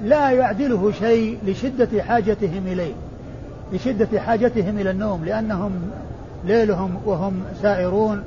لا 0.04 0.30
يعدله 0.30 0.92
شيء 0.92 1.38
لشدة 1.46 2.02
حاجتهم 2.02 2.62
إليه. 2.66 2.92
لشدة 3.72 4.20
حاجتهم 4.20 4.78
إلى 4.78 4.90
النوم 4.90 5.24
لأنهم 5.24 5.72
ليلهم 6.44 6.96
وهم 7.06 7.42
سائرون 7.62 8.22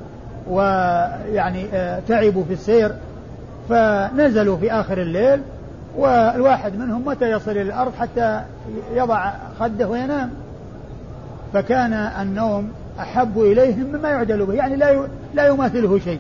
ويعني 0.50 1.66
آه، 1.74 2.00
تعبوا 2.08 2.44
في 2.44 2.54
السير 2.54 2.92
فنزلوا 3.70 4.58
في 4.58 4.72
آخر 4.72 5.02
الليل 5.02 5.42
والواحد 5.98 6.76
منهم 6.76 7.06
متى 7.06 7.32
يصل 7.32 7.52
إلى 7.52 7.62
الأرض 7.62 7.92
حتى 8.00 8.42
يضع 8.94 9.32
خده 9.60 9.88
وينام؟ 9.88 10.30
فكان 11.54 11.94
النوم 11.94 12.70
أحب 13.00 13.42
إليهم 13.42 13.86
مما 13.94 14.10
يعدل 14.10 14.46
به 14.46 14.54
يعني 14.54 14.76
لا 14.76 15.08
لا 15.34 15.48
يماثله 15.48 16.00
شيء 16.00 16.20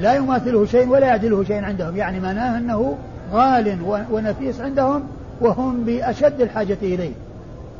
لا 0.00 0.14
يماثله 0.14 0.66
شيء 0.66 0.88
ولا 0.88 1.06
يعدله 1.06 1.44
شيء 1.44 1.64
عندهم 1.64 1.96
يعني 1.96 2.20
معناه 2.20 2.58
أنه 2.58 2.96
غال 3.32 3.78
ونفيس 4.10 4.60
عندهم 4.60 5.02
وهم 5.40 5.84
بأشد 5.84 6.40
الحاجة 6.40 6.78
إليه. 6.82 7.12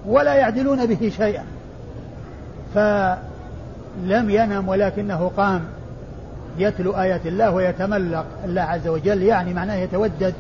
ولا 0.08 0.34
يعدلون 0.34 0.86
به 0.86 1.12
شيئا. 1.16 1.44
فلم 2.74 4.30
ينم 4.30 4.68
ولكنه 4.68 5.30
قام 5.36 5.64
يتلو 6.58 6.92
آيات 6.92 7.26
الله 7.26 7.50
ويتملق 7.50 8.24
الله 8.44 8.62
عز 8.62 8.88
وجل 8.88 9.22
يعني 9.22 9.54
معناه 9.54 9.74
يتودد 9.74 10.34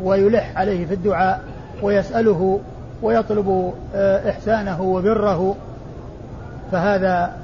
ويلح 0.00 0.52
عليه 0.56 0.86
في 0.86 0.94
الدعاء 0.94 1.44
ويسأله 1.82 2.60
ويطلب 3.02 3.74
آه، 3.94 4.30
إحسانه 4.30 4.82
وبره. 4.82 5.56
فهذا 6.72 7.36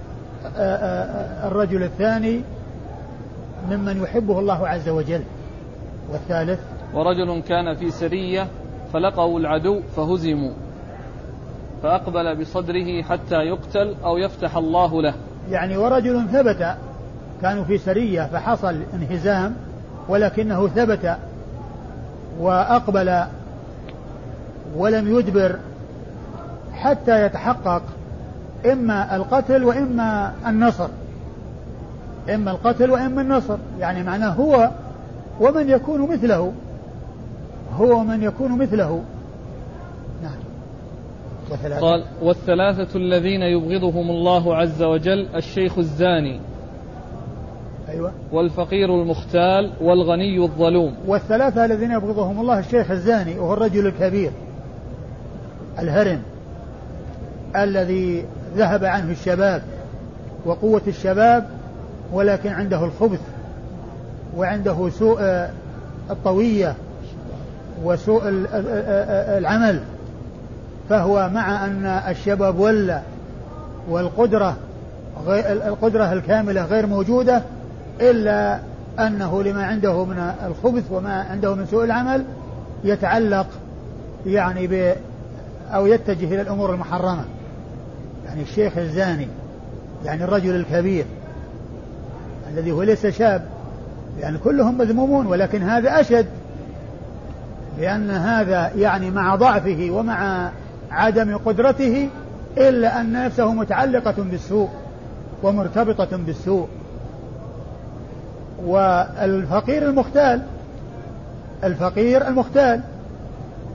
آه، 0.56 0.58
آه، 0.58 1.48
الرجل 1.48 1.82
الثاني 1.82 2.40
ممن 3.70 4.02
يحبه 4.02 4.38
الله 4.38 4.68
عز 4.68 4.88
وجل. 4.88 5.22
والثالث 6.12 6.60
ورجل 6.94 7.42
كان 7.42 7.74
في 7.74 7.90
سرية 7.90 8.46
فلقوا 8.92 9.40
العدو 9.40 9.80
فهزموا. 9.96 10.52
فأقبل 11.82 12.36
بصدره 12.36 13.02
حتى 13.02 13.34
يقتل 13.34 13.94
أو 14.04 14.18
يفتح 14.18 14.56
الله 14.56 15.02
له. 15.02 15.14
يعني 15.50 15.76
ورجل 15.76 16.26
ثبت 16.32 16.74
كانوا 17.42 17.64
في 17.64 17.78
سرية 17.78 18.22
فحصل 18.22 18.76
انهزام 18.94 19.54
ولكنه 20.08 20.68
ثبت 20.68 21.16
وأقبل 22.40 23.24
ولم 24.76 25.18
يدبر 25.18 25.56
حتى 26.72 27.26
يتحقق 27.26 27.82
إما 28.72 29.16
القتل 29.16 29.64
وإما 29.64 30.32
النصر. 30.46 30.88
إما 32.34 32.50
القتل 32.50 32.90
وإما 32.90 33.22
النصر. 33.22 33.56
يعني 33.78 34.02
معناه 34.02 34.30
هو 34.30 34.70
ومن 35.40 35.70
يكون 35.70 36.12
مثله 36.12 36.52
هو 37.78 38.00
ومن 38.00 38.22
يكون 38.22 38.58
مثله. 38.58 39.02
وثلاثة 41.50 41.80
قال 41.80 42.04
والثلاثة 42.22 42.98
الذين 42.98 43.42
يبغضهم 43.42 44.10
الله 44.10 44.56
عز 44.56 44.82
وجل 44.82 45.28
الشيخ 45.34 45.78
الزاني. 45.78 46.40
أيوة. 47.88 48.12
والفقير 48.32 49.02
المختال 49.02 49.70
والغني 49.80 50.42
الظلوم. 50.42 50.94
والثلاثة 51.06 51.64
الذين 51.64 51.90
يبغضهم 51.90 52.40
الله 52.40 52.58
الشيخ 52.58 52.90
الزاني 52.90 53.38
وهو 53.38 53.54
الرجل 53.54 53.86
الكبير 53.86 54.30
الهرم 55.78 56.22
الذي 57.56 58.24
ذهب 58.56 58.84
عنه 58.84 59.12
الشباب 59.12 59.62
وقوة 60.44 60.82
الشباب 60.86 61.46
ولكن 62.12 62.50
عنده 62.50 62.84
الخبث 62.84 63.20
وعنده 64.36 64.88
سوء 64.88 65.20
الطوية 66.10 66.74
وسوء 67.84 68.22
العمل. 69.38 69.80
فهو 70.90 71.30
مع 71.34 71.66
أن 71.66 71.86
الشباب 71.86 72.58
ولى 72.58 73.02
والقدرة 73.88 74.56
القدرة 75.66 76.12
الكاملة 76.12 76.64
غير 76.64 76.86
موجودة 76.86 77.42
إلا 78.00 78.58
أنه 78.98 79.42
لما 79.42 79.64
عنده 79.64 80.04
من 80.04 80.32
الخبث 80.46 80.84
وما 80.90 81.26
عنده 81.30 81.54
من 81.54 81.66
سوء 81.66 81.84
العمل 81.84 82.24
يتعلق 82.84 83.46
يعني 84.26 84.66
ب 84.66 84.94
أو 85.74 85.86
يتجه 85.86 86.24
إلى 86.24 86.40
الأمور 86.40 86.74
المحرمة. 86.74 87.24
يعني 88.26 88.42
الشيخ 88.42 88.78
الزاني 88.78 89.28
يعني 90.04 90.24
الرجل 90.24 90.56
الكبير 90.56 91.04
الذي 92.52 92.72
هو 92.72 92.82
ليس 92.82 93.06
شاب 93.06 93.42
لأن 94.20 94.38
كلهم 94.44 94.78
مذمومون 94.78 95.26
ولكن 95.26 95.62
هذا 95.62 96.00
أشد 96.00 96.26
لأن 97.78 98.10
هذا 98.10 98.70
يعني 98.76 99.10
مع 99.10 99.34
ضعفه 99.34 99.88
ومع 99.90 100.50
عدم 100.90 101.36
قدرته 101.36 102.08
إلا 102.58 103.00
أن 103.00 103.12
نفسه 103.12 103.52
متعلقة 103.52 104.14
بالسوء 104.18 104.68
ومرتبطة 105.42 106.16
بالسوء. 106.16 106.68
والفقير 108.64 109.88
المختال 109.88 110.42
الفقير 111.64 112.28
المختال 112.28 112.80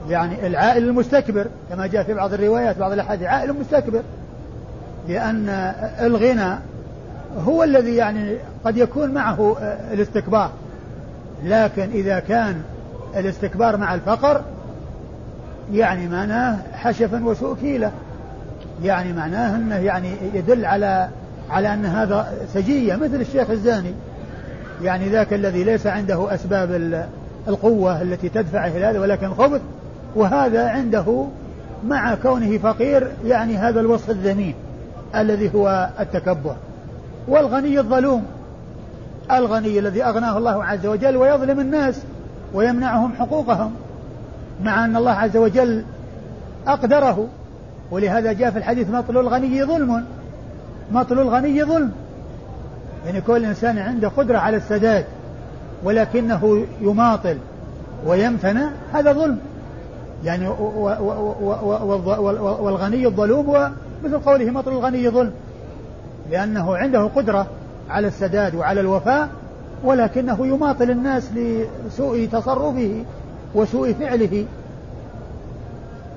يعني 0.08 0.46
العائل 0.46 0.88
المستكبر 0.88 1.46
كما 1.70 1.86
جاء 1.86 2.02
في 2.02 2.14
بعض 2.14 2.32
الروايات 2.32 2.78
بعض 2.78 2.92
الأحاديث 2.92 3.26
عائل 3.26 3.52
مستكبر 3.52 4.02
لأن 5.08 5.48
الغنى 6.00 6.58
هو 7.46 7.64
الذي 7.64 7.96
يعني 7.96 8.36
قد 8.64 8.76
يكون 8.76 9.14
معه 9.14 9.56
الاستكبار. 9.92 10.50
لكن 11.44 11.90
إذا 11.90 12.18
كان 12.18 12.62
الاستكبار 13.16 13.76
مع 13.76 13.94
الفقر 13.94 14.40
يعني 15.72 16.08
معناه 16.08 16.58
حشفا 16.72 17.24
وسوء 17.24 17.56
كيلة 17.56 17.92
يعني 18.82 19.12
معناه 19.12 19.56
أنه 19.56 19.76
يعني 19.76 20.10
يدل 20.34 20.64
على 20.64 21.08
على 21.50 21.74
أن 21.74 21.86
هذا 21.86 22.32
سجية 22.54 22.96
مثل 22.96 23.20
الشيخ 23.20 23.50
الزاني. 23.50 23.92
يعني 24.82 25.08
ذاك 25.08 25.32
الذي 25.32 25.64
ليس 25.64 25.86
عنده 25.86 26.34
أسباب 26.34 27.04
القوة 27.48 28.02
التي 28.02 28.28
تدفعه 28.28 28.68
إلى 28.68 28.84
هذا 28.84 29.00
ولكن 29.00 29.34
خبث 29.34 29.60
وهذا 30.14 30.68
عنده 30.68 31.26
مع 31.86 32.14
كونه 32.14 32.58
فقير 32.58 33.08
يعني 33.24 33.56
هذا 33.56 33.80
الوصف 33.80 34.10
الذميم 34.10 34.54
الذي 35.14 35.54
هو 35.54 35.88
التكبر. 36.00 36.56
والغني 37.28 37.78
الظلوم 37.78 38.24
الغني 39.32 39.78
الذي 39.78 40.04
أغناه 40.04 40.38
الله 40.38 40.64
عز 40.64 40.86
وجل 40.86 41.16
ويظلم 41.16 41.60
الناس 41.60 42.02
ويمنعهم 42.54 43.12
حقوقهم. 43.18 43.72
مع 44.64 44.84
أن 44.84 44.96
الله 44.96 45.10
عز 45.10 45.36
وجل 45.36 45.84
أقدره 46.66 47.28
ولهذا 47.90 48.32
جاء 48.32 48.50
في 48.50 48.58
الحديث 48.58 48.90
مطل 48.90 49.18
الغني 49.18 49.64
ظلم 49.64 50.04
مطل 50.92 51.18
الغني 51.18 51.64
ظلم 51.64 51.92
يعني 53.06 53.20
كل 53.20 53.44
إنسان 53.44 53.78
عنده 53.78 54.08
قدرة 54.08 54.38
على 54.38 54.56
السداد 54.56 55.04
ولكنه 55.84 56.66
يماطل 56.80 57.38
ويمتنع 58.06 58.70
هذا 58.92 59.12
ظلم 59.12 59.38
يعني 60.24 60.48
والغني 62.60 63.06
الظلوم 63.06 63.56
مثل 64.04 64.18
قوله 64.18 64.50
مطل 64.50 64.72
الغني 64.72 65.08
ظلم 65.08 65.32
لأنه 66.30 66.76
عنده 66.76 67.04
قدرة 67.04 67.46
على 67.90 68.06
السداد 68.06 68.54
وعلى 68.54 68.80
الوفاء 68.80 69.28
ولكنه 69.84 70.46
يماطل 70.46 70.90
الناس 70.90 71.30
لسوء 71.32 72.28
تصرفه 72.32 73.04
وسوء 73.54 73.92
فعله. 73.92 74.46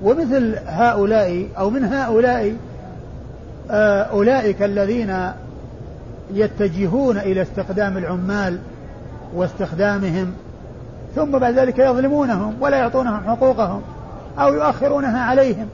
ومثل 0.02 0.56
هؤلاء 0.66 1.48
أو 1.58 1.70
من 1.70 1.84
هؤلاء 1.84 2.56
آه، 3.70 4.02
أولئك 4.02 4.62
الذين 4.62 5.30
يتجهون 6.34 7.18
إلى 7.18 7.42
استخدام 7.42 7.98
العمال 7.98 8.58
واستخدامهم 9.34 10.32
ثم 11.14 11.38
بعد 11.38 11.54
ذلك 11.58 11.78
يظلمونهم 11.78 12.54
ولا 12.60 12.76
يعطونهم 12.76 13.20
حقوقهم 13.26 13.82
أو 14.38 14.54
يؤخرونها 14.54 15.20
عليهم 15.20 15.66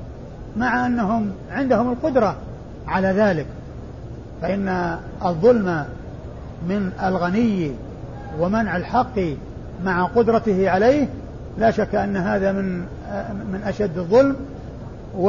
مع 0.56 0.86
أنهم 0.86 1.30
عندهم 1.50 1.92
القدرة 1.92 2.36
على 2.86 3.08
ذلك. 3.08 3.46
فإن 4.42 4.96
الظلم 5.24 5.84
من 6.68 6.90
الغني 7.02 7.72
ومنع 8.40 8.76
الحق 8.76 9.20
مع 9.84 10.04
قدرته 10.04 10.70
عليه 10.70 11.08
لا 11.58 11.70
شك 11.70 11.94
أن 11.94 12.16
هذا 12.16 12.52
من 12.52 12.78
من 13.52 13.60
أشد 13.64 13.98
الظلم 13.98 14.36
و 15.18 15.28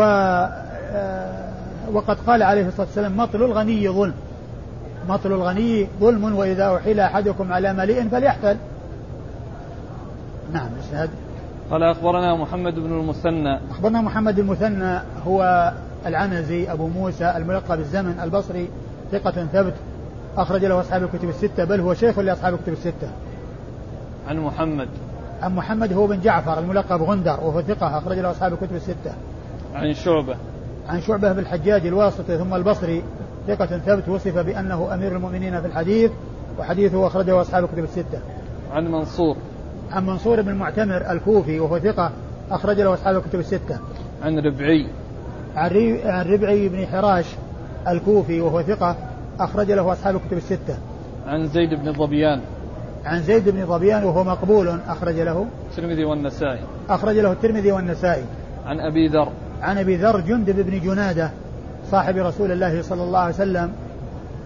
وقد 1.93 2.17
قال 2.28 2.43
عليه 2.43 2.67
الصلاة 2.67 2.88
والسلام 2.88 3.17
مطل 3.17 3.43
الغني 3.43 3.89
ظلم. 3.89 4.13
مطل 5.09 5.32
الغني 5.32 5.88
ظلم 5.99 6.36
وإذا 6.36 6.75
أحيل 6.75 6.99
أحدكم 6.99 7.53
على 7.53 7.73
مليء 7.73 8.09
فليحتل. 8.09 8.57
نعم 10.53 10.69
اسناد 10.80 11.09
قال 11.71 11.84
أخبرنا 11.84 12.36
محمد 12.36 12.75
بن 12.75 12.99
المثنى. 12.99 13.59
أخبرنا 13.71 14.01
محمد 14.01 14.39
المثنى 14.39 14.99
هو 15.28 15.71
العنزي 16.05 16.71
أبو 16.71 16.88
موسى 16.88 17.34
الملقب 17.38 17.78
بالزمن 17.78 18.19
البصري 18.23 18.67
ثقة 19.11 19.45
ثبت 19.45 19.73
أخرج 20.38 20.65
له 20.65 20.82
أصحاب 20.82 21.03
الكتب 21.03 21.30
الستة 21.30 21.63
بل 21.63 21.82
هو 21.82 21.93
شيخ 21.93 22.19
لأصحاب 22.19 22.53
الكتب 22.53 22.73
الستة. 22.73 23.09
عن 24.28 24.39
محمد. 24.39 24.88
عن 25.41 25.55
محمد 25.55 25.93
هو 25.93 26.07
بن 26.07 26.19
جعفر 26.19 26.59
الملقب 26.59 27.01
غندر 27.01 27.39
وهو 27.41 27.61
ثقة 27.61 27.97
أخرج 27.97 28.19
له 28.19 28.31
أصحاب 28.31 28.53
الكتب 28.53 28.75
الستة. 28.75 29.13
عن 29.73 29.93
شعبة. 29.93 30.35
عن 30.89 31.01
شعبة 31.01 31.33
بالحجاج 31.33 31.88
الواسطي 31.88 32.38
ثم 32.38 32.53
البصري 32.53 33.03
ثقة 33.47 33.65
ثبت 33.65 34.09
وصف 34.09 34.38
بأنه 34.38 34.93
أمير 34.93 35.15
المؤمنين 35.15 35.61
في 35.61 35.67
الحديث 35.67 36.11
وحديثه 36.59 37.07
أخرجه 37.07 37.41
أصحاب 37.41 37.63
الكتب 37.63 37.83
الستة. 37.83 38.19
عن 38.71 38.91
منصور. 38.91 39.35
عن 39.91 40.05
منصور 40.05 40.41
بن 40.41 40.49
المعتمر 40.49 41.11
الكوفي 41.11 41.59
وهو 41.59 41.79
ثقة 41.79 42.11
أخرج 42.51 42.81
له 42.81 42.93
أصحاب 42.93 43.15
الكتب 43.15 43.39
الستة. 43.39 43.79
عن 44.23 44.39
ربعي. 44.39 44.88
عن 45.55 46.25
ربعي 46.33 46.69
بن 46.69 46.85
حراش 46.88 47.25
الكوفي 47.88 48.41
وهو 48.41 48.61
ثقة 48.61 48.95
أخرج 49.39 49.71
له 49.71 49.91
أصحاب 49.91 50.15
الكتب 50.15 50.38
الستة. 50.38 50.77
عن 51.27 51.47
زيد 51.47 51.73
بن 51.73 51.93
ظبيان 51.93 52.41
عن 53.07 53.21
زيد 53.21 53.49
بن 53.49 53.65
ظبيان 53.65 54.03
وهو 54.03 54.23
مقبول 54.23 54.79
أخرج 54.87 55.15
له. 55.19 55.45
الترمذي 55.71 56.05
والنسائي. 56.05 56.59
أخرج 56.89 57.15
له 57.15 57.31
الترمذي 57.31 57.71
والنسائي. 57.71 58.23
عن 58.65 58.79
أبي 58.79 59.07
ذر. 59.07 59.29
عن 59.61 59.77
أبي 59.77 59.95
ذر 59.95 60.19
جندب 60.19 60.55
بن 60.55 60.79
جنادة 60.79 61.31
صاحب 61.91 62.17
رسول 62.17 62.51
الله 62.51 62.81
صلى 62.81 63.03
الله 63.03 63.19
عليه 63.19 63.35
وسلم 63.35 63.71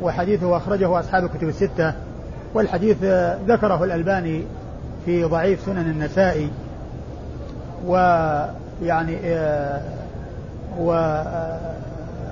وحديثه 0.01 0.57
أخرجه 0.57 0.99
أصحاب 0.99 1.23
الكتب 1.23 1.47
الستة. 1.47 1.93
والحديث 2.53 2.97
ذكره 3.47 3.83
الألباني 3.83 4.43
في 5.05 5.23
ضعيف 5.23 5.61
سنن 5.65 5.91
النسائي. 5.91 6.49
ويعني 7.87 9.17
آه، 9.25 9.81
و 10.79 10.93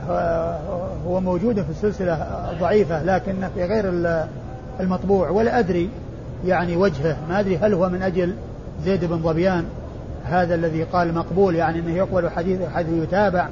آه، 0.10 0.60
هو 1.08 1.20
موجود 1.20 1.62
في 1.62 1.70
السلسلة 1.70 2.28
ضعيفة 2.60 3.04
لكن 3.04 3.36
في 3.56 3.64
غير 3.64 3.94
المطبوع. 4.80 5.30
ولا 5.30 5.60
أدري 5.60 5.90
يعني 6.46 6.78
وجهه. 6.78 7.18
ما 7.30 7.40
أدري 7.40 7.58
هل 7.58 7.74
هو 7.74 7.90
من 7.90 8.02
أجل 8.02 8.34
زيد 8.86 9.06
بن 9.06 9.18
ظبيان 9.18 9.66
هذا 10.26 10.56
الذي 10.56 10.84
قال 10.84 11.14
مقبول 11.14 11.56
يعني 11.56 11.80
أنه 11.80 11.92
يقبل 11.92 12.30
حديث 12.30 12.62
حديث 12.74 13.04
يتابع. 13.04 13.48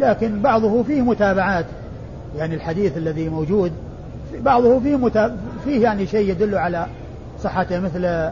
لكن 0.00 0.42
بعضه 0.42 0.82
فيه 0.82 1.02
متابعات. 1.02 1.66
يعني 2.36 2.54
الحديث 2.54 2.96
الذي 2.96 3.28
موجود 3.28 3.72
بعضه 4.40 4.80
فيه 4.80 5.30
فيه 5.64 5.82
يعني 5.82 6.06
شيء 6.06 6.30
يدل 6.30 6.54
على 6.54 6.86
صحته 7.42 7.80
مثل 7.80 8.30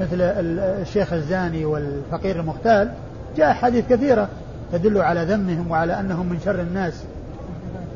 مثل 0.00 0.20
الشيخ 0.20 1.12
الزاني 1.12 1.64
والفقير 1.64 2.40
المختال. 2.40 2.90
جاء 3.36 3.52
حديث 3.52 3.88
كثيرة 3.88 4.28
تدل 4.72 4.98
على 4.98 5.24
ذمهم 5.24 5.70
وعلى 5.70 6.00
أنهم 6.00 6.26
من 6.26 6.40
شر 6.44 6.60
الناس. 6.60 7.04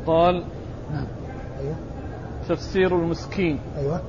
قال 0.07 0.45
نعم. 0.93 1.07
أيوه. 1.61 1.75
تفسير 2.49 2.97
المسكين. 2.97 3.59
أيوه. 3.79 4.01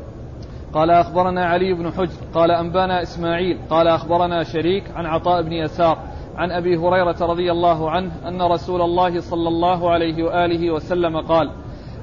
قال 0.74 0.92
أخبرنا 0.92 1.46
علي 1.46 1.74
بن 1.74 1.92
حجر 1.92 2.14
قال 2.34 2.52
أنبانا 2.52 3.02
إسماعيل 3.02 3.60
قال 3.70 3.88
أخبرنا 3.88 4.44
شريك 4.44 4.84
عن 4.96 5.06
عطاء 5.06 5.42
بن 5.42 5.52
يسار 5.52 5.98
عن 6.36 6.52
أبي 6.52 6.78
هريرة 6.78 7.16
رضي 7.22 7.52
الله 7.52 7.92
عنه 7.92 8.12
أن 8.28 8.42
رسول 8.42 8.82
الله 8.82 9.20
صلى 9.20 9.48
الله 9.48 9.92
عليه 9.92 10.24
وآله 10.24 10.72
وسلم 10.72 11.18
قال 11.18 11.52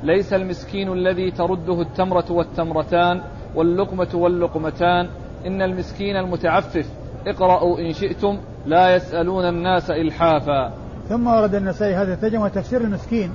ليس 0.02 0.32
المسكين 0.32 0.92
الذي 0.92 1.30
ترده 1.30 1.80
التمرة 1.80 2.24
والتمرتان 2.30 3.20
واللقمة 3.54 4.08
واللقمتان 4.14 5.08
إن 5.46 5.62
المسكين 5.62 6.16
المتعفف 6.16 6.86
اقرأوا 7.26 7.78
إن 7.78 7.92
شئتم 7.92 8.38
لا 8.66 8.94
يسألون 8.96 9.48
الناس 9.48 9.90
إلحافا. 9.90 10.72
ثم 11.08 11.26
ورد 11.26 11.54
النسائي 11.54 11.94
هذا 11.94 12.14
الترجمة 12.14 12.48
تفسير 12.48 12.80
المسكين 12.80 13.32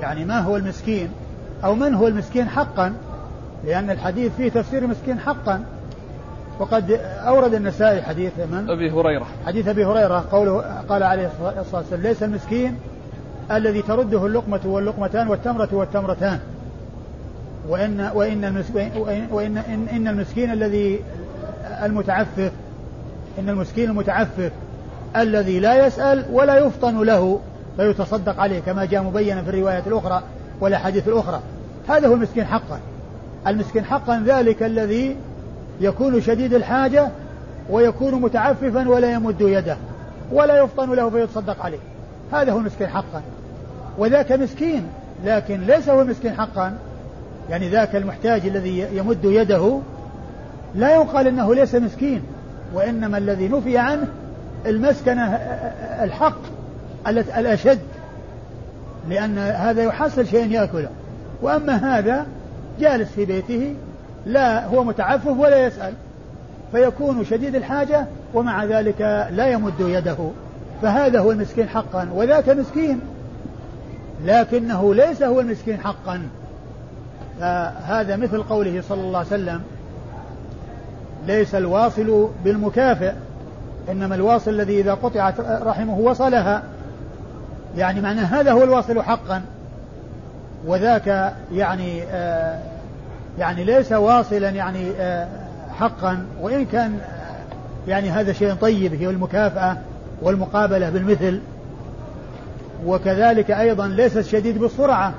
يعني 0.00 0.24
ما 0.24 0.40
هو 0.40 0.56
المسكين 0.56 1.10
أو 1.64 1.74
من 1.74 1.94
هو 1.94 2.08
المسكين 2.08 2.48
حقا 2.48 2.94
لأن 3.66 3.90
الحديث 3.90 4.32
فيه 4.36 4.48
تفسير 4.48 4.82
المسكين 4.82 5.20
حقا. 5.20 5.64
وقد 6.58 7.00
أورد 7.26 7.54
النسائي 7.54 8.02
حديث 8.02 8.32
من؟ 8.38 8.70
أبي 8.70 8.90
هريرة. 8.90 9.26
حديث 9.46 9.68
أبي 9.68 9.84
هريرة 9.84 10.24
قوله 10.32 10.60
قال 10.88 11.02
عليه 11.02 11.26
الصلاة 11.26 11.78
والسلام 11.78 12.02
ليس 12.02 12.22
المسكين 12.22 12.76
الذي 13.50 13.82
ترده 13.82 14.26
اللقمة 14.26 14.60
واللقمتان 14.64 15.28
والتمرة 15.28 15.68
والتمرتان. 15.72 16.38
وإن 17.68 18.10
وإن 18.14 18.44
المسكين 18.44 18.90
وإن 19.30 19.56
إن, 19.56 19.88
إن 19.88 20.08
المسكين 20.08 20.52
الذي 20.52 21.00
المتعفف 21.82 22.52
إن 23.38 23.48
المسكين 23.48 23.90
المتعفف 23.90 24.52
الذي 25.16 25.60
لا 25.60 25.86
يسأل 25.86 26.24
ولا 26.32 26.58
يفطن 26.58 27.02
له 27.02 27.40
فيتصدق 27.76 28.40
عليه 28.40 28.60
كما 28.60 28.84
جاء 28.84 29.02
مبينا 29.02 29.42
في 29.42 29.50
الرواية 29.50 29.82
الأخرى 29.86 30.22
والأحاديث 30.60 31.08
الأخرى. 31.08 31.40
هذا 31.88 32.08
هو 32.08 32.14
المسكين 32.14 32.44
حقا. 32.44 32.80
المسكين 33.46 33.84
حقا 33.84 34.22
ذلك 34.26 34.62
الذي 34.62 35.16
يكون 35.80 36.20
شديد 36.20 36.54
الحاجة 36.54 37.08
ويكون 37.70 38.14
متعففا 38.14 38.88
ولا 38.88 39.12
يمد 39.12 39.40
يده 39.40 39.76
ولا 40.32 40.58
يفطن 40.58 40.92
له 40.92 41.10
فيتصدق 41.10 41.64
عليه. 41.64 41.78
هذا 42.32 42.52
هو 42.52 42.58
المسكين 42.58 42.86
حقا. 42.86 43.22
وذاك 43.98 44.32
مسكين 44.32 44.86
لكن 45.24 45.60
ليس 45.60 45.88
هو 45.88 46.02
المسكين 46.02 46.32
حقا. 46.32 46.78
يعني 47.50 47.68
ذاك 47.68 47.96
المحتاج 47.96 48.46
الذي 48.46 48.86
يمد 48.92 49.24
يده 49.24 49.78
لا 50.74 50.94
يقال 50.94 51.26
إنه 51.26 51.54
ليس 51.54 51.74
مسكين 51.74 52.22
وإنما 52.74 53.18
الذي 53.18 53.48
نفي 53.48 53.78
عنه 53.78 54.06
المسكنه 54.66 55.34
الحق 56.02 56.38
الأشد. 57.08 57.78
لأن 59.08 59.38
هذا 59.38 59.82
يحصل 59.82 60.26
شيء 60.26 60.50
يأكله. 60.50 60.88
وأما 61.42 61.98
هذا 61.98 62.26
جالس 62.80 63.08
في 63.08 63.24
بيته 63.24 63.74
لا 64.26 64.66
هو 64.66 64.84
متعفف 64.84 65.38
ولا 65.38 65.66
يسأل. 65.66 65.92
فيكون 66.72 67.24
شديد 67.24 67.54
الحاجة 67.54 68.06
ومع 68.34 68.64
ذلك 68.64 69.00
لا 69.30 69.46
يمد 69.46 69.80
يده. 69.80 70.16
فهذا 70.82 71.20
هو 71.20 71.32
المسكين 71.32 71.68
حقا 71.68 72.08
وذاك 72.14 72.48
مسكين. 72.48 73.00
لكنه 74.24 74.94
ليس 74.94 75.22
هو 75.22 75.40
المسكين 75.40 75.78
حقا. 75.78 76.22
فهذا 77.40 78.16
مثل 78.16 78.42
قوله 78.42 78.82
صلى 78.88 79.00
الله 79.00 79.18
عليه 79.18 79.28
وسلم 79.28 79.60
ليس 81.26 81.54
الواصل 81.54 82.28
بالمكافئ 82.44 83.12
إنما 83.90 84.14
الواصل 84.14 84.50
الذي 84.50 84.80
إذا 84.80 84.94
قطعت 84.94 85.40
رحمه 85.40 85.98
وصلها. 85.98 86.62
يعني 87.76 88.00
معنى 88.00 88.20
هذا 88.20 88.52
هو 88.52 88.62
الواصل 88.62 89.02
حقا. 89.02 89.42
وذاك 90.66 91.34
يعني 91.52 92.02
آه 92.02 92.58
يعني 93.38 93.64
ليس 93.64 93.92
واصلا 93.92 94.48
يعني 94.48 94.90
آه 94.98 95.28
حقا. 95.78 96.26
وإن 96.40 96.64
كان 96.64 96.98
يعني 97.88 98.10
هذا 98.10 98.32
شيء 98.32 98.54
طيب 98.54 98.94
هي 98.94 99.10
المكافأة 99.10 99.76
والمقابلة 100.22 100.90
بالمثل. 100.90 101.40
وكذلك 102.86 103.50
أيضا 103.50 103.86
ليس 103.86 104.16
الشديد 104.16 104.58
بالسرعة 104.58 105.12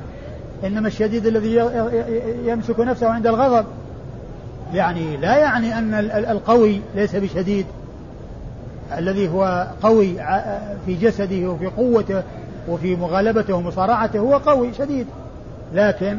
إنما 0.63 0.87
الشديد 0.87 1.25
الذي 1.25 1.55
يمسك 2.45 2.79
نفسه 2.79 3.09
عند 3.09 3.27
الغضب. 3.27 3.65
يعني 4.73 5.17
لا 5.17 5.37
يعني 5.37 5.77
أن 5.77 5.93
القوي 6.13 6.81
ليس 6.95 7.15
بشديد. 7.15 7.65
الذي 8.97 9.29
هو 9.29 9.67
قوي 9.83 10.15
في 10.85 10.95
جسده 10.95 11.47
وفي 11.49 11.67
قوته 11.67 12.23
وفي 12.67 12.95
مغالبته 12.95 13.53
ومصارعته 13.53 14.19
هو 14.19 14.37
قوي 14.37 14.73
شديد. 14.73 15.07
لكن 15.73 16.17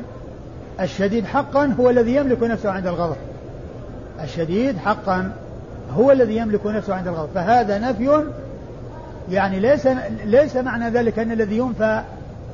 الشديد 0.80 1.24
حقا 1.24 1.74
هو 1.80 1.90
الذي 1.90 2.14
يملك 2.14 2.42
نفسه 2.42 2.70
عند 2.70 2.86
الغضب. 2.86 3.16
الشديد 4.22 4.78
حقا 4.78 5.32
هو 5.97 6.12
الذي 6.12 6.36
يملك 6.36 6.66
نفسه 6.66 6.94
عند 6.94 7.09
الغضب. 7.09 7.28
فهذا 7.34 7.78
نفي 7.78 8.24
يعني 9.30 9.61
ليس 9.61 9.88
ليس 10.24 10.57
معنى 10.57 10.90
ذلك 10.90 11.18
أن 11.18 11.32
الذي 11.32 11.59
ينفى 11.59 12.03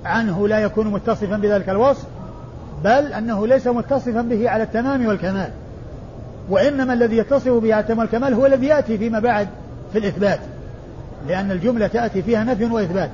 عنه 0.05 0.49
لا 0.49 0.59
يكون 0.59 0.86
متصفا 0.86 1.36
بذلك 1.36 1.68
الوصف 1.68 2.05
بل 2.84 3.12
أنه 3.12 3.47
ليس 3.47 3.66
متصفا 3.66 4.22
به 4.22 4.51
على 4.51 4.62
التمام 4.62 5.07
والكمال. 5.07 5.51
وإنما 6.51 6.93
الذي 6.93 7.16
يتصف 7.16 7.49
به 7.49 7.74
على 7.74 7.82
التمام 7.82 7.99
والكمال 7.99 8.34
هو 8.34 8.47
الذي 8.47 8.66
يأتي 8.66 8.99
فيما 8.99 9.20
بعد 9.20 9.49
في 9.93 9.99
الإثبات 9.99 10.40
لأن 11.28 11.51
الجملة 11.51 11.86
تأتي 11.86 12.22
فيها 12.22 12.45
نفي 12.45 12.64
وإثبات. 12.64 13.11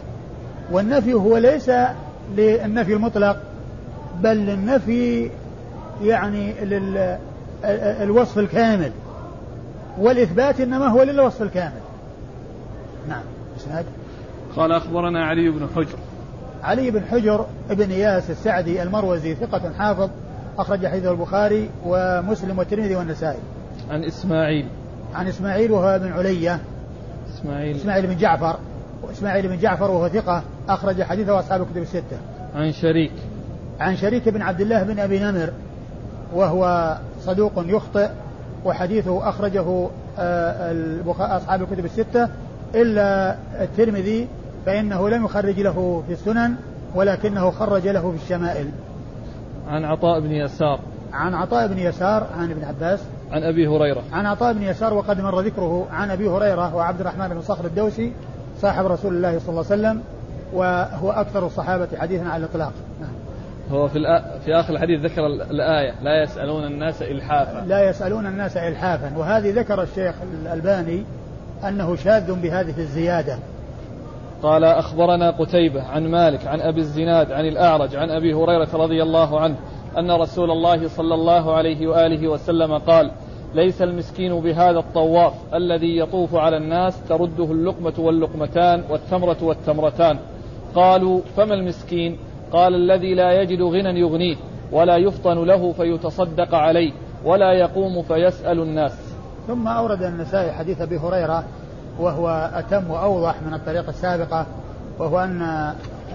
والنفي 0.70 1.14
هو 1.14 1.36
ليس 1.36 1.70
للنفي 2.36 2.92
المطلق 2.92 3.36
بل 4.22 4.36
للنفي 4.36 5.30
يعني 6.02 6.52
للوصف 8.02 8.38
الكامل. 8.38 8.92
والإثبات 9.98 10.60
إنما 10.60 10.86
هو 10.86 11.02
للوصف 11.02 11.42
الكامل. 11.42 11.80
نعم. 13.08 13.22
إسناد. 13.56 13.84
قال 14.56 14.72
أخبرنا 14.72 15.26
علي 15.26 15.50
بن 15.50 15.68
حجر. 15.76 15.98
علي 16.62 16.90
بن 16.90 17.04
حجر 17.04 17.46
ابن 17.70 17.90
إياس 17.90 18.30
السعدي 18.30 18.82
المروزي 18.82 19.34
ثقة 19.34 19.72
حافظ 19.78 20.10
أخرج 20.58 20.86
حديثه 20.86 21.10
البخاري 21.10 21.70
ومسلم 21.86 22.58
والترمذي 22.58 22.96
والنسائي. 22.96 23.38
عن 23.90 24.04
إسماعيل. 24.04 24.66
عن 25.14 25.28
إسماعيل 25.28 25.72
وهو 25.72 25.98
بن 25.98 26.12
علية. 26.12 26.60
إسماعيل. 27.34 27.76
إسماعيل 27.76 28.06
بن 28.06 28.16
جعفر. 28.16 28.56
وإسماعيل 29.02 29.48
بن 29.48 29.58
جعفر 29.58 29.90
وهو 29.90 30.08
ثقة 30.08 30.42
أخرج 30.68 31.02
حديثه 31.02 31.38
أصحاب 31.38 31.62
الكتب 31.62 31.82
الستة. 31.82 32.18
عن 32.54 32.72
شريك. 32.72 33.12
عن 33.80 33.96
شريك 33.96 34.28
بن 34.28 34.42
عبد 34.42 34.60
الله 34.60 34.82
بن 34.82 34.98
أبي 34.98 35.18
نمر 35.18 35.50
وهو 36.34 36.96
صدوق 37.20 37.52
يخطئ 37.56 38.08
وحديثه 38.64 39.28
أخرجه 39.28 39.88
أصحاب 41.18 41.62
الكتب 41.62 41.84
الستة 41.84 42.28
إلا 42.74 43.36
الترمذي 43.60 44.28
فإنه 44.66 45.08
لم 45.08 45.24
يخرج 45.24 45.60
له 45.60 46.02
في 46.06 46.12
السنن 46.12 46.54
ولكنه 46.94 47.50
خرج 47.50 47.88
له 47.88 48.10
في 48.10 48.24
الشمائل. 48.24 48.70
عن 49.68 49.84
عطاء 49.84 50.20
بن 50.20 50.32
يسار. 50.32 50.80
عن 51.12 51.34
عطاء 51.34 51.66
بن 51.66 51.78
يسار 51.78 52.26
عن 52.38 52.50
ابن 52.50 52.64
عباس. 52.64 53.00
عن 53.32 53.42
أبي 53.42 53.68
هريرة. 53.68 54.02
عن 54.12 54.26
عطاء 54.26 54.52
بن 54.52 54.62
يسار 54.62 54.94
وقد 54.94 55.20
مر 55.20 55.40
ذكره 55.40 55.86
عن 55.92 56.10
أبي 56.10 56.28
هريرة 56.28 56.74
وعبد 56.74 57.00
الرحمن 57.00 57.28
بن 57.28 57.40
صخر 57.40 57.64
الدوسي 57.64 58.12
صاحب 58.62 58.86
رسول 58.86 59.14
الله 59.16 59.38
صلى 59.38 59.48
الله 59.48 59.64
عليه 59.70 59.80
وسلم 59.80 60.02
وهو 60.52 61.10
أكثر 61.10 61.46
الصحابة 61.46 61.88
حديثا 61.96 62.24
على 62.24 62.44
الإطلاق. 62.44 62.72
نعم. 63.00 63.10
هو 63.70 63.88
في. 63.88 64.22
في 64.44 64.54
آخر 64.54 64.74
الحديث 64.74 65.00
ذكر 65.00 65.26
الآية 65.26 65.94
لا 66.02 66.22
يسألون 66.22 66.64
الناس 66.64 67.02
إلحافا. 67.02 67.64
لا 67.66 67.90
يسألون 67.90 68.26
الناس 68.26 68.56
إلحافا. 68.56 69.18
وهذه 69.18 69.60
ذكر 69.60 69.82
الشيخ 69.82 70.14
الألباني 70.42 71.04
أنه 71.68 71.96
شاذ 71.96 72.32
بهذه 72.42 72.78
الزيادة. 72.78 73.38
قال 74.42 74.64
أخبرنا 74.64 75.30
قتيبة 75.30 75.82
عن 75.82 76.10
مالك 76.10 76.46
عن 76.46 76.60
أبي 76.60 76.80
الزناد 76.80 77.32
عن 77.32 77.44
الأعرج 77.44 77.96
عن 77.96 78.10
أبي 78.10 78.34
هريرة 78.34 78.68
رضي 78.74 79.02
الله 79.02 79.40
عنه 79.40 79.56
أن 79.98 80.10
رسول 80.10 80.50
الله 80.50 80.88
صلى 80.88 81.14
الله 81.14 81.54
عليه 81.54 81.86
وآله 81.86 82.28
وسلم 82.28 82.78
قال 82.78 83.10
ليس 83.54 83.82
المسكين 83.82 84.40
بهذا 84.40 84.78
الطواف 84.78 85.32
الذي 85.54 85.98
يطوف 85.98 86.34
على 86.34 86.56
الناس 86.56 87.08
ترده 87.08 87.44
اللقمة 87.44 87.92
واللقمتان 87.98 88.84
والتمرة 88.90 89.36
والتمرتان. 89.42 90.18
قالوا 90.74 91.20
فما 91.36 91.54
المسكين؟ 91.54 92.18
قال 92.52 92.74
الذي 92.74 93.14
لا 93.14 93.42
يجد 93.42 93.62
غنى 93.62 94.00
يغنيه 94.00 94.36
ولا 94.72 94.96
يفطن 94.96 95.44
له 95.44 95.72
فيتصدق 95.72 96.54
عليه 96.54 96.92
ولا 97.24 97.52
يقوم 97.52 98.02
فيسأل 98.02 98.60
الناس. 98.60 98.92
ثم 99.46 99.68
أورد 99.68 100.02
النسائي 100.02 100.52
حديث 100.52 100.80
أبي 100.80 100.98
هريرة 100.98 101.44
وهو 101.98 102.50
أتم 102.54 102.90
وأوضح 102.90 103.42
من 103.42 103.54
الطريقة 103.54 103.88
السابقة 103.88 104.46
وهو 104.98 105.18
أن 105.18 105.42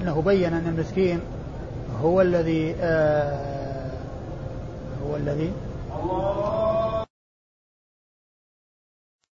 أنه 0.01 0.21
بين 0.21 0.53
أن 0.53 0.67
المسكين 0.67 1.19
هو 2.03 2.21
الذي 2.21 2.75
آه 2.81 3.91
هو 5.07 5.15
الذي 5.15 5.51